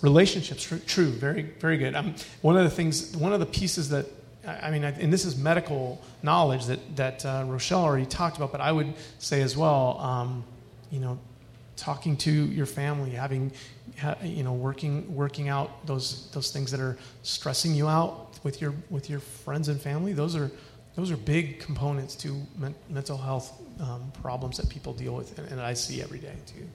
relationships, 0.01 0.63
tr- 0.63 0.75
true, 0.85 1.09
very 1.09 1.43
very 1.43 1.77
good. 1.77 1.95
Um, 1.95 2.15
one 2.41 2.57
of 2.57 2.63
the 2.63 2.69
things, 2.69 3.15
one 3.15 3.33
of 3.33 3.39
the 3.39 3.45
pieces 3.45 3.89
that 3.89 4.05
I 4.45 4.67
I 4.67 4.71
mean, 4.71 4.83
and 4.83 5.11
this 5.11 5.25
is 5.25 5.37
medical 5.37 6.01
knowledge 6.23 6.65
that 6.65 6.95
that 6.95 7.25
uh, 7.25 7.43
Rochelle 7.47 7.81
already 7.81 8.05
talked 8.05 8.37
about, 8.37 8.51
but 8.51 8.61
I 8.61 8.71
would 8.71 8.93
say 9.19 9.41
as 9.41 9.55
well, 9.55 9.99
um, 9.99 10.43
you 10.91 10.99
know, 10.99 11.19
talking 11.75 12.17
to 12.17 12.31
your 12.31 12.65
family, 12.65 13.11
having, 13.11 13.51
you 14.23 14.43
know, 14.43 14.53
working 14.53 15.15
working 15.15 15.47
out 15.47 15.85
those 15.85 16.29
those 16.31 16.51
things 16.51 16.71
that 16.71 16.79
are 16.79 16.97
stressing 17.23 17.73
you 17.73 17.87
out 17.87 18.39
with 18.43 18.61
your 18.61 18.73
with 18.89 19.09
your 19.09 19.19
friends 19.19 19.67
and 19.67 19.79
family. 19.79 20.13
Those 20.13 20.35
are 20.35 20.51
those 20.97 21.11
are 21.11 21.15
big 21.17 21.59
components 21.59 22.15
to 22.15 22.41
men, 22.57 22.73
mental 22.89 23.17
health 23.17 23.53
um, 23.79 24.11
problems 24.21 24.57
that 24.57 24.67
people 24.67 24.91
deal 24.93 25.13
with, 25.13 25.37
and, 25.37 25.47
and 25.51 25.61
I 25.61 25.73
see 25.75 26.01
every 26.01 26.17
day 26.17 26.33
too. 26.47 26.67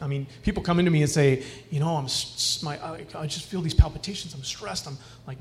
I 0.00 0.06
mean, 0.06 0.26
people 0.44 0.62
come 0.62 0.78
into 0.78 0.92
me 0.92 1.02
and 1.02 1.10
say, 1.10 1.42
you 1.70 1.80
know, 1.80 1.96
I'm 1.96 2.04
s- 2.04 2.62
my 2.62 2.78
I, 2.78 3.04
I 3.16 3.26
just 3.26 3.46
feel 3.46 3.60
these 3.60 3.74
palpitations. 3.74 4.32
I'm 4.34 4.44
stressed. 4.44 4.86
I'm 4.86 4.96
like 5.26 5.38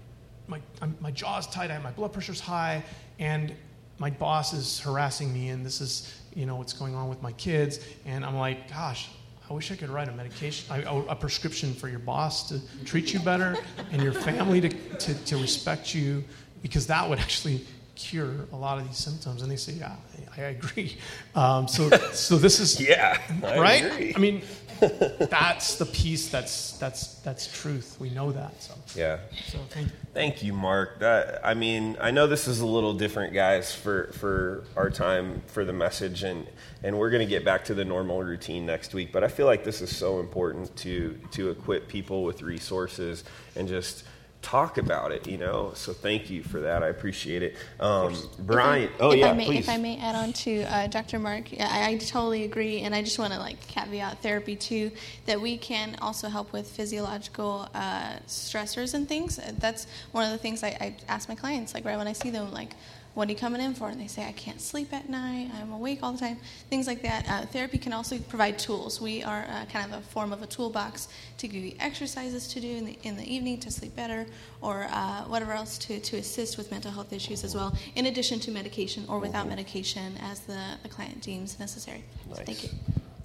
my 0.47 0.59
I'm, 0.81 0.97
my 0.99 1.11
jaw's 1.11 1.45
tight. 1.47 1.69
I, 1.69 1.77
my 1.79 1.91
blood 1.91 2.11
pressure's 2.13 2.39
high, 2.39 2.83
and 3.19 3.53
my 3.99 4.09
boss 4.09 4.53
is 4.53 4.79
harassing 4.79 5.31
me, 5.31 5.49
and 5.49 5.63
this 5.63 5.79
is 5.79 6.19
you 6.35 6.47
know 6.47 6.55
what's 6.55 6.73
going 6.73 6.95
on 6.95 7.07
with 7.07 7.21
my 7.21 7.31
kids. 7.33 7.79
And 8.07 8.25
I'm 8.25 8.35
like, 8.37 8.67
gosh, 8.69 9.07
I 9.47 9.53
wish 9.53 9.71
I 9.71 9.75
could 9.75 9.89
write 9.89 10.09
a 10.09 10.11
medication, 10.13 10.65
a, 10.87 11.01
a 11.09 11.15
prescription 11.15 11.75
for 11.75 11.87
your 11.89 11.99
boss 11.99 12.49
to 12.49 12.59
treat 12.85 13.13
you 13.13 13.19
better, 13.19 13.55
and 13.91 14.01
your 14.01 14.13
family 14.13 14.61
to, 14.61 14.69
to, 14.69 15.13
to 15.25 15.37
respect 15.37 15.93
you, 15.93 16.23
because 16.63 16.87
that 16.87 17.07
would 17.07 17.19
actually 17.19 17.63
cure 17.95 18.31
a 18.51 18.55
lot 18.55 18.77
of 18.77 18.87
these 18.87 18.97
symptoms. 18.97 19.41
And 19.41 19.51
they 19.51 19.55
say, 19.55 19.73
yeah, 19.73 19.95
I, 20.37 20.41
I 20.41 20.45
agree. 20.47 20.97
Um, 21.35 21.67
so 21.67 21.89
so 22.13 22.37
this 22.37 22.61
is 22.61 22.79
Yeah, 22.89 23.17
I 23.43 23.59
right. 23.59 23.83
agree. 23.85 24.13
I 24.15 24.19
mean, 24.19 24.41
that's 24.79 25.75
the 25.75 25.85
piece 25.85 26.29
that's 26.29 26.77
that's 26.77 27.15
that's 27.15 27.47
truth. 27.61 27.97
We 27.99 28.09
know 28.09 28.31
that. 28.31 28.61
So 28.63 28.73
Yeah. 28.95 29.17
so 29.49 29.57
thank 29.69 29.87
you. 29.87 29.93
Thank 30.13 30.43
you, 30.43 30.53
Mark. 30.53 30.99
That 30.99 31.41
I 31.45 31.53
mean, 31.53 31.97
I 31.99 32.11
know 32.11 32.25
this 32.27 32.47
is 32.47 32.61
a 32.61 32.65
little 32.65 32.93
different, 32.93 33.33
guys, 33.33 33.73
for 33.75 34.11
for 34.13 34.63
our 34.77 34.89
time 34.89 35.41
for 35.47 35.65
the 35.65 35.73
message, 35.73 36.23
and 36.23 36.47
and 36.83 36.97
we're 36.97 37.09
going 37.09 37.21
to 37.25 37.29
get 37.29 37.43
back 37.43 37.65
to 37.65 37.73
the 37.73 37.83
normal 37.83 38.23
routine 38.23 38.65
next 38.65 38.93
week. 38.93 39.11
But 39.11 39.25
I 39.25 39.27
feel 39.27 39.45
like 39.45 39.65
this 39.65 39.81
is 39.81 39.93
so 39.95 40.19
important 40.21 40.73
to 40.77 41.19
to 41.31 41.49
equip 41.49 41.89
people 41.89 42.23
with 42.23 42.41
resources 42.41 43.25
and 43.57 43.67
just 43.67 44.05
talk 44.45 44.77
about 44.77 45.11
it. 45.11 45.27
You 45.27 45.37
know, 45.37 45.71
so 45.73 45.91
thank 45.91 46.29
you 46.29 46.43
for 46.43 46.61
that. 46.61 46.83
I 46.83 46.89
appreciate 46.89 47.41
it, 47.41 47.55
um, 47.79 48.15
Brian. 48.39 48.89
oh 48.99 49.11
if 49.11 49.19
yeah, 49.19 49.31
I 49.31 49.33
may, 49.33 49.45
please. 49.45 49.59
If 49.59 49.69
I 49.69 49.77
may 49.77 49.97
add 49.97 50.15
on 50.15 50.33
to 50.33 50.61
uh, 50.63 50.87
Dr. 50.87 51.17
Mark, 51.17 51.45
I, 51.59 51.89
I 51.89 51.97
totally 51.97 52.43
agree, 52.43 52.81
and 52.81 52.93
I 52.93 53.01
just 53.01 53.17
want 53.17 53.33
to 53.33 53.39
like 53.39 53.59
caveat 53.67 54.21
therapy 54.21 54.55
too 54.55 54.91
that 55.25 55.41
we 55.41 55.57
can 55.57 55.97
also 55.99 56.29
help 56.29 56.53
with 56.53 56.69
physiological 56.69 57.67
uh, 57.73 58.17
stressors 58.27 58.93
and 58.93 59.09
things. 59.09 59.39
That's 59.57 59.87
one 60.11 60.23
of 60.23 60.31
the 60.31 60.37
things 60.37 60.63
I, 60.63 60.77
I 60.79 60.95
ask 61.07 61.27
my 61.27 61.35
clients, 61.35 61.73
like 61.73 61.83
right 61.83 61.97
when 61.97 62.07
I 62.07 62.13
see 62.13 62.29
them, 62.29 62.51
like. 62.51 62.73
What 63.15 63.29
are 63.29 63.31
you 63.31 63.37
coming 63.37 63.61
in 63.61 63.73
for? 63.73 63.87
And 63.87 63.99
they 63.99 64.07
say, 64.07 64.27
I 64.27 64.33
can't 64.33 64.59
sleep 64.59 64.93
at 64.93 65.07
night. 65.09 65.49
I'm 65.59 65.71
awake 65.71 65.99
all 66.03 66.11
the 66.11 66.19
time. 66.19 66.37
Things 66.69 66.85
like 66.85 67.01
that. 67.03 67.25
Uh, 67.29 67.45
therapy 67.45 67.77
can 67.77 67.93
also 67.93 68.17
provide 68.19 68.59
tools. 68.59 68.99
We 68.99 69.23
are 69.23 69.47
uh, 69.49 69.65
kind 69.71 69.91
of 69.91 69.99
a 69.99 70.01
form 70.01 70.33
of 70.33 70.43
a 70.43 70.47
toolbox 70.47 71.07
to 71.37 71.47
give 71.47 71.63
you 71.63 71.75
exercises 71.79 72.45
to 72.49 72.59
do 72.59 72.67
in 72.67 72.85
the, 72.85 72.99
in 73.03 73.15
the 73.15 73.23
evening 73.23 73.61
to 73.61 73.71
sleep 73.71 73.95
better 73.95 74.25
or 74.61 74.87
uh, 74.91 75.21
whatever 75.23 75.53
else 75.53 75.77
to, 75.77 75.99
to 76.01 76.17
assist 76.17 76.57
with 76.57 76.69
mental 76.71 76.91
health 76.91 77.13
issues 77.13 77.45
as 77.45 77.55
well, 77.55 77.73
in 77.95 78.07
addition 78.07 78.37
to 78.41 78.51
medication 78.51 79.05
or 79.07 79.19
without 79.19 79.47
medication 79.47 80.17
as 80.21 80.41
the, 80.41 80.59
the 80.83 80.89
client 80.89 81.21
deems 81.21 81.57
necessary. 81.57 82.03
So 82.33 82.43
thank 82.43 82.63
you. 82.63 82.69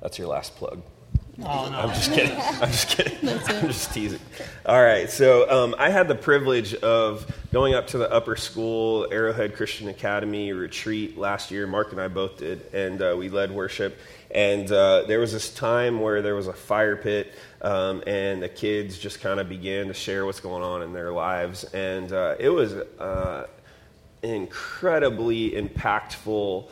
That's 0.00 0.18
your 0.18 0.28
last 0.28 0.54
plug. 0.54 0.80
Oh 1.42 1.68
no. 1.68 1.78
I'm 1.78 1.88
just 1.88 2.12
kidding. 2.12 2.36
I'm 2.36 2.70
just 2.70 2.88
kidding. 2.88 3.28
I'm 3.28 3.66
just 3.66 3.92
teasing. 3.92 4.20
All 4.66 4.82
right. 4.82 5.10
So 5.10 5.50
um, 5.50 5.74
I 5.78 5.90
had 5.90 6.06
the 6.06 6.14
privilege 6.14 6.74
of 6.74 7.26
going 7.52 7.74
up 7.74 7.88
to 7.88 7.98
the 7.98 8.10
upper 8.12 8.36
school 8.36 9.08
Arrowhead 9.10 9.56
Christian 9.56 9.88
Academy 9.88 10.52
retreat 10.52 11.18
last 11.18 11.50
year. 11.50 11.66
Mark 11.66 11.90
and 11.90 12.00
I 12.00 12.06
both 12.06 12.38
did, 12.38 12.72
and 12.72 13.02
uh, 13.02 13.16
we 13.18 13.28
led 13.28 13.50
worship. 13.50 13.98
And 14.30 14.70
uh, 14.70 15.02
there 15.08 15.18
was 15.18 15.32
this 15.32 15.52
time 15.52 16.00
where 16.00 16.22
there 16.22 16.36
was 16.36 16.46
a 16.46 16.52
fire 16.52 16.94
pit, 16.96 17.34
um, 17.60 18.04
and 18.06 18.40
the 18.40 18.48
kids 18.48 18.98
just 18.98 19.20
kind 19.20 19.40
of 19.40 19.48
began 19.48 19.88
to 19.88 19.94
share 19.94 20.24
what's 20.26 20.38
going 20.38 20.62
on 20.62 20.82
in 20.82 20.92
their 20.92 21.10
lives, 21.10 21.64
and 21.64 22.12
uh, 22.12 22.36
it 22.38 22.50
was 22.50 22.72
uh, 22.72 23.48
incredibly 24.22 25.50
impactful 25.50 26.68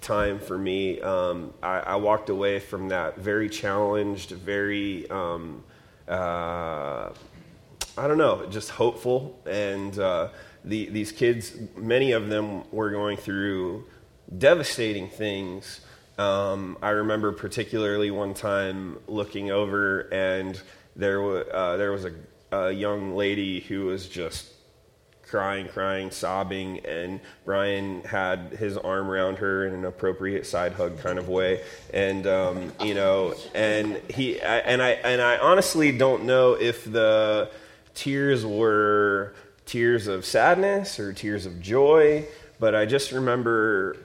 time 0.00 0.40
for 0.40 0.56
me. 0.56 0.98
Um, 1.02 1.52
I, 1.62 1.80
I 1.80 1.96
walked 1.96 2.30
away 2.30 2.58
from 2.58 2.88
that 2.88 3.18
very 3.18 3.50
challenged, 3.50 4.30
very, 4.30 5.08
um, 5.10 5.62
uh, 6.08 7.10
I 7.96 8.08
don't 8.08 8.18
know, 8.18 8.46
just 8.46 8.70
hopeful. 8.70 9.38
And 9.46 9.98
uh, 9.98 10.28
the, 10.64 10.86
these 10.86 11.12
kids, 11.12 11.56
many 11.76 12.12
of 12.12 12.28
them 12.28 12.64
were 12.72 12.90
going 12.90 13.16
through 13.16 13.84
devastating 14.38 15.08
things. 15.08 15.80
Um, 16.18 16.78
I 16.82 16.90
remember 16.90 17.32
particularly 17.32 18.10
one 18.10 18.34
time 18.34 18.98
looking 19.06 19.50
over, 19.50 20.00
and 20.12 20.60
there, 20.96 21.20
wa 21.20 21.40
uh, 21.40 21.76
there 21.76 21.92
was 21.92 22.04
a, 22.04 22.12
a 22.52 22.70
young 22.70 23.14
lady 23.14 23.60
who 23.60 23.86
was 23.86 24.08
just 24.08 24.52
crying, 25.32 25.66
crying, 25.66 26.10
sobbing, 26.10 26.84
and 26.84 27.18
Brian 27.46 28.02
had 28.04 28.52
his 28.52 28.76
arm 28.76 29.10
around 29.10 29.38
her 29.38 29.66
in 29.66 29.72
an 29.72 29.86
appropriate 29.86 30.44
side 30.46 30.74
hug 30.74 30.98
kind 30.98 31.18
of 31.18 31.28
way, 31.28 31.62
and 31.94 32.26
um, 32.26 32.72
you 32.82 32.94
know, 32.94 33.34
and 33.54 33.96
he 34.10 34.40
I, 34.42 34.58
and 34.58 34.82
I 34.82 34.90
and 34.90 35.22
I 35.22 35.38
honestly 35.38 35.96
don't 35.96 36.24
know 36.24 36.52
if 36.52 36.84
the 36.84 37.50
tears 37.94 38.44
were 38.44 39.34
tears 39.66 40.06
of 40.06 40.24
sadness 40.24 40.98
or 40.98 41.12
tears 41.12 41.46
of 41.46 41.60
joy, 41.60 42.26
but 42.58 42.74
I 42.74 42.86
just 42.86 43.12
remember 43.12 43.96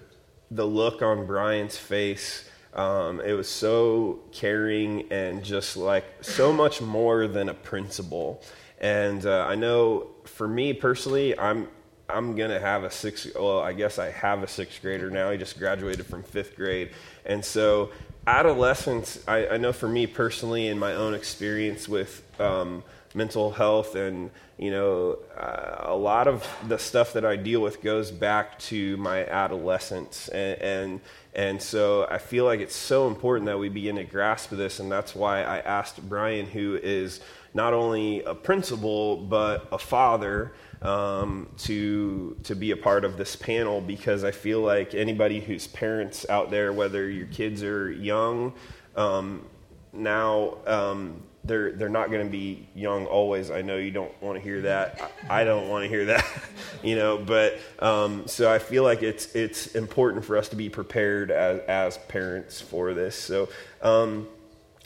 the 0.52 0.66
look 0.66 1.02
on 1.02 1.26
Brian's 1.26 1.78
face. 1.78 2.50
Um, 2.74 3.20
it 3.22 3.34
was 3.34 3.50
so 3.50 4.20
caring 4.32 5.12
and 5.12 5.44
just 5.44 5.78
like 5.78 6.06
so 6.22 6.54
much 6.54 6.82
more 6.82 7.28
than 7.28 7.50
a 7.50 7.54
principal. 7.54 8.42
And 8.80 9.26
uh, 9.26 9.46
I 9.48 9.56
know 9.56 10.08
for 10.26 10.48
me 10.48 10.74
personally, 10.74 11.38
I'm 11.38 11.68
I'm 12.10 12.36
gonna 12.36 12.60
have 12.60 12.84
a 12.84 12.92
sixth. 12.92 13.32
Well, 13.36 13.60
I 13.60 13.74
guess 13.74 14.00
I 14.00 14.12
have 14.12 14.44
a 14.44 14.48
sixth 14.48 14.82
grader 14.82 15.10
now. 15.10 15.32
He 15.32 15.38
just 15.38 15.60
graduated 15.60 16.06
from 16.06 16.24
fifth 16.24 16.56
grade, 16.56 16.92
and 17.26 17.44
so 17.44 17.92
adolescence. 18.26 19.20
I, 19.28 19.48
I 19.48 19.58
know 19.58 19.74
for 19.74 19.90
me 19.90 20.08
personally, 20.08 20.68
in 20.68 20.78
my 20.80 20.94
own 20.94 21.14
experience 21.14 21.90
with 21.90 22.24
um, 22.40 22.84
mental 23.18 23.52
health, 23.52 23.96
and 23.96 24.30
you 24.58 24.72
know, 24.72 25.18
uh, 25.36 25.86
a 25.88 25.96
lot 25.96 26.28
of 26.28 26.48
the 26.68 26.78
stuff 26.78 27.14
that 27.14 27.26
I 27.26 27.36
deal 27.36 27.62
with 27.62 27.82
goes 27.82 28.12
back 28.12 28.58
to 28.60 28.96
my 28.98 29.26
adolescence, 29.26 30.30
and, 30.30 30.62
and 30.62 31.02
and 31.34 31.62
so 31.62 32.08
I 32.10 32.20
feel 32.20 32.46
like 32.46 32.60
it's 32.60 32.76
so 32.76 33.08
important 33.08 33.48
that 33.48 33.58
we 33.58 33.70
begin 33.70 33.96
to 33.98 34.04
grasp 34.04 34.52
this, 34.52 34.80
and 34.80 34.92
that's 34.92 35.16
why 35.16 35.42
I 35.42 35.60
asked 35.60 36.08
Brian, 36.08 36.46
who 36.46 36.80
is 36.82 37.20
not 37.54 37.74
only 37.74 38.22
a 38.24 38.36
principal 38.36 39.18
but 39.18 39.68
a 39.72 39.80
father 39.80 40.54
um, 40.82 41.50
to 41.58 42.38
to 42.44 42.56
be 42.56 42.72
a 42.72 42.78
part 42.78 43.04
of 43.04 43.18
this 43.18 43.36
panel 43.36 43.82
because 43.82 44.24
I 44.24 44.32
feel 44.32 44.62
like 44.62 44.94
anybody 44.94 45.40
whose 45.40 45.66
parents 45.68 46.26
out 46.30 46.52
there, 46.52 46.72
whether 46.72 47.10
your 47.10 47.28
kids 47.28 47.64
are 47.64 47.92
young, 47.92 48.54
um, 48.96 49.44
now 49.92 50.58
um, 50.68 51.24
they're 51.48 51.72
they're 51.72 51.90
not 51.90 52.12
going 52.12 52.26
to 52.26 52.32
be 52.32 52.68
young 52.76 53.06
always. 53.06 53.50
I 53.50 53.62
know 53.62 53.78
you 53.78 53.92
don't 53.92 54.12
want 54.22 54.38
to 54.38 54.44
hear 54.44 54.62
that. 54.62 55.12
I, 55.30 55.42
I 55.42 55.44
don't 55.44 55.70
want 55.70 55.84
to 55.84 55.90
hear 55.90 56.06
that, 56.06 56.26
you 56.84 56.96
know. 56.96 57.18
But 57.18 57.58
um, 57.80 58.28
so 58.28 58.52
I 58.52 58.60
feel 58.60 58.84
like 58.84 59.02
it's 59.02 59.34
it's 59.36 59.76
important 59.76 60.26
for 60.26 60.38
us 60.38 60.50
to 60.50 60.56
be 60.56 60.70
prepared 60.70 61.32
as 61.32 61.62
as 61.62 61.98
parents 62.08 62.62
for 62.62 62.94
this. 62.94 63.16
So. 63.16 63.50
Um, 63.82 64.28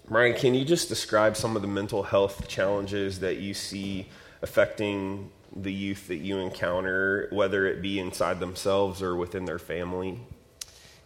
Ryan, 0.07 0.36
can 0.36 0.53
you 0.55 0.66
just 0.66 0.89
describe 0.89 1.38
some 1.38 1.55
of 1.55 1.62
the 1.62 1.70
mental 1.70 2.03
health 2.03 2.49
challenges 2.49 3.22
that 3.22 3.38
you 3.38 3.53
see 3.53 4.07
affecting 4.41 5.30
the 5.55 5.72
youth 5.72 6.09
that 6.09 6.18
you 6.18 6.38
encounter, 6.39 7.30
whether 7.32 7.66
it 7.66 7.82
be 7.82 7.97
inside 7.97 8.41
themselves 8.41 9.01
or 9.01 9.16
within 9.16 9.45
their 9.45 9.59
family? 9.59 10.20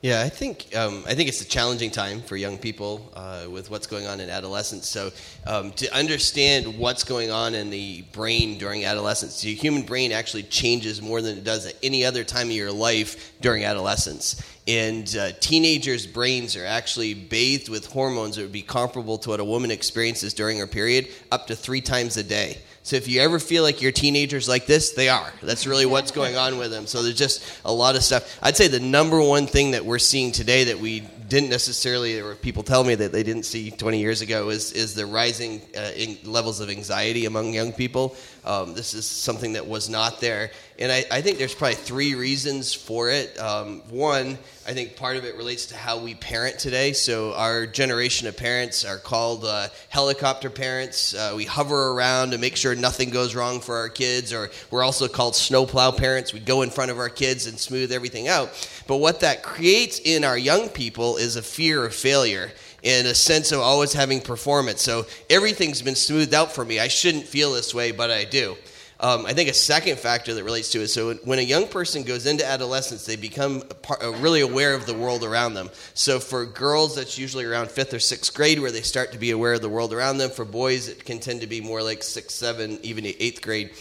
Yeah, 0.06 0.22
I 0.22 0.30
think 0.30 0.68
um, 0.76 1.04
I 1.08 1.16
think 1.16 1.30
it's 1.30 1.42
a 1.42 1.48
challenging 1.48 1.90
time 1.90 2.22
for 2.22 2.36
young 2.36 2.60
people 2.60 3.12
uh, 3.16 3.48
with 3.50 3.72
what's 3.72 3.88
going 3.88 4.06
on 4.06 4.20
in 4.20 4.30
adolescence. 4.30 4.88
So, 4.88 5.12
um, 5.48 5.72
to 5.72 5.92
understand 5.98 6.78
what's 6.78 7.04
going 7.04 7.32
on 7.32 7.56
in 7.56 7.72
the 7.72 8.04
brain 8.14 8.60
during 8.60 8.86
adolescence, 8.86 9.42
the 9.42 9.56
human 9.56 9.82
brain 9.82 10.12
actually 10.12 10.44
changes 10.44 11.02
more 11.02 11.24
than 11.24 11.40
it 11.40 11.44
does 11.44 11.66
at 11.66 11.74
any 11.82 12.06
other 12.06 12.24
time 12.24 12.50
of 12.50 12.54
your 12.54 12.72
life 12.72 13.34
during 13.42 13.66
adolescence. 13.66 14.44
And 14.68 15.16
uh, 15.18 15.32
teenagers' 15.40 16.06
brains 16.06 16.56
are 16.56 16.66
actually 16.66 17.16
bathed 17.16 17.68
with 17.68 17.88
hormones 17.88 18.36
that 18.36 18.44
would 18.44 18.52
be 18.52 18.62
comparable 18.62 19.18
to 19.18 19.32
what 19.32 19.40
a 19.40 19.44
woman 19.44 19.72
experiences 19.72 20.36
during 20.36 20.60
her 20.60 20.68
period, 20.68 21.08
up 21.32 21.48
to 21.48 21.56
three 21.56 21.82
times 21.82 22.16
a 22.18 22.24
day. 22.24 22.60
So 22.86 22.96
if 22.98 23.08
you 23.08 23.20
ever 23.22 23.40
feel 23.40 23.64
like 23.64 23.82
your 23.82 23.92
teenagers 23.92 24.48
like 24.48 24.68
this, 24.68 24.92
they 24.92 25.10
are. 25.10 25.34
That's 25.42 25.66
really 25.66 25.88
what's 25.88 26.12
going 26.12 26.38
on 26.38 26.60
with 26.60 26.70
them. 26.70 26.86
So 26.86 27.02
there's 27.02 27.18
just 27.18 27.44
a 27.66 27.74
lot 27.74 27.96
of 27.96 28.04
stuff. 28.04 28.38
I'd 28.44 28.56
say 28.56 28.68
the 28.68 28.80
number 28.80 29.20
one 29.20 29.48
thing 29.48 29.72
that 29.72 29.84
we're 29.84 29.98
seeing 29.98 30.32
today 30.32 30.66
that 30.66 30.78
we 30.78 31.00
didn't 31.28 31.50
necessarily, 31.50 32.20
or 32.20 32.36
people 32.36 32.62
tell 32.62 32.84
me 32.84 32.94
that 32.94 33.12
they 33.12 33.24
didn't 33.24 33.46
see 33.46 33.72
20 33.72 33.98
years 33.98 34.22
ago, 34.22 34.50
is, 34.50 34.72
is 34.72 34.94
the 34.94 35.08
rising 35.08 35.64
uh, 35.76 35.90
levels 36.26 36.60
of 36.60 36.70
anxiety 36.70 37.26
among 37.26 37.56
young 37.56 37.74
people. 37.74 38.16
Um, 38.46 38.76
this 38.76 38.94
is 38.94 39.08
something 39.08 39.54
that 39.54 39.66
was 39.68 39.90
not 39.90 40.22
there. 40.22 40.52
And 40.78 40.92
I, 40.92 41.04
I 41.10 41.22
think 41.22 41.40
there's 41.40 41.56
probably 41.56 41.76
three 41.76 42.14
reasons 42.14 42.74
for 42.74 43.10
it. 43.10 43.40
Um, 43.40 43.82
one, 43.90 44.38
I 44.68 44.74
think 44.74 44.96
part 44.96 45.18
of 45.18 45.26
it 45.26 45.36
relates 45.36 45.68
to 45.68 45.76
how 45.76 45.98
we 46.00 46.14
parent 46.16 46.60
today. 46.60 46.94
So, 46.94 47.34
our 47.34 47.66
generation 47.66 48.28
of 48.28 48.38
parents 48.38 48.86
are 48.86 48.98
called 48.98 49.46
uh, 49.46 49.70
helicopter 49.90 50.50
parents. 50.50 51.16
Uh, 51.16 51.34
we 51.36 51.46
hover 51.46 51.92
around 51.92 52.32
to 52.32 52.38
make 52.38 52.56
sure 52.56 52.76
nothing 52.76 53.10
goes 53.10 53.34
wrong 53.34 53.62
for 53.62 53.78
our 53.78 53.90
kids, 53.90 54.32
or 54.32 54.52
we're 54.70 54.84
also 54.84 55.08
called 55.08 55.36
snowplow 55.36 55.92
parents. 55.92 56.34
We 56.34 56.40
go 56.40 56.62
in 56.62 56.70
front 56.70 56.92
of 56.92 57.00
our 57.00 57.10
kids 57.10 57.48
and 57.48 57.58
smooth 57.58 57.92
everything 57.92 58.28
out. 58.28 58.50
But 58.86 58.98
what 58.98 59.22
that 59.22 59.44
creates 59.44 60.00
in 60.00 60.24
our 60.24 60.38
young 60.38 60.70
people 60.70 61.18
is 61.18 61.36
a 61.36 61.42
fear 61.42 61.86
of 61.86 61.96
failure 61.96 62.52
and 62.86 63.08
a 63.08 63.16
sense 63.16 63.52
of 63.52 63.60
always 63.60 63.94
having 63.94 64.22
performance. 64.22 64.82
So 64.82 65.06
everything's 65.30 65.82
been 65.82 65.96
smoothed 65.96 66.34
out 66.34 66.52
for 66.52 66.64
me. 66.64 66.80
I 66.80 66.88
shouldn't 66.88 67.26
feel 67.26 67.52
this 67.52 67.74
way, 67.74 67.92
but 67.92 68.12
I 68.12 68.24
do. 68.24 68.56
Um, 68.98 69.26
I 69.26 69.34
think 69.34 69.50
a 69.50 69.54
second 69.54 70.00
factor 70.00 70.34
that 70.34 70.44
relates 70.46 70.72
to 70.72 70.82
it. 70.82 70.88
So 70.88 71.16
when 71.26 71.40
a 71.40 71.42
young 71.42 71.68
person 71.68 72.04
goes 72.04 72.26
into 72.26 72.46
adolescence, 72.46 73.06
they 73.06 73.18
become 73.18 73.62
part, 73.82 74.02
uh, 74.02 74.14
really 74.14 74.40
aware 74.40 74.74
of 74.74 74.86
the 74.86 74.94
world 74.94 75.26
around 75.26 75.54
them. 75.54 75.70
So 75.94 76.20
for 76.20 76.46
girls, 76.46 76.96
that's 76.96 77.18
usually 77.18 77.44
around 77.44 77.72
fifth 77.72 77.94
or 77.94 78.00
sixth 78.00 78.34
grade 78.34 78.60
where 78.60 78.72
they 78.72 78.82
start 78.82 79.12
to 79.12 79.18
be 79.18 79.32
aware 79.32 79.54
of 79.54 79.62
the 79.62 79.70
world 79.70 79.94
around 79.94 80.20
them. 80.20 80.30
For 80.30 80.46
boys, 80.46 80.88
it 80.88 81.04
can 81.04 81.20
tend 81.20 81.42
to 81.42 81.48
be 81.48 81.60
more 81.60 81.84
like 81.84 82.04
sixth, 82.04 82.38
seven, 82.38 82.80
even 82.84 83.06
eighth 83.06 83.42
grade. 83.42 83.72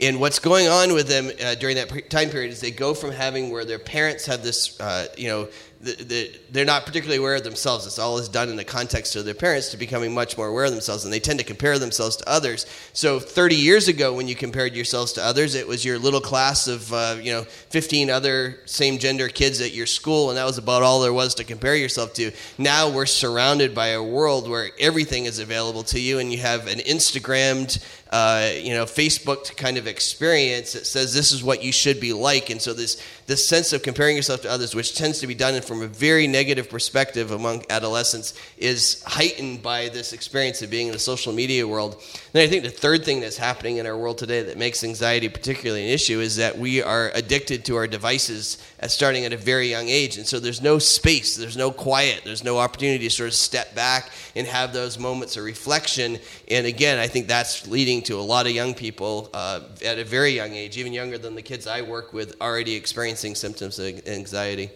And 0.00 0.20
what's 0.20 0.38
going 0.38 0.68
on 0.68 0.94
with 0.94 1.06
them 1.06 1.30
uh, 1.44 1.54
during 1.56 1.76
that 1.76 2.10
time 2.10 2.30
period 2.30 2.50
is 2.50 2.62
they 2.62 2.70
go 2.70 2.94
from 2.94 3.12
having 3.12 3.50
where 3.50 3.66
their 3.66 3.78
parents 3.78 4.24
have 4.24 4.42
this, 4.42 4.80
uh, 4.80 5.06
you 5.18 5.28
know, 5.28 5.48
they're 5.82 6.64
not 6.64 6.86
particularly 6.86 7.18
aware 7.18 7.34
of 7.34 7.42
themselves. 7.42 7.86
It's 7.86 7.98
all 7.98 8.18
is 8.18 8.28
done 8.28 8.48
in 8.48 8.56
the 8.56 8.64
context 8.64 9.16
of 9.16 9.24
their 9.24 9.34
parents 9.34 9.70
to 9.70 9.76
becoming 9.76 10.14
much 10.14 10.36
more 10.36 10.46
aware 10.46 10.64
of 10.64 10.70
themselves, 10.70 11.04
and 11.04 11.12
they 11.12 11.18
tend 11.18 11.40
to 11.40 11.44
compare 11.44 11.78
themselves 11.78 12.16
to 12.16 12.28
others. 12.28 12.66
So, 12.92 13.18
30 13.18 13.56
years 13.56 13.88
ago, 13.88 14.12
when 14.12 14.28
you 14.28 14.36
compared 14.36 14.74
yourselves 14.74 15.12
to 15.14 15.24
others, 15.24 15.56
it 15.56 15.66
was 15.66 15.84
your 15.84 15.98
little 15.98 16.20
class 16.20 16.68
of 16.68 16.92
uh, 16.92 17.16
you 17.20 17.32
know 17.32 17.42
15 17.42 18.10
other 18.10 18.60
same 18.64 18.98
gender 18.98 19.28
kids 19.28 19.60
at 19.60 19.74
your 19.74 19.86
school, 19.86 20.28
and 20.30 20.38
that 20.38 20.44
was 20.44 20.58
about 20.58 20.82
all 20.82 21.00
there 21.00 21.12
was 21.12 21.34
to 21.36 21.44
compare 21.44 21.74
yourself 21.74 22.14
to. 22.14 22.30
Now 22.58 22.88
we're 22.88 23.06
surrounded 23.06 23.74
by 23.74 23.88
a 23.88 24.02
world 24.02 24.48
where 24.48 24.70
everything 24.78 25.24
is 25.24 25.40
available 25.40 25.82
to 25.84 25.98
you, 25.98 26.20
and 26.20 26.32
you 26.32 26.38
have 26.38 26.68
an 26.68 26.78
Instagrammed 26.78 27.84
uh, 28.12 28.50
you 28.54 28.74
know, 28.74 28.84
Facebook 28.84 29.56
kind 29.56 29.78
of 29.78 29.86
experience 29.86 30.74
that 30.74 30.86
says 30.86 31.14
this 31.14 31.32
is 31.32 31.42
what 31.42 31.64
you 31.64 31.72
should 31.72 31.98
be 31.98 32.12
like. 32.12 32.50
And 32.50 32.60
so 32.60 32.74
this 32.74 33.02
this 33.26 33.48
sense 33.48 33.72
of 33.72 33.82
comparing 33.82 34.16
yourself 34.16 34.42
to 34.42 34.50
others, 34.50 34.74
which 34.74 34.94
tends 34.94 35.20
to 35.20 35.26
be 35.26 35.34
done 35.34 35.60
from 35.62 35.80
a 35.80 35.86
very 35.86 36.26
negative 36.26 36.68
perspective 36.68 37.30
among 37.30 37.64
adolescents, 37.70 38.34
is 38.58 39.02
heightened 39.06 39.62
by 39.62 39.88
this 39.88 40.12
experience 40.12 40.60
of 40.60 40.68
being 40.68 40.88
in 40.88 40.92
the 40.92 40.98
social 40.98 41.32
media 41.32 41.66
world. 41.66 42.02
And 42.34 42.42
I 42.42 42.46
think 42.48 42.64
the 42.64 42.70
third 42.70 43.04
thing 43.04 43.20
that's 43.20 43.38
happening 43.38 43.78
in 43.78 43.86
our 43.86 43.96
world 43.96 44.18
today 44.18 44.42
that 44.42 44.58
makes 44.58 44.84
anxiety 44.84 45.30
particularly 45.30 45.84
an 45.84 45.90
issue 45.90 46.20
is 46.20 46.36
that 46.36 46.58
we 46.58 46.82
are 46.82 47.10
addicted 47.14 47.64
to 47.66 47.76
our 47.76 47.86
devices 47.86 48.58
at 48.80 48.90
starting 48.90 49.24
at 49.24 49.32
a 49.32 49.36
very 49.36 49.68
young 49.68 49.88
age. 49.88 50.18
And 50.18 50.26
so 50.26 50.38
there's 50.38 50.60
no 50.60 50.78
space, 50.78 51.36
there's 51.36 51.56
no 51.56 51.70
quiet, 51.70 52.22
there's 52.24 52.44
no 52.44 52.58
opportunity 52.58 53.04
to 53.04 53.10
sort 53.10 53.28
of 53.28 53.34
step 53.34 53.74
back 53.74 54.10
and 54.34 54.46
have 54.46 54.72
those 54.72 54.98
moments 54.98 55.36
of 55.36 55.44
reflection. 55.44 56.18
And 56.50 56.66
again, 56.66 56.98
I 56.98 57.06
think 57.06 57.28
that's 57.28 57.66
leading 57.66 58.01
to 58.04 58.18
a 58.18 58.22
lot 58.22 58.46
of 58.46 58.52
young 58.52 58.74
people 58.74 59.30
uh, 59.34 59.60
at 59.84 59.98
a 59.98 60.04
very 60.04 60.30
young 60.30 60.52
age, 60.52 60.76
even 60.76 60.92
younger 60.92 61.18
than 61.18 61.34
the 61.34 61.42
kids 61.42 61.66
I 61.66 61.82
work 61.82 62.12
with, 62.12 62.40
already 62.40 62.74
experiencing 62.74 63.34
symptoms 63.34 63.78
of 63.78 64.06
anxiety. 64.06 64.70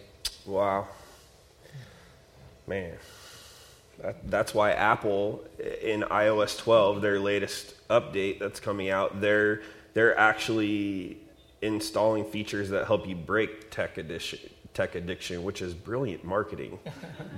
Wow. 0.45 0.87
Man. 2.65 2.93
That, 4.01 4.29
that's 4.29 4.53
why 4.53 4.71
Apple 4.71 5.43
in 5.81 6.01
iOS 6.01 6.57
12, 6.57 7.01
their 7.01 7.19
latest 7.19 7.73
update 7.89 8.39
that's 8.39 8.59
coming 8.59 8.89
out, 8.89 9.21
they're 9.21 9.61
they're 9.93 10.17
actually 10.17 11.17
installing 11.61 12.23
features 12.25 12.69
that 12.69 12.85
help 12.85 13.07
you 13.07 13.15
break 13.15 13.71
tech 13.71 13.97
addiction, 13.97 14.39
tech 14.77 14.93
addiction, 14.93 15.43
which 15.43 15.63
is 15.63 15.73
brilliant 15.73 16.23
marketing 16.23 16.77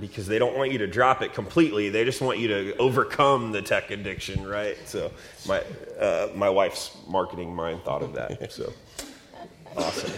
because 0.00 0.26
they 0.26 0.38
don't 0.38 0.54
want 0.58 0.70
you 0.70 0.76
to 0.76 0.86
drop 0.86 1.22
it 1.22 1.32
completely. 1.32 1.88
They 1.88 2.04
just 2.04 2.20
want 2.20 2.38
you 2.38 2.48
to 2.48 2.76
overcome 2.76 3.50
the 3.50 3.62
tech 3.62 3.90
addiction, 3.90 4.46
right? 4.46 4.76
So 4.84 5.10
my 5.48 5.62
uh, 5.98 6.28
my 6.34 6.50
wife's 6.50 6.94
marketing 7.08 7.54
mind 7.54 7.82
thought 7.82 8.02
of 8.02 8.12
that. 8.12 8.52
So 8.52 8.72
awesome. 9.74 10.12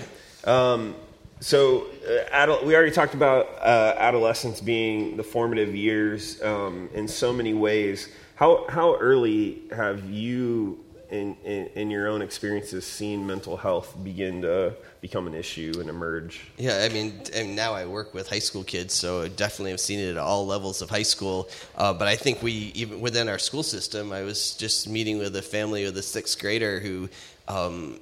Um, 0.45 0.97
so 1.39 1.87
uh, 2.09 2.25
adult, 2.33 2.65
we 2.65 2.75
already 2.75 2.91
talked 2.91 3.15
about 3.15 3.47
uh, 3.61 3.95
adolescence 3.99 4.61
being 4.61 5.17
the 5.17 5.23
formative 5.23 5.77
years 5.77 6.43
um, 6.43 6.89
in 6.93 7.07
so 7.07 7.33
many 7.33 7.55
ways. 7.55 8.09
How 8.35 8.67
how 8.69 8.97
early 8.97 9.63
have 9.71 10.11
you 10.11 10.85
in, 11.11 11.37
in, 11.45 11.67
in, 11.75 11.91
your 11.91 12.09
own 12.09 12.23
experiences 12.23 12.87
seen 12.87 13.27
mental 13.27 13.59
health 13.59 13.95
begin 14.03 14.41
to 14.43 14.75
become 15.03 15.27
an 15.27 15.35
issue 15.35 15.73
and 15.81 15.91
emerge? 15.91 16.41
Yeah, 16.57 16.89
I 16.89 16.89
mean, 16.89 17.21
and 17.35 17.55
now 17.55 17.75
I 17.75 17.85
work 17.85 18.15
with 18.15 18.29
high 18.29 18.39
school 18.39 18.63
kids, 18.63 18.95
so 18.95 19.27
definitely 19.29 19.73
have 19.73 19.81
seen 19.81 19.99
it 19.99 20.13
at 20.13 20.17
all 20.17 20.47
levels 20.47 20.81
of 20.81 20.89
high 20.89 21.03
school. 21.03 21.51
Uh, 21.77 21.93
but 21.93 22.09
I 22.09 22.15
think 22.17 22.41
we, 22.41 22.53
even 22.75 23.01
within 23.01 23.29
our 23.29 23.39
school 23.39 23.65
system, 23.65 24.13
I 24.13 24.23
was 24.23 24.55
just 24.55 24.89
meeting 24.89 25.19
with 25.19 25.35
a 25.37 25.43
family 25.43 25.85
with 25.85 25.97
a 25.99 26.03
sixth 26.03 26.41
grader 26.41 26.79
who 26.79 27.09
um, 27.49 27.99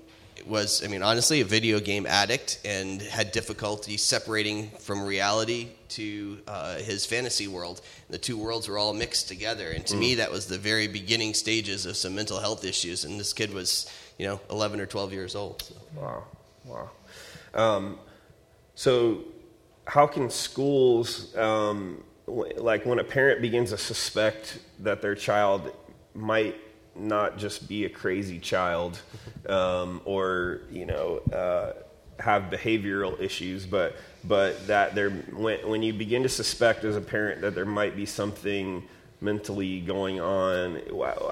was, 0.47 0.85
I 0.85 0.89
mean, 0.89 1.03
honestly, 1.03 1.41
a 1.41 1.45
video 1.45 1.81
game 1.81 2.05
addict 2.05 2.61
and 2.67 3.01
had 3.01 3.33
difficulty 3.33 3.97
separating 3.97 4.69
from 4.81 5.03
reality 5.07 5.69
to 5.91 6.39
uh, 6.47 6.77
his 6.77 7.07
fantasy 7.07 7.49
world. 7.49 7.81
The 8.11 8.19
two 8.19 8.37
worlds 8.37 8.69
were 8.69 8.77
all 8.77 8.93
mixed 8.93 9.27
together, 9.27 9.71
and 9.71 9.87
to 9.87 9.95
mm. 9.95 10.01
me, 10.01 10.15
that 10.17 10.31
was 10.31 10.47
the 10.47 10.59
very 10.59 10.87
beginning 10.87 11.33
stages 11.33 11.87
of 11.87 11.97
some 11.97 12.15
mental 12.15 12.41
health 12.41 12.63
issues. 12.63 13.05
And 13.05 13.19
this 13.19 13.33
kid 13.33 13.55
was, 13.55 13.91
you 14.19 14.27
know, 14.27 14.39
11 14.51 14.81
or 14.81 14.87
12 14.87 15.15
years 15.15 15.35
old. 15.35 15.63
So. 15.63 15.75
Wow, 15.97 16.25
wow. 16.71 16.91
Um, 17.55 17.99
so, 18.75 19.25
how 19.87 20.07
can 20.07 20.31
schools, 20.31 21.37
um, 21.37 22.03
like 22.27 22.87
when 22.87 22.99
a 22.99 23.05
parent 23.05 23.43
begins 23.43 23.71
to 23.71 23.79
suspect 23.79 24.61
that 24.79 25.03
their 25.03 25.15
child 25.15 25.73
might 26.15 26.57
not 26.95 27.39
just 27.39 27.69
be 27.69 27.85
a 27.85 27.89
crazy 27.89 28.39
child 28.39 29.01
um, 29.49 30.01
or 30.05 30.63
you 30.71 30.87
know 30.87 31.19
uh, 31.33 31.73
have 32.23 32.45
behavioral 32.45 33.21
issues, 33.21 33.67
but 33.67 33.97
but 34.25 34.67
that 34.67 34.95
there 34.95 35.11
when 35.11 35.59
when 35.69 35.83
you 35.83 35.93
begin 35.93 36.23
to 36.23 36.29
suspect 36.29 36.85
as 36.85 36.97
a 36.97 37.01
parent 37.01 37.41
that 37.41 37.55
there 37.55 37.67
might 37.67 37.97
be 37.97 38.07
something 38.07 38.83
mentally 39.21 39.81
going 39.81 40.21
on, 40.21 40.81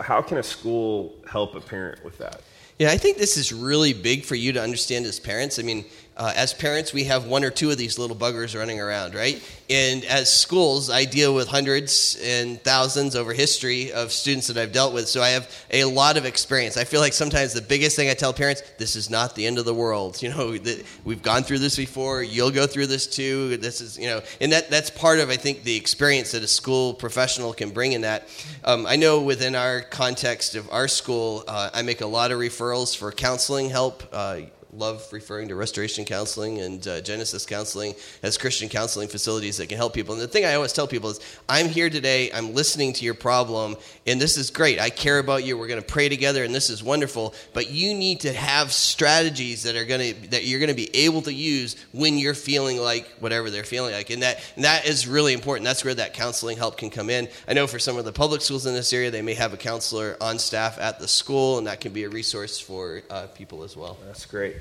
how 0.03 0.21
can 0.21 0.39
a 0.39 0.43
school 0.43 1.15
help 1.31 1.55
a 1.55 1.61
parent 1.61 2.05
with 2.05 2.19
that? 2.19 2.43
Yeah, 2.79 2.91
I 2.91 2.97
think 2.97 3.19
this 3.19 3.37
is 3.37 3.53
really 3.53 3.93
big 3.93 4.25
for 4.25 4.37
you 4.37 4.53
to 4.53 4.63
understand 4.63 5.05
as 5.05 5.19
parents. 5.19 5.59
I 5.59 5.63
mean, 5.63 5.85
uh, 6.19 6.33
as 6.35 6.53
parents, 6.53 6.93
we 6.93 7.05
have 7.05 7.27
one 7.27 7.45
or 7.45 7.51
two 7.51 7.71
of 7.71 7.79
these 7.79 7.97
little 7.97 8.17
buggers 8.17 8.59
running 8.59 8.81
around, 8.81 9.15
right? 9.15 9.41
And 9.71 10.05
as 10.05 10.33
schools, 10.33 10.91
I 10.91 11.05
deal 11.05 11.33
with 11.33 11.47
hundreds 11.47 12.19
and 12.21 12.61
thousands 12.63 13.15
over 13.15 13.33
history 13.33 13.93
of 13.93 14.11
students 14.11 14.49
that 14.49 14.57
I've 14.57 14.73
dealt 14.73 14.93
with. 14.93 15.09
So 15.09 15.23
I 15.23 15.29
have 15.29 15.49
a 15.71 15.85
lot 15.85 16.17
of 16.17 16.25
experience. 16.25 16.77
I 16.77 16.83
feel 16.83 17.01
like 17.01 17.13
sometimes 17.13 17.53
the 17.53 17.63
biggest 17.63 17.95
thing 17.95 18.11
I 18.11 18.15
tell 18.15 18.33
parents, 18.33 18.65
this 18.79 18.97
is 18.97 19.09
not 19.09 19.37
the 19.37 19.47
end 19.47 19.59
of 19.59 19.65
the 19.65 19.75
world. 19.75 20.19
You 20.29 20.35
know, 20.35 20.59
the, 20.59 20.85
we've 21.05 21.23
gone 21.23 21.43
through 21.43 21.61
this 21.61 21.77
before. 21.77 22.23
You'll 22.23 22.51
go 22.51 22.67
through 22.67 22.89
this 22.89 23.07
too. 23.07 23.57
This 23.57 23.81
is, 23.81 23.97
you 23.97 24.09
know, 24.09 24.21
and 24.43 24.53
that, 24.53 24.69
that's 24.69 24.91
part 24.91 25.21
of, 25.21 25.31
I 25.31 25.37
think, 25.37 25.63
the 25.63 25.75
experience 25.75 26.33
that 26.33 26.43
a 26.43 26.47
school 26.47 26.93
professional 26.93 27.55
can 27.55 27.71
bring 27.71 27.93
in 27.93 28.03
that. 28.03 28.29
Um, 28.65 28.85
I 28.85 28.97
know 28.97 29.23
within 29.23 29.55
our 29.55 29.81
context 29.81 30.55
of 30.55 30.71
our 30.71 30.87
school, 30.87 31.45
uh, 31.49 31.71
I 31.73 31.81
make 31.81 32.03
a 32.03 32.07
lot 32.07 32.31
of 32.31 32.39
referrals 32.39 32.95
for 32.95 33.11
counseling 33.11 33.71
help. 33.71 34.03
Uh, 34.13 34.41
love 34.79 35.07
referring 35.13 35.49
to 35.49 35.57
restoration 35.57 36.05
counseling 36.05 36.61
and 36.61 36.87
uh, 36.87 37.01
Genesis 37.01 37.45
counseling 37.45 37.95
as 38.23 38.39
Christian 38.39 38.69
counseling 38.69 39.09
facilities 39.09 39.57
that 39.57 39.69
can 39.69 39.77
help 39.77 39.95
people. 39.95 40.15
And 40.15 40.23
the 40.23 40.29
thing 40.29 40.45
I 40.45 40.55
always 40.55 40.73
tell 40.73 40.87
people 40.87 41.11
is, 41.11 41.21
I'm 41.49 41.69
here 41.69 41.91
today, 41.91 42.31
I'm 42.33 42.55
listening 42.55 42.93
to 42.95 43.05
your 43.05 43.15
problem, 43.15 43.77
and 44.07 44.21
this 44.21 44.37
is 44.37 44.51
great. 44.51 44.81
I 44.81 44.91
care 44.91 45.19
about 45.19 45.45
you. 45.45 45.59
We're 45.59 45.67
going 45.67 45.83
to 45.83 45.87
pray 45.87 46.09
together, 46.09 46.45
and 46.45 46.55
this 46.55 46.71
is 46.71 46.83
wonderful. 46.83 47.35
But 47.53 47.71
you 47.71 47.95
need 47.95 48.21
to 48.21 48.33
have 48.33 48.73
strategies 48.73 49.65
that 49.65 49.77
are 49.77 49.85
going 49.85 50.15
to 50.15 50.31
that 50.31 50.45
you're 50.45 50.61
going 50.61 50.69
to 50.69 50.75
be 50.75 50.95
able 50.95 51.23
to 51.23 51.33
use 51.33 51.77
when 51.93 52.17
you're 52.19 52.35
feeling 52.35 52.79
like 52.79 53.09
whatever 53.19 53.51
they're 53.51 53.65
feeling 53.65 53.93
like, 53.93 54.11
and 54.11 54.23
that 54.23 54.41
and 54.57 54.65
that 54.65 54.87
is 54.87 55.07
really 55.07 55.33
important. 55.33 55.65
That's 55.65 55.85
where 55.85 55.95
that 55.95 56.15
counseling 56.15 56.57
help 56.57 56.79
can 56.79 56.91
come 56.91 57.11
in. 57.11 57.29
I 57.49 57.55
know 57.55 57.67
for 57.67 57.79
some 57.79 57.97
of 57.97 58.05
the 58.05 58.13
public 58.13 58.41
schools 58.41 58.67
in 58.67 58.75
this 58.75 58.93
area, 58.93 59.11
they 59.11 59.23
may 59.23 59.35
have 59.35 59.53
a 59.53 59.57
counselor 59.57 60.17
on 60.21 60.39
staff 60.39 60.79
at 60.79 60.99
the 60.99 61.09
school, 61.09 61.59
and 61.59 61.67
that 61.67 61.81
can 61.81 61.93
be 61.93 62.05
a 62.05 62.09
resource 62.09 62.61
for 62.61 63.03
uh, 63.11 63.27
people 63.35 63.63
as 63.63 63.77
well. 63.77 63.99
That's 64.07 64.27
great. 64.27 64.57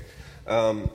Um, 0.48 0.90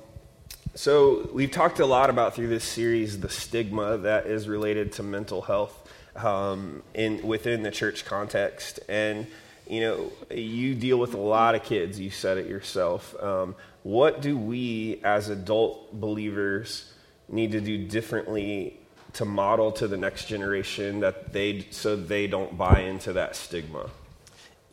so 0.74 1.30
we've 1.32 1.52
talked 1.52 1.80
a 1.80 1.86
lot 1.86 2.10
about 2.10 2.34
through 2.34 2.48
this 2.48 2.64
series 2.64 3.20
the 3.20 3.30
stigma 3.30 3.98
that 4.00 4.26
is 4.26 4.48
related 4.48 4.94
to 4.94 5.04
mental 5.04 5.44
health 5.44 5.88
um, 6.16 6.82
in 6.96 7.26
within 7.26 7.62
the 7.62 7.70
church 7.70 8.04
context, 8.04 8.80
and 8.90 9.28
you 9.68 9.82
know 9.82 10.12
you 10.36 10.74
deal 10.74 10.98
with 10.98 11.14
a 11.14 11.20
lot 11.20 11.54
of 11.54 11.64
kids. 11.64 12.00
You 12.00 12.10
said 12.10 12.40
it 12.40 12.48
yourself. 12.48 13.16
Um, 13.22 13.56
what 13.84 14.22
do 14.22 14.36
we 14.36 15.00
as 15.04 15.30
adult 15.30 16.00
believers 16.00 16.92
need 17.30 17.52
to 17.52 17.62
do 17.62 17.86
differently 17.86 18.80
to 19.14 19.26
model 19.26 19.72
to 19.74 19.88
the 19.88 19.98
next 19.98 20.26
generation 20.26 21.02
that 21.02 21.32
they 21.32 21.68
so 21.70 21.96
they 21.96 22.26
don't 22.26 22.58
buy 22.58 22.82
into 22.82 23.14
that 23.14 23.36
stigma? 23.36 23.92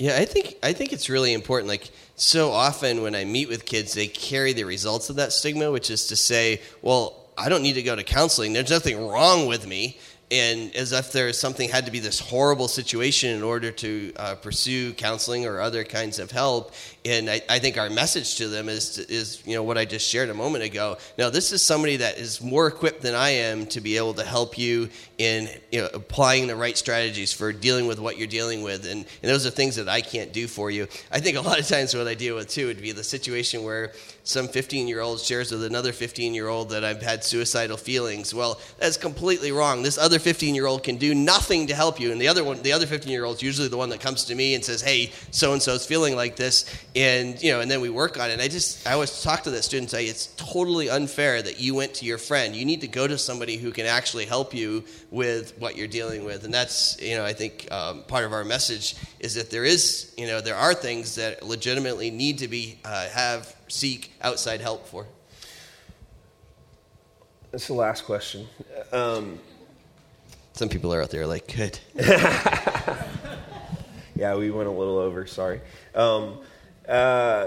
Yeah, 0.00 0.16
I 0.16 0.24
think 0.24 0.56
I 0.62 0.72
think 0.72 0.94
it's 0.94 1.10
really 1.10 1.34
important. 1.34 1.68
Like 1.68 1.90
so 2.16 2.52
often 2.52 3.02
when 3.02 3.14
I 3.14 3.26
meet 3.26 3.50
with 3.50 3.66
kids, 3.66 3.92
they 3.92 4.06
carry 4.06 4.54
the 4.54 4.64
results 4.64 5.10
of 5.10 5.16
that 5.16 5.30
stigma, 5.30 5.70
which 5.70 5.90
is 5.90 6.06
to 6.06 6.16
say, 6.16 6.62
well, 6.80 7.14
I 7.36 7.50
don't 7.50 7.62
need 7.62 7.74
to 7.74 7.82
go 7.82 7.94
to 7.94 8.02
counseling. 8.02 8.54
There's 8.54 8.70
nothing 8.70 9.06
wrong 9.06 9.46
with 9.46 9.66
me 9.66 9.98
and 10.30 10.74
as 10.76 10.92
if 10.92 11.12
there 11.12 11.28
is 11.28 11.38
something 11.38 11.68
had 11.68 11.86
to 11.86 11.92
be 11.92 11.98
this 11.98 12.20
horrible 12.20 12.68
situation 12.68 13.30
in 13.30 13.42
order 13.42 13.72
to 13.72 14.12
uh, 14.16 14.34
pursue 14.36 14.92
counseling 14.92 15.44
or 15.44 15.60
other 15.60 15.82
kinds 15.82 16.18
of 16.18 16.30
help. 16.30 16.72
And 17.04 17.28
I, 17.28 17.40
I, 17.48 17.58
think 17.58 17.78
our 17.78 17.90
message 17.90 18.36
to 18.36 18.48
them 18.48 18.68
is 18.68 18.98
is 18.98 19.42
you 19.46 19.54
know 19.54 19.62
what 19.62 19.78
I 19.78 19.84
just 19.84 20.08
shared 20.08 20.28
a 20.28 20.34
moment 20.34 20.64
ago. 20.64 20.98
Now 21.18 21.30
this 21.30 21.50
is 21.50 21.62
somebody 21.62 21.96
that 21.96 22.18
is 22.18 22.40
more 22.40 22.68
equipped 22.68 23.02
than 23.02 23.14
I 23.14 23.30
am 23.30 23.66
to 23.66 23.80
be 23.80 23.96
able 23.96 24.14
to 24.14 24.24
help 24.24 24.58
you 24.58 24.90
in 25.18 25.48
you 25.72 25.80
know, 25.80 25.88
applying 25.92 26.46
the 26.46 26.56
right 26.56 26.76
strategies 26.76 27.32
for 27.32 27.52
dealing 27.52 27.86
with 27.86 27.98
what 27.98 28.16
you're 28.16 28.26
dealing 28.26 28.62
with, 28.62 28.86
and, 28.86 29.04
and 29.22 29.30
those 29.30 29.46
are 29.46 29.50
things 29.50 29.76
that 29.76 29.88
I 29.88 30.00
can't 30.00 30.32
do 30.32 30.46
for 30.46 30.70
you. 30.70 30.86
I 31.10 31.20
think 31.20 31.36
a 31.36 31.40
lot 31.40 31.58
of 31.58 31.66
times 31.66 31.94
what 31.94 32.06
I 32.06 32.14
deal 32.14 32.36
with 32.36 32.48
too 32.48 32.66
would 32.66 32.80
be 32.80 32.92
the 32.92 33.04
situation 33.04 33.64
where 33.64 33.92
some 34.22 34.46
15 34.46 34.86
year 34.86 35.00
old 35.00 35.20
shares 35.20 35.50
with 35.50 35.64
another 35.64 35.92
15 35.92 36.34
year 36.34 36.48
old 36.48 36.70
that 36.70 36.84
I've 36.84 37.02
had 37.02 37.24
suicidal 37.24 37.76
feelings. 37.76 38.32
Well, 38.32 38.60
that's 38.78 38.96
completely 38.96 39.50
wrong. 39.50 39.82
This 39.82 39.98
other 39.98 40.19
15 40.20 40.54
year 40.54 40.66
old 40.66 40.84
can 40.84 40.96
do 40.96 41.14
nothing 41.14 41.66
to 41.66 41.74
help 41.74 41.98
you. 41.98 42.12
And 42.12 42.20
the 42.20 42.28
other 42.28 42.44
one, 42.44 42.62
the 42.62 42.72
other 42.72 42.86
15 42.86 43.10
year 43.10 43.24
old 43.24 43.36
is 43.36 43.42
usually 43.42 43.68
the 43.68 43.76
one 43.76 43.88
that 43.90 44.00
comes 44.00 44.24
to 44.26 44.34
me 44.34 44.54
and 44.54 44.64
says, 44.64 44.80
Hey, 44.80 45.12
so 45.30 45.52
and 45.52 45.60
so's 45.60 45.84
feeling 45.84 46.14
like 46.14 46.36
this. 46.36 46.64
And, 46.94 47.42
you 47.42 47.50
know, 47.52 47.60
and 47.60 47.70
then 47.70 47.80
we 47.80 47.90
work 47.90 48.18
on 48.18 48.30
it. 48.30 48.34
And 48.34 48.42
I 48.42 48.48
just, 48.48 48.86
I 48.86 48.92
always 48.92 49.22
talk 49.22 49.42
to 49.44 49.50
that 49.50 49.62
student 49.64 49.84
and 49.84 49.90
say, 49.90 50.06
It's 50.06 50.28
totally 50.36 50.88
unfair 50.88 51.42
that 51.42 51.58
you 51.58 51.74
went 51.74 51.94
to 51.94 52.04
your 52.04 52.18
friend. 52.18 52.54
You 52.54 52.64
need 52.64 52.82
to 52.82 52.88
go 52.88 53.06
to 53.06 53.18
somebody 53.18 53.56
who 53.56 53.72
can 53.72 53.86
actually 53.86 54.26
help 54.26 54.54
you 54.54 54.84
with 55.10 55.58
what 55.58 55.76
you're 55.76 55.88
dealing 55.88 56.24
with. 56.24 56.44
And 56.44 56.54
that's, 56.54 57.00
you 57.00 57.16
know, 57.16 57.24
I 57.24 57.32
think 57.32 57.66
um, 57.72 58.04
part 58.04 58.24
of 58.24 58.32
our 58.32 58.44
message 58.44 58.96
is 59.18 59.34
that 59.34 59.50
there 59.50 59.64
is, 59.64 60.14
you 60.16 60.26
know, 60.26 60.40
there 60.40 60.56
are 60.56 60.74
things 60.74 61.16
that 61.16 61.42
legitimately 61.42 62.10
need 62.10 62.38
to 62.38 62.48
be, 62.48 62.78
uh, 62.84 63.08
have, 63.08 63.56
seek 63.68 64.12
outside 64.22 64.60
help 64.60 64.86
for. 64.86 65.06
That's 67.50 67.66
the 67.66 67.74
last 67.74 68.04
question. 68.04 68.46
Um, 68.92 69.40
Some 70.60 70.68
people 70.68 70.92
are 70.92 71.00
out 71.00 71.08
there 71.08 71.26
like, 71.26 71.56
good. 71.56 71.78
yeah, 71.94 73.06
we 74.36 74.50
went 74.50 74.68
a 74.68 74.70
little 74.70 74.98
over. 74.98 75.26
Sorry. 75.26 75.62
Um, 75.94 76.40
uh, 76.86 77.46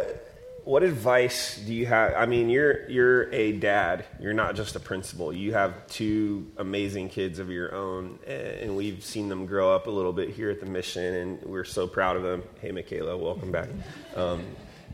what 0.64 0.82
advice 0.82 1.62
do 1.64 1.76
you 1.76 1.86
have? 1.86 2.16
I 2.16 2.26
mean, 2.26 2.50
you're 2.50 2.90
you're 2.90 3.32
a 3.32 3.52
dad. 3.52 4.06
You're 4.20 4.34
not 4.34 4.56
just 4.56 4.76
a 4.76 4.80
principal. 4.80 5.32
You 5.32 5.54
have 5.54 5.86
two 5.86 6.52
amazing 6.58 7.10
kids 7.10 7.38
of 7.38 7.52
your 7.52 7.76
own, 7.76 8.18
and 8.26 8.76
we've 8.76 9.06
seen 9.06 9.30
them 9.30 9.46
grow 9.46 9.72
up 9.72 9.86
a 9.86 9.92
little 9.92 10.12
bit 10.12 10.30
here 10.30 10.50
at 10.50 10.60
the 10.60 10.66
mission, 10.66 11.14
and 11.14 11.40
we're 11.44 11.66
so 11.66 11.86
proud 11.86 12.18
of 12.18 12.24
them. 12.24 12.42
Hey, 12.62 12.72
Michaela, 12.72 13.16
welcome 13.16 13.52
back. 13.52 13.70
Um, 14.16 14.44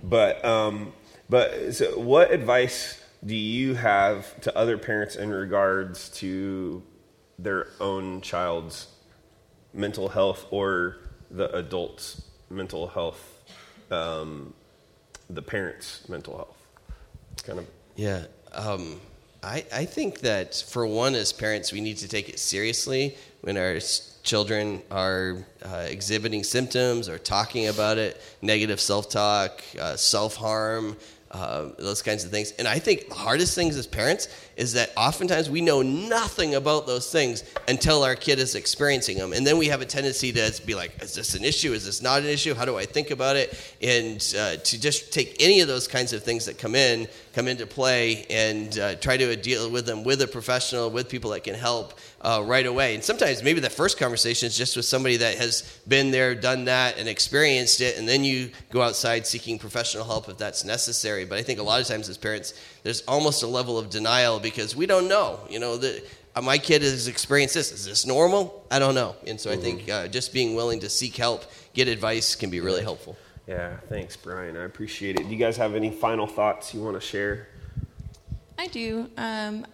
but 0.03 0.43
um, 0.43 0.91
but 1.29 1.73
so 1.73 1.97
what 1.97 2.31
advice 2.31 3.01
do 3.25 3.33
you 3.33 3.75
have 3.75 4.41
to 4.41 4.57
other 4.57 4.77
parents 4.77 5.15
in 5.15 5.29
regards 5.29 6.09
to 6.09 6.83
their 7.43 7.67
own 7.79 8.21
child's 8.21 8.87
mental 9.73 10.09
health 10.09 10.45
or 10.51 10.97
the 11.31 11.53
adult's 11.55 12.21
mental 12.49 12.87
health? 12.87 13.43
Um, 13.91 14.53
the 15.29 15.41
parents' 15.41 16.07
mental 16.09 16.35
health. 16.35 16.57
Kind 17.43 17.59
of. 17.59 17.67
Yeah. 17.95 18.25
Um, 18.51 18.99
I, 19.41 19.65
I 19.73 19.85
think 19.85 20.19
that 20.19 20.55
for 20.55 20.85
one, 20.85 21.15
as 21.15 21.31
parents, 21.31 21.71
we 21.71 21.81
need 21.81 21.97
to 21.97 22.07
take 22.07 22.29
it 22.29 22.39
seriously 22.39 23.15
when 23.41 23.57
our 23.57 23.79
children 24.23 24.81
are 24.91 25.37
uh, 25.63 25.85
exhibiting 25.87 26.43
symptoms 26.43 27.07
or 27.07 27.17
talking 27.17 27.67
about 27.67 27.97
it, 27.97 28.21
negative 28.41 28.81
self 28.81 29.09
talk, 29.09 29.63
uh, 29.79 29.95
self 29.95 30.35
harm, 30.35 30.97
uh, 31.31 31.69
those 31.77 32.01
kinds 32.01 32.23
of 32.23 32.31
things. 32.31 32.53
And 32.53 32.67
I 32.67 32.79
think 32.79 33.09
the 33.09 33.15
hardest 33.15 33.53
things 33.53 33.77
as 33.77 33.85
parents 33.85 34.27
is 34.57 34.73
that 34.73 34.91
oftentimes 34.97 35.49
we 35.49 35.61
know 35.61 35.81
nothing 35.81 36.55
about 36.55 36.87
those 36.87 37.11
things 37.11 37.43
until 37.67 38.03
our 38.03 38.15
kid 38.15 38.39
is 38.39 38.55
experiencing 38.55 39.17
them. 39.17 39.33
And 39.33 39.45
then 39.45 39.57
we 39.57 39.67
have 39.67 39.81
a 39.81 39.85
tendency 39.85 40.31
to 40.33 40.61
be 40.65 40.73
like, 40.73 40.91
is 41.03 41.13
this 41.13 41.35
an 41.35 41.43
issue? 41.43 41.73
Is 41.73 41.85
this 41.85 42.01
not 42.01 42.21
an 42.21 42.27
issue? 42.27 42.55
How 42.55 42.65
do 42.65 42.77
I 42.77 42.85
think 42.85 43.11
about 43.11 43.35
it? 43.35 43.57
And 43.81 44.15
uh, 44.37 44.55
to 44.57 44.81
just 44.81 45.13
take 45.13 45.35
any 45.39 45.61
of 45.61 45.67
those 45.67 45.87
kinds 45.87 46.13
of 46.13 46.23
things 46.23 46.45
that 46.45 46.57
come 46.57 46.73
in, 46.73 47.07
come 47.33 47.47
into 47.47 47.65
play, 47.65 48.25
and 48.29 48.77
uh, 48.77 48.95
try 48.95 49.17
to 49.17 49.35
deal 49.35 49.69
with 49.69 49.85
them 49.85 50.03
with 50.03 50.21
a 50.21 50.27
professional, 50.27 50.89
with 50.89 51.09
people 51.09 51.31
that 51.31 51.43
can 51.43 51.55
help 51.55 51.93
uh, 52.21 52.43
right 52.45 52.65
away. 52.65 52.95
And 52.95 53.03
sometimes 53.03 53.43
maybe 53.43 53.59
the 53.59 53.69
first 53.69 53.97
conversation 53.97 54.47
is 54.47 54.57
just 54.57 54.75
with 54.75 54.85
somebody 54.85 55.17
that 55.17 55.37
has 55.37 55.79
been 55.87 56.11
there, 56.11 56.35
done 56.35 56.65
that, 56.65 56.97
and 56.97 57.07
experienced 57.07 57.81
it, 57.81 57.97
and 57.97 58.07
then 58.07 58.23
you 58.23 58.51
go 58.71 58.81
outside 58.81 59.25
seeking 59.25 59.59
professional 59.59 60.03
help 60.03 60.29
if 60.29 60.37
that's 60.37 60.65
necessary. 60.65 61.25
But 61.25 61.37
I 61.37 61.43
think 61.43 61.59
a 61.59 61.63
lot 61.63 61.81
of 61.81 61.87
times 61.87 62.09
as 62.09 62.17
parents, 62.17 62.53
there's 62.83 63.01
almost 63.01 63.43
a 63.43 63.47
level 63.47 63.77
of 63.77 63.89
denial 63.89 64.39
because 64.39 64.75
we 64.75 64.85
don't 64.85 65.07
know. 65.07 65.39
You 65.49 65.59
know, 65.59 65.77
that 65.77 66.05
uh, 66.35 66.41
my 66.41 66.57
kid 66.57 66.81
has 66.81 67.07
experienced 67.07 67.53
this. 67.53 67.71
Is 67.71 67.85
this 67.85 68.05
normal? 68.05 68.65
I 68.71 68.79
don't 68.79 68.95
know. 68.95 69.15
And 69.27 69.39
so 69.39 69.49
mm-hmm. 69.49 69.59
I 69.59 69.63
think 69.63 69.89
uh, 69.89 70.07
just 70.07 70.33
being 70.33 70.55
willing 70.55 70.79
to 70.81 70.89
seek 70.89 71.15
help, 71.15 71.45
get 71.73 71.87
advice, 71.87 72.35
can 72.35 72.49
be 72.49 72.59
really 72.59 72.81
helpful. 72.81 73.17
Yeah, 73.49 73.77
thanks, 73.89 74.15
Brian. 74.15 74.55
I 74.55 74.65
appreciate 74.65 75.19
it. 75.19 75.23
Do 75.23 75.29
you 75.33 75.39
guys 75.39 75.57
have 75.57 75.73
any 75.73 75.89
final 75.89 76.27
thoughts 76.27 76.71
you 76.71 76.83
want 76.83 76.93
to 76.93 77.01
share? 77.01 77.47
I 78.59 78.67
do. 78.67 79.09
Um, 79.17 79.65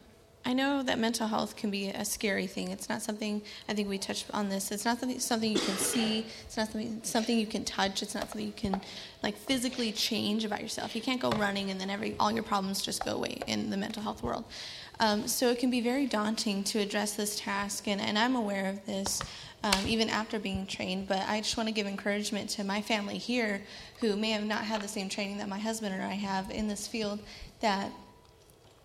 I 0.45 0.53
know 0.53 0.81
that 0.81 0.97
mental 0.97 1.27
health 1.27 1.57
can 1.57 1.71
be 1.71 1.89
a 1.89 2.05
scary 2.05 2.47
thing. 2.47 2.71
It's 2.71 2.87
not 2.87 3.01
something 3.01 3.41
I 3.67 3.73
think 3.73 3.89
we 3.89 3.97
touched 3.97 4.27
on 4.33 4.47
this. 4.47 4.71
It's 4.71 4.85
not 4.85 5.01
something, 5.01 5.19
something 5.19 5.51
you 5.51 5.59
can 5.59 5.75
see. 5.75 6.25
It's 6.45 6.55
not 6.55 6.71
something 6.71 7.01
something 7.03 7.37
you 7.37 7.47
can 7.47 7.65
touch. 7.65 8.01
It's 8.01 8.15
not 8.15 8.29
something 8.29 8.47
you 8.47 8.53
can 8.53 8.79
like 9.21 9.35
physically 9.35 9.91
change 9.91 10.45
about 10.45 10.61
yourself. 10.61 10.95
You 10.95 11.01
can't 11.01 11.19
go 11.19 11.31
running 11.31 11.69
and 11.69 11.81
then 11.81 11.89
every 11.89 12.15
all 12.17 12.31
your 12.31 12.43
problems 12.43 12.81
just 12.81 13.03
go 13.03 13.11
away 13.11 13.39
in 13.45 13.71
the 13.71 13.77
mental 13.77 14.03
health 14.03 14.23
world. 14.23 14.45
Um, 15.01 15.27
so 15.27 15.49
it 15.49 15.59
can 15.59 15.69
be 15.69 15.81
very 15.81 16.05
daunting 16.05 16.63
to 16.65 16.79
address 16.79 17.13
this 17.13 17.37
task, 17.37 17.85
and, 17.87 17.99
and 17.99 18.17
I'm 18.17 18.37
aware 18.37 18.69
of 18.69 18.85
this 18.85 19.21
um, 19.65 19.87
even 19.87 20.09
after 20.09 20.37
being 20.37 20.67
trained. 20.67 21.07
But 21.07 21.27
I 21.27 21.41
just 21.41 21.57
want 21.57 21.67
to 21.67 21.73
give 21.73 21.87
encouragement 21.87 22.51
to 22.51 22.63
my 22.63 22.81
family 22.81 23.17
here 23.17 23.63
who 23.99 24.15
may 24.15 24.29
have 24.31 24.43
not 24.43 24.63
had 24.63 24.81
the 24.81 24.87
same 24.87 25.09
training 25.09 25.39
that 25.39 25.49
my 25.49 25.57
husband 25.57 25.93
and 25.93 26.03
I 26.03 26.13
have 26.13 26.51
in 26.51 26.67
this 26.67 26.87
field 26.87 27.19
that 27.61 27.91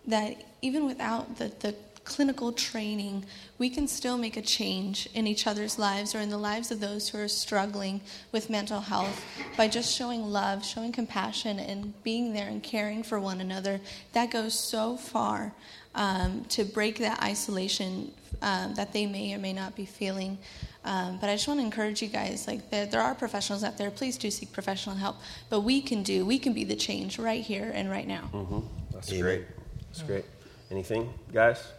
that 0.06 0.42
even 0.62 0.86
without 0.86 1.36
the, 1.36 1.52
the 1.60 1.74
clinical 2.04 2.52
training, 2.52 3.24
we 3.58 3.68
can 3.68 3.86
still 3.86 4.16
make 4.16 4.38
a 4.38 4.42
change 4.42 5.06
in 5.12 5.26
each 5.26 5.46
other's 5.46 5.78
lives 5.78 6.14
or 6.14 6.20
in 6.20 6.30
the 6.30 6.38
lives 6.38 6.70
of 6.70 6.80
those 6.80 7.10
who 7.10 7.18
are 7.18 7.28
struggling 7.28 8.00
with 8.32 8.48
mental 8.48 8.80
health 8.80 9.22
by 9.58 9.68
just 9.68 9.94
showing 9.94 10.22
love, 10.22 10.64
showing 10.64 10.90
compassion, 10.90 11.58
and 11.58 12.02
being 12.02 12.32
there 12.32 12.48
and 12.48 12.62
caring 12.62 13.02
for 13.02 13.20
one 13.20 13.42
another. 13.42 13.78
That 14.14 14.30
goes 14.30 14.58
so 14.58 14.96
far 14.96 15.52
um, 15.94 16.46
to 16.48 16.64
break 16.64 16.98
that 16.98 17.22
isolation 17.22 18.10
um, 18.42 18.74
that 18.74 18.92
they 18.92 19.06
may 19.06 19.34
or 19.34 19.38
may 19.38 19.52
not 19.52 19.76
be 19.76 19.84
feeling. 19.84 20.38
Um, 20.84 21.18
but 21.20 21.28
I 21.28 21.34
just 21.34 21.46
want 21.46 21.60
to 21.60 21.64
encourage 21.64 22.00
you 22.00 22.08
guys 22.08 22.46
like 22.46 22.70
there, 22.70 22.86
there, 22.86 23.02
are 23.02 23.14
professionals 23.14 23.62
out 23.62 23.76
there. 23.76 23.90
Please 23.90 24.16
do 24.16 24.30
seek 24.30 24.50
professional 24.52 24.96
help. 24.96 25.16
But 25.50 25.60
we 25.60 25.82
can 25.82 26.02
do, 26.02 26.24
we 26.24 26.38
can 26.38 26.52
be 26.54 26.64
the 26.64 26.76
change 26.76 27.18
right 27.18 27.42
here 27.42 27.70
and 27.74 27.90
right 27.90 28.08
now. 28.08 28.30
Mm-hmm. 28.32 28.60
That's 28.92 29.10
Amen. 29.10 29.22
great. 29.22 29.44
That's 29.88 30.02
great. 30.02 30.24
Anything, 30.70 31.12
guys? 31.32 31.72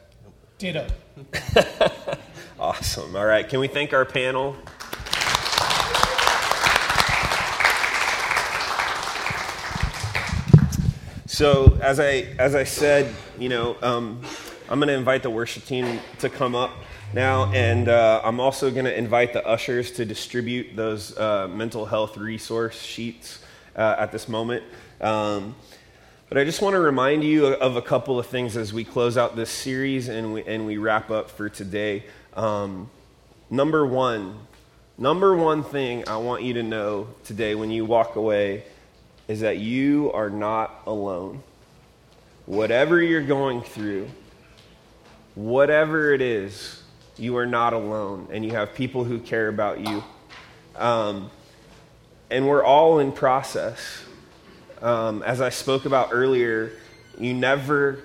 Ditto. 0.59 0.87
awesome. 2.59 3.15
All 3.15 3.25
right. 3.25 3.47
Can 3.47 3.59
we 3.59 3.67
thank 3.67 3.93
our 3.93 4.05
panel? 4.05 4.55
So 11.25 11.79
as 11.81 11.99
I 11.99 12.27
as 12.37 12.53
I 12.53 12.65
said, 12.65 13.11
you 13.39 13.49
know, 13.49 13.75
um, 13.81 14.21
I'm 14.69 14.77
going 14.77 14.89
to 14.89 14.93
invite 14.93 15.23
the 15.23 15.31
worship 15.31 15.65
team 15.65 15.99
to 16.19 16.29
come 16.29 16.53
up 16.53 16.71
now, 17.13 17.51
and 17.51 17.89
uh, 17.89 18.21
I'm 18.23 18.39
also 18.39 18.71
going 18.71 18.85
to 18.85 18.97
invite 18.97 19.33
the 19.33 19.45
ushers 19.45 19.91
to 19.93 20.05
distribute 20.05 20.75
those 20.75 21.17
uh, 21.17 21.47
mental 21.49 21.85
health 21.85 22.15
resource 22.17 22.81
sheets 22.81 23.43
uh, 23.75 23.95
at 23.97 24.11
this 24.11 24.29
moment. 24.29 24.63
Um, 25.01 25.55
but 26.29 26.37
I 26.37 26.45
just 26.45 26.61
want 26.61 26.75
to 26.75 26.79
remind 26.79 27.25
you 27.25 27.47
of 27.47 27.75
a 27.75 27.81
couple 27.81 28.17
of 28.17 28.27
things 28.27 28.55
as 28.55 28.73
we 28.73 28.85
close 28.85 29.17
out 29.17 29.35
this 29.35 29.49
series 29.49 30.07
and 30.07 30.33
we, 30.33 30.43
and 30.43 30.65
we 30.65 30.77
wrap 30.77 31.11
up 31.11 31.29
for 31.29 31.49
today. 31.49 32.05
Um, 32.33 32.89
number 33.49 33.85
one, 33.85 34.39
number 34.97 35.35
one 35.35 35.63
thing 35.63 36.07
I 36.07 36.15
want 36.17 36.43
you 36.43 36.53
to 36.53 36.63
know 36.63 37.07
today 37.25 37.55
when 37.55 37.71
you 37.71 37.83
walk 37.83 38.15
away 38.15 38.63
is 39.27 39.41
that 39.41 39.57
you 39.57 40.11
are 40.13 40.29
not 40.29 40.81
alone. 40.85 41.43
Whatever 42.45 43.01
you're 43.01 43.21
going 43.21 43.61
through, 43.61 44.07
whatever 45.35 46.13
it 46.13 46.21
is, 46.21 46.80
you 47.21 47.37
are 47.37 47.45
not 47.45 47.71
alone, 47.73 48.27
and 48.31 48.43
you 48.43 48.49
have 48.49 48.73
people 48.73 49.03
who 49.03 49.19
care 49.19 49.47
about 49.47 49.79
you. 49.79 50.03
Um, 50.75 51.29
and 52.31 52.47
we're 52.47 52.63
all 52.63 52.97
in 52.97 53.11
process. 53.11 54.03
Um, 54.81 55.21
as 55.21 55.39
I 55.39 55.49
spoke 55.49 55.85
about 55.85 56.09
earlier, 56.11 56.71
you 57.19 57.35
never 57.35 57.99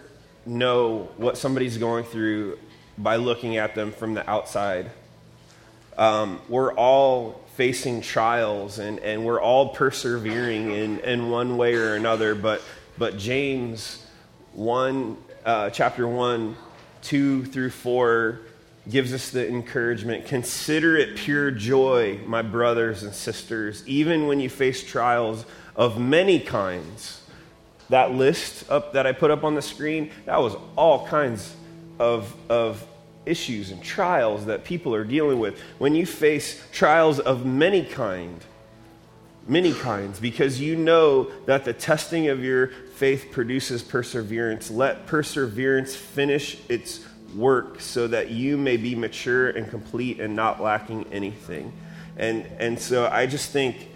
know 0.45 1.09
what 1.17 1.39
somebody's 1.39 1.79
going 1.79 2.05
through 2.05 2.59
by 2.99 3.17
looking 3.17 3.57
at 3.57 3.75
them 3.75 3.91
from 3.91 4.13
the 4.13 4.29
outside. 4.29 4.91
Um, 5.97 6.39
we're 6.51 6.75
all 6.75 7.41
facing 7.55 8.03
trials 8.03 8.79
and, 8.79 8.99
and 8.99 9.25
we're 9.25 9.41
all 9.41 9.71
persevering 9.71 10.73
in, 10.73 10.99
in 11.01 11.31
one 11.31 11.57
way 11.57 11.75
or 11.75 11.95
another, 11.95 12.35
but, 12.35 12.61
but 12.99 13.17
James 13.17 14.05
1, 14.53 15.17
uh, 15.47 15.71
chapter 15.71 16.07
1, 16.07 16.55
2 17.01 17.47
through 17.47 17.71
4 17.71 18.41
gives 18.89 19.13
us 19.13 19.31
the 19.31 19.49
encouragement 19.49 20.27
consider 20.27 20.97
it 20.97 21.17
pure 21.17 21.51
joy, 21.51 22.21
my 22.27 22.43
brothers 22.43 23.03
and 23.03 23.15
sisters, 23.15 23.83
even 23.87 24.27
when 24.27 24.39
you 24.41 24.49
face 24.49 24.85
trials 24.85 25.45
of 25.75 25.99
many 25.99 26.39
kinds. 26.39 27.23
That 27.89 28.13
list 28.13 28.71
up 28.71 28.93
that 28.95 29.07
I 29.07 29.13
put 29.13 29.31
up 29.31 29.45
on 29.45 29.55
the 29.55 29.63
screen, 29.63 30.11
that 30.25 30.39
was 30.41 30.57
all 30.77 31.07
kinds 31.07 31.55
of, 31.99 32.35
of 32.49 32.87
issues 33.25 33.71
and 33.71 33.83
trials 33.83 34.47
that 34.47 34.65
people 34.65 34.95
are 34.95 35.05
dealing 35.05 35.39
with. 35.39 35.61
When 35.79 35.95
you 35.95 36.07
face 36.07 36.63
trials 36.73 37.19
of 37.19 37.45
many 37.45 37.85
kind, 37.85 38.41
many 39.49 39.73
kinds, 39.73 40.19
because 40.19 40.61
you 40.61 40.77
know 40.77 41.31
that 41.47 41.65
the 41.65 41.73
testing 41.73 42.29
of 42.29 42.43
your 42.43 42.69
faith 42.95 43.29
produces 43.31 43.83
perseverance. 43.83 44.71
Let 44.71 45.07
perseverance 45.07 45.95
finish 45.95 46.59
its 46.69 47.05
work 47.35 47.81
so 47.81 48.07
that 48.09 48.31
you 48.31 48.57
may 48.57 48.77
be 48.77 48.95
mature 48.95 49.51
and 49.51 49.69
complete 49.69 50.21
and 50.21 50.37
not 50.37 50.63
lacking 50.63 51.07
anything. 51.13 51.73
And, 52.17 52.47
and 52.59 52.79
so 52.79 53.09
I 53.09 53.27
just 53.27 53.51
think 53.51 53.91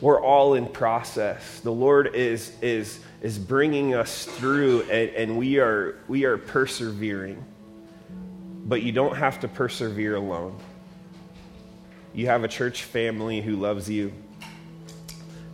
we're 0.00 0.20
all 0.20 0.54
in 0.54 0.66
process. 0.66 1.60
The 1.60 1.72
Lord 1.72 2.14
is, 2.14 2.52
is, 2.60 3.00
is 3.22 3.38
bringing 3.38 3.94
us 3.94 4.24
through, 4.24 4.82
and, 4.82 5.10
and 5.10 5.38
we, 5.38 5.58
are, 5.58 5.98
we 6.08 6.24
are 6.24 6.36
persevering. 6.36 7.42
But 8.66 8.82
you 8.82 8.92
don't 8.92 9.16
have 9.16 9.40
to 9.40 9.48
persevere 9.48 10.16
alone. 10.16 10.58
You 12.12 12.26
have 12.26 12.44
a 12.44 12.48
church 12.48 12.82
family 12.82 13.40
who 13.40 13.56
loves 13.56 13.88
you, 13.88 14.12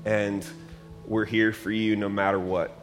and 0.04 0.46
we're 1.06 1.24
here 1.24 1.52
for 1.52 1.70
you 1.70 1.96
no 1.96 2.08
matter 2.08 2.38
what. 2.38 2.81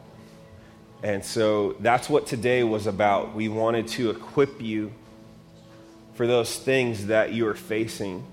And 1.02 1.24
so 1.24 1.76
that's 1.80 2.10
what 2.10 2.26
today 2.26 2.62
was 2.62 2.86
about. 2.86 3.34
We 3.34 3.48
wanted 3.48 3.88
to 3.88 4.10
equip 4.10 4.60
you 4.60 4.92
for 6.14 6.26
those 6.26 6.56
things 6.56 7.06
that 7.06 7.32
you 7.32 7.46
are 7.46 7.54
facing. 7.54 8.26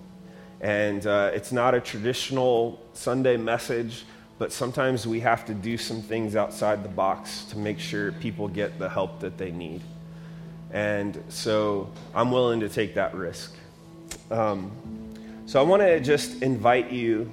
And 0.59 1.05
uh, 1.07 1.31
it's 1.33 1.51
not 1.51 1.73
a 1.73 1.79
traditional 1.79 2.81
Sunday 2.93 3.37
message, 3.37 4.03
but 4.37 4.51
sometimes 4.51 5.07
we 5.07 5.21
have 5.21 5.45
to 5.45 5.53
do 5.53 5.77
some 5.77 6.01
things 6.01 6.35
outside 6.35 6.83
the 6.83 6.89
box 6.89 7.45
to 7.45 7.57
make 7.57 7.79
sure 7.79 8.11
people 8.13 8.47
get 8.47 8.77
the 8.79 8.89
help 8.89 9.21
that 9.21 9.37
they 9.37 9.51
need. 9.51 9.81
And 10.71 11.23
so 11.29 11.89
I'm 12.13 12.31
willing 12.31 12.59
to 12.59 12.69
take 12.69 12.95
that 12.95 13.15
risk. 13.15 13.55
Um, 14.29 14.71
so 15.45 15.61
I 15.61 15.63
want 15.63 15.81
to 15.81 16.01
just 16.01 16.41
invite 16.41 16.91
you 16.91 17.31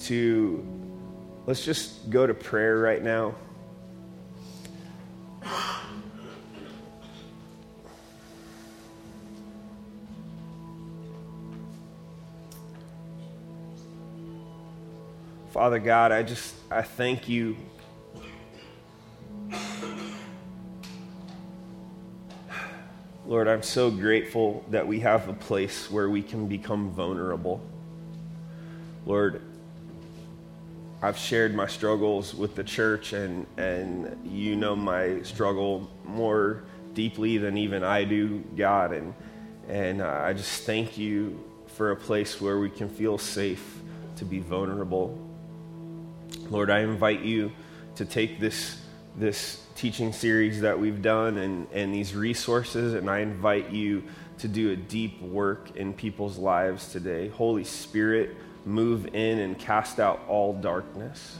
to 0.00 0.64
let's 1.46 1.64
just 1.64 2.10
go 2.10 2.26
to 2.26 2.34
prayer 2.34 2.76
right 2.78 3.02
now. 3.02 3.34
Father 15.56 15.78
God, 15.78 16.12
I 16.12 16.22
just 16.22 16.54
I 16.70 16.82
thank 16.82 17.30
you 17.30 17.56
Lord, 23.26 23.48
I'm 23.48 23.62
so 23.62 23.90
grateful 23.90 24.66
that 24.70 24.86
we 24.86 25.00
have 25.00 25.30
a 25.30 25.32
place 25.32 25.90
where 25.90 26.10
we 26.10 26.20
can 26.20 26.46
become 26.46 26.90
vulnerable. 26.90 27.62
Lord, 29.06 29.40
I've 31.00 31.16
shared 31.16 31.54
my 31.54 31.68
struggles 31.68 32.34
with 32.34 32.54
the 32.54 32.62
church, 32.62 33.14
and, 33.14 33.46
and 33.56 34.30
you 34.30 34.56
know 34.56 34.76
my 34.76 35.22
struggle 35.22 35.90
more 36.04 36.64
deeply 36.92 37.38
than 37.38 37.56
even 37.56 37.82
I 37.82 38.04
do, 38.04 38.44
God. 38.58 38.92
And, 38.92 39.14
and 39.68 40.02
uh, 40.02 40.20
I 40.22 40.34
just 40.34 40.64
thank 40.64 40.98
you 40.98 41.42
for 41.66 41.92
a 41.92 41.96
place 41.96 42.42
where 42.42 42.58
we 42.58 42.68
can 42.68 42.90
feel 42.90 43.16
safe 43.16 43.78
to 44.16 44.26
be 44.26 44.38
vulnerable. 44.38 45.25
Lord, 46.50 46.70
I 46.70 46.80
invite 46.80 47.22
you 47.22 47.50
to 47.96 48.04
take 48.04 48.38
this, 48.38 48.80
this 49.16 49.64
teaching 49.74 50.12
series 50.12 50.60
that 50.60 50.78
we've 50.78 51.02
done 51.02 51.38
and, 51.38 51.66
and 51.72 51.92
these 51.92 52.14
resources, 52.14 52.94
and 52.94 53.10
I 53.10 53.20
invite 53.20 53.70
you 53.70 54.04
to 54.38 54.48
do 54.48 54.70
a 54.70 54.76
deep 54.76 55.20
work 55.22 55.76
in 55.76 55.92
people's 55.92 56.38
lives 56.38 56.92
today. 56.92 57.28
Holy 57.28 57.64
Spirit, 57.64 58.36
move 58.64 59.14
in 59.14 59.38
and 59.40 59.58
cast 59.58 59.98
out 59.98 60.20
all 60.28 60.52
darkness. 60.52 61.38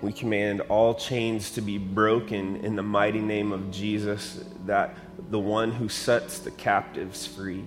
We 0.00 0.12
command 0.12 0.60
all 0.62 0.94
chains 0.94 1.50
to 1.52 1.60
be 1.60 1.76
broken 1.76 2.64
in 2.64 2.76
the 2.76 2.84
mighty 2.84 3.20
name 3.20 3.52
of 3.52 3.72
Jesus, 3.72 4.44
that 4.66 4.94
the 5.30 5.40
one 5.40 5.72
who 5.72 5.88
sets 5.88 6.38
the 6.38 6.52
captives 6.52 7.26
free, 7.26 7.64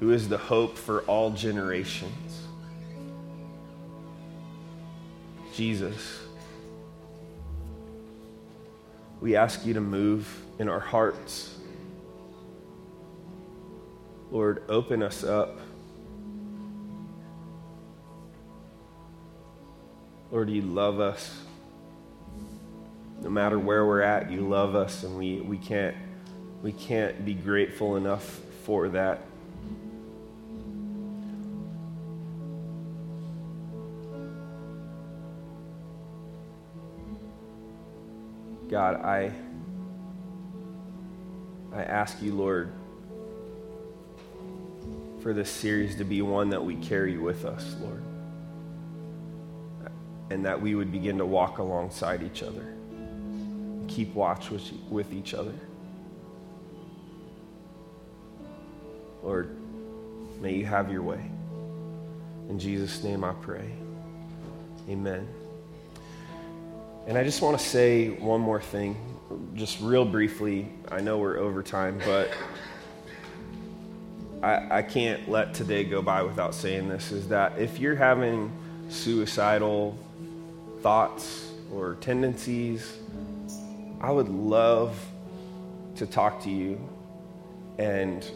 who 0.00 0.12
is 0.12 0.28
the 0.28 0.38
hope 0.38 0.76
for 0.76 1.00
all 1.02 1.30
generations. 1.30 2.42
Jesus, 5.54 6.20
we 9.20 9.36
ask 9.36 9.64
you 9.64 9.74
to 9.74 9.80
move 9.80 10.42
in 10.58 10.68
our 10.68 10.80
hearts. 10.80 11.56
Lord, 14.30 14.62
open 14.68 15.02
us 15.02 15.24
up. 15.24 15.58
Lord, 20.30 20.50
you 20.50 20.62
love 20.62 21.00
us. 21.00 21.40
No 23.22 23.30
matter 23.30 23.58
where 23.58 23.86
we're 23.86 24.02
at, 24.02 24.30
you 24.30 24.46
love 24.46 24.74
us, 24.74 25.04
and 25.04 25.16
we, 25.16 25.40
we, 25.40 25.56
can't, 25.56 25.96
we 26.62 26.72
can't 26.72 27.24
be 27.24 27.32
grateful 27.32 27.96
enough 27.96 28.40
for 28.64 28.90
that. 28.90 29.25
God, 38.68 38.96
I, 38.96 39.32
I 41.72 41.82
ask 41.82 42.20
you, 42.20 42.34
Lord, 42.34 42.72
for 45.22 45.32
this 45.32 45.50
series 45.50 45.96
to 45.96 46.04
be 46.04 46.22
one 46.22 46.50
that 46.50 46.64
we 46.64 46.74
carry 46.76 47.16
with 47.16 47.44
us, 47.44 47.76
Lord. 47.80 48.02
And 50.30 50.44
that 50.44 50.60
we 50.60 50.74
would 50.74 50.90
begin 50.90 51.18
to 51.18 51.26
walk 51.26 51.58
alongside 51.58 52.22
each 52.24 52.42
other, 52.42 52.74
keep 53.86 54.14
watch 54.14 54.50
with, 54.50 54.72
with 54.90 55.12
each 55.12 55.34
other. 55.34 55.54
Lord, 59.22 59.56
may 60.40 60.54
you 60.54 60.66
have 60.66 60.90
your 60.90 61.02
way. 61.02 61.30
In 62.48 62.58
Jesus' 62.58 63.02
name 63.04 63.22
I 63.22 63.32
pray. 63.32 63.70
Amen. 64.88 65.26
And 67.06 67.16
I 67.16 67.22
just 67.22 67.40
want 67.40 67.56
to 67.56 67.64
say 67.64 68.08
one 68.08 68.40
more 68.40 68.60
thing, 68.60 68.96
just 69.54 69.80
real 69.80 70.04
briefly. 70.04 70.68
I 70.90 71.00
know 71.00 71.18
we're 71.18 71.38
over 71.38 71.62
time, 71.62 72.00
but 72.04 72.30
I, 74.42 74.78
I 74.78 74.82
can't 74.82 75.28
let 75.28 75.54
today 75.54 75.84
go 75.84 76.02
by 76.02 76.24
without 76.24 76.52
saying 76.52 76.88
this 76.88 77.12
is 77.12 77.28
that 77.28 77.60
if 77.60 77.78
you're 77.78 77.94
having 77.94 78.50
suicidal 78.88 79.96
thoughts 80.82 81.52
or 81.72 81.94
tendencies, 82.00 82.98
I 84.00 84.10
would 84.10 84.28
love 84.28 84.98
to 85.94 86.06
talk 86.06 86.42
to 86.42 86.50
you 86.50 86.76
and 87.78 88.28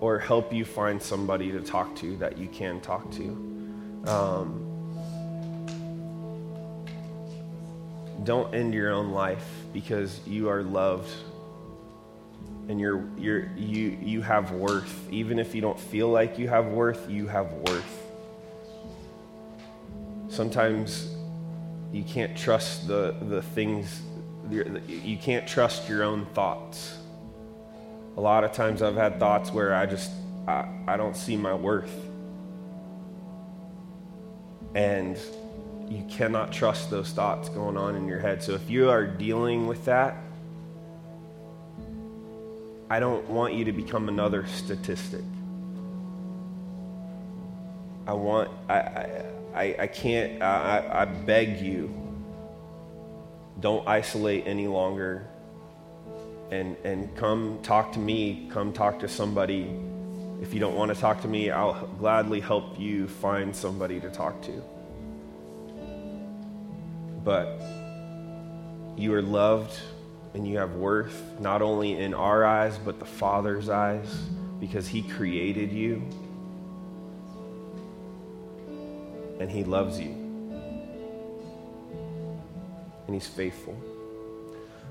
or 0.00 0.18
help 0.18 0.54
you 0.54 0.64
find 0.64 1.02
somebody 1.02 1.52
to 1.52 1.60
talk 1.60 1.94
to 1.96 2.16
that 2.16 2.38
you 2.38 2.48
can 2.48 2.80
talk 2.80 3.10
to. 3.12 3.24
Um, 4.06 4.65
don't 8.26 8.54
end 8.54 8.74
your 8.74 8.90
own 8.90 9.12
life 9.12 9.46
because 9.72 10.20
you 10.26 10.48
are 10.50 10.62
loved 10.62 11.10
and 12.68 12.80
you're, 12.80 13.08
you're, 13.16 13.48
you, 13.56 13.96
you 14.02 14.20
have 14.20 14.50
worth. 14.50 15.10
Even 15.10 15.38
if 15.38 15.54
you 15.54 15.60
don't 15.60 15.78
feel 15.78 16.08
like 16.08 16.38
you 16.38 16.48
have 16.48 16.66
worth, 16.66 17.08
you 17.08 17.28
have 17.28 17.52
worth. 17.52 18.02
Sometimes 20.28 21.14
you 21.92 22.02
can't 22.02 22.36
trust 22.36 22.88
the, 22.88 23.14
the 23.22 23.40
things, 23.40 24.02
you 24.50 25.16
can't 25.16 25.46
trust 25.46 25.88
your 25.88 26.02
own 26.02 26.26
thoughts. 26.34 26.98
A 28.16 28.20
lot 28.20 28.42
of 28.42 28.52
times 28.52 28.82
I've 28.82 28.96
had 28.96 29.20
thoughts 29.20 29.52
where 29.52 29.74
I 29.74 29.86
just, 29.86 30.10
I, 30.48 30.68
I 30.88 30.96
don't 30.96 31.16
see 31.16 31.36
my 31.36 31.54
worth. 31.54 31.94
And 34.74 35.16
you 35.88 36.04
cannot 36.08 36.52
trust 36.52 36.90
those 36.90 37.10
thoughts 37.10 37.48
going 37.48 37.76
on 37.76 37.94
in 37.94 38.08
your 38.08 38.18
head. 38.18 38.42
So 38.42 38.52
if 38.52 38.68
you 38.68 38.90
are 38.90 39.06
dealing 39.06 39.66
with 39.66 39.84
that, 39.84 40.16
I 42.88 43.00
don't 43.00 43.28
want 43.28 43.54
you 43.54 43.64
to 43.64 43.72
become 43.72 44.08
another 44.08 44.46
statistic. 44.46 45.22
I 48.06 48.12
want, 48.12 48.50
I, 48.68 49.24
I, 49.54 49.76
I 49.80 49.86
can't, 49.88 50.42
I, 50.42 50.88
I 50.92 51.04
beg 51.04 51.60
you, 51.60 51.92
don't 53.58 53.86
isolate 53.88 54.46
any 54.46 54.68
longer 54.68 55.26
and, 56.50 56.76
and 56.84 57.14
come 57.16 57.58
talk 57.62 57.92
to 57.92 57.98
me, 57.98 58.48
come 58.52 58.72
talk 58.72 59.00
to 59.00 59.08
somebody. 59.08 59.74
If 60.40 60.54
you 60.54 60.60
don't 60.60 60.76
want 60.76 60.94
to 60.94 61.00
talk 61.00 61.22
to 61.22 61.28
me, 61.28 61.50
I'll 61.50 61.86
gladly 61.98 62.40
help 62.40 62.78
you 62.78 63.08
find 63.08 63.54
somebody 63.54 63.98
to 64.00 64.10
talk 64.10 64.42
to. 64.42 64.62
But 67.26 67.60
you 68.96 69.12
are 69.14 69.20
loved 69.20 69.76
and 70.32 70.46
you 70.46 70.58
have 70.58 70.76
worth 70.76 71.40
not 71.40 71.60
only 71.60 71.98
in 71.98 72.14
our 72.14 72.44
eyes, 72.44 72.78
but 72.78 73.00
the 73.00 73.04
Father's 73.04 73.68
eyes 73.68 74.06
because 74.60 74.86
He 74.86 75.02
created 75.02 75.72
you 75.72 76.04
and 79.40 79.50
He 79.50 79.64
loves 79.64 79.98
you. 79.98 80.10
And 83.06 83.14
He's 83.14 83.26
faithful. 83.26 83.76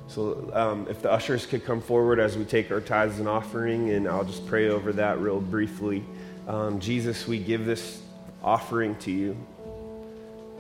So, 0.08 0.52
um, 0.54 0.88
if 0.90 1.02
the 1.02 1.10
ushers 1.10 1.46
could 1.46 1.64
come 1.64 1.80
forward 1.80 2.20
as 2.20 2.38
we 2.38 2.44
take 2.44 2.70
our 2.70 2.82
tithes 2.82 3.20
and 3.20 3.30
offering, 3.30 3.92
and 3.92 4.10
I'll 4.10 4.26
just 4.26 4.46
pray 4.46 4.68
over 4.68 4.92
that 4.92 5.20
real 5.20 5.40
briefly. 5.40 6.04
Um, 6.50 6.82
Jesus, 6.82 7.26
we 7.30 7.40
give 7.40 7.66
this 7.66 8.02
offering 8.44 8.98
to 8.98 9.12
you. 9.12 9.38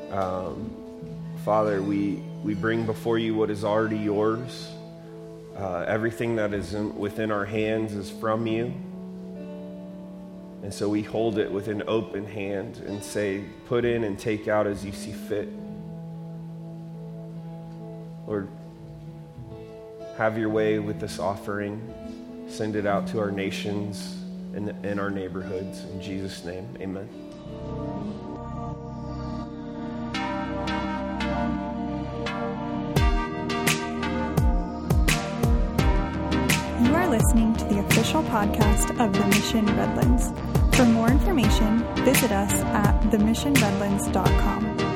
Um, 0.09 0.84
Father, 1.45 1.79
we, 1.79 2.15
we 2.43 2.55
bring 2.55 2.87
before 2.87 3.19
you 3.19 3.35
what 3.35 3.51
is 3.51 3.63
already 3.63 3.99
yours. 3.99 4.67
Uh, 5.55 5.85
everything 5.87 6.37
that 6.37 6.55
is 6.55 6.73
in, 6.73 6.97
within 6.97 7.29
our 7.29 7.45
hands 7.45 7.93
is 7.93 8.09
from 8.09 8.47
you. 8.47 8.73
And 10.63 10.73
so 10.73 10.89
we 10.89 11.03
hold 11.03 11.37
it 11.37 11.51
with 11.51 11.67
an 11.67 11.83
open 11.85 12.25
hand 12.25 12.77
and 12.87 13.03
say, 13.03 13.43
put 13.67 13.85
in 13.85 14.05
and 14.05 14.17
take 14.17 14.47
out 14.47 14.65
as 14.65 14.83
you 14.83 14.91
see 14.91 15.11
fit. 15.11 15.47
Lord, 18.25 18.49
have 20.17 20.39
your 20.39 20.49
way 20.49 20.79
with 20.79 20.99
this 20.99 21.19
offering. 21.19 21.93
Send 22.47 22.75
it 22.75 22.87
out 22.87 23.05
to 23.09 23.19
our 23.19 23.29
nations 23.29 24.17
and, 24.55 24.69
and 24.83 24.99
our 24.99 25.11
neighborhoods. 25.11 25.83
In 25.83 26.01
Jesus' 26.01 26.43
name, 26.43 26.67
amen. 26.81 27.07
Official 38.05 38.23
podcast 38.29 38.91
of 39.03 39.11
The 39.13 39.25
Mission 39.29 39.65
Redlands. 39.65 40.31
For 40.77 40.85
more 40.85 41.09
information, 41.09 41.79
visit 42.05 42.31
us 42.31 42.53
at 42.53 43.01
themissionredlands.com. 43.09 44.94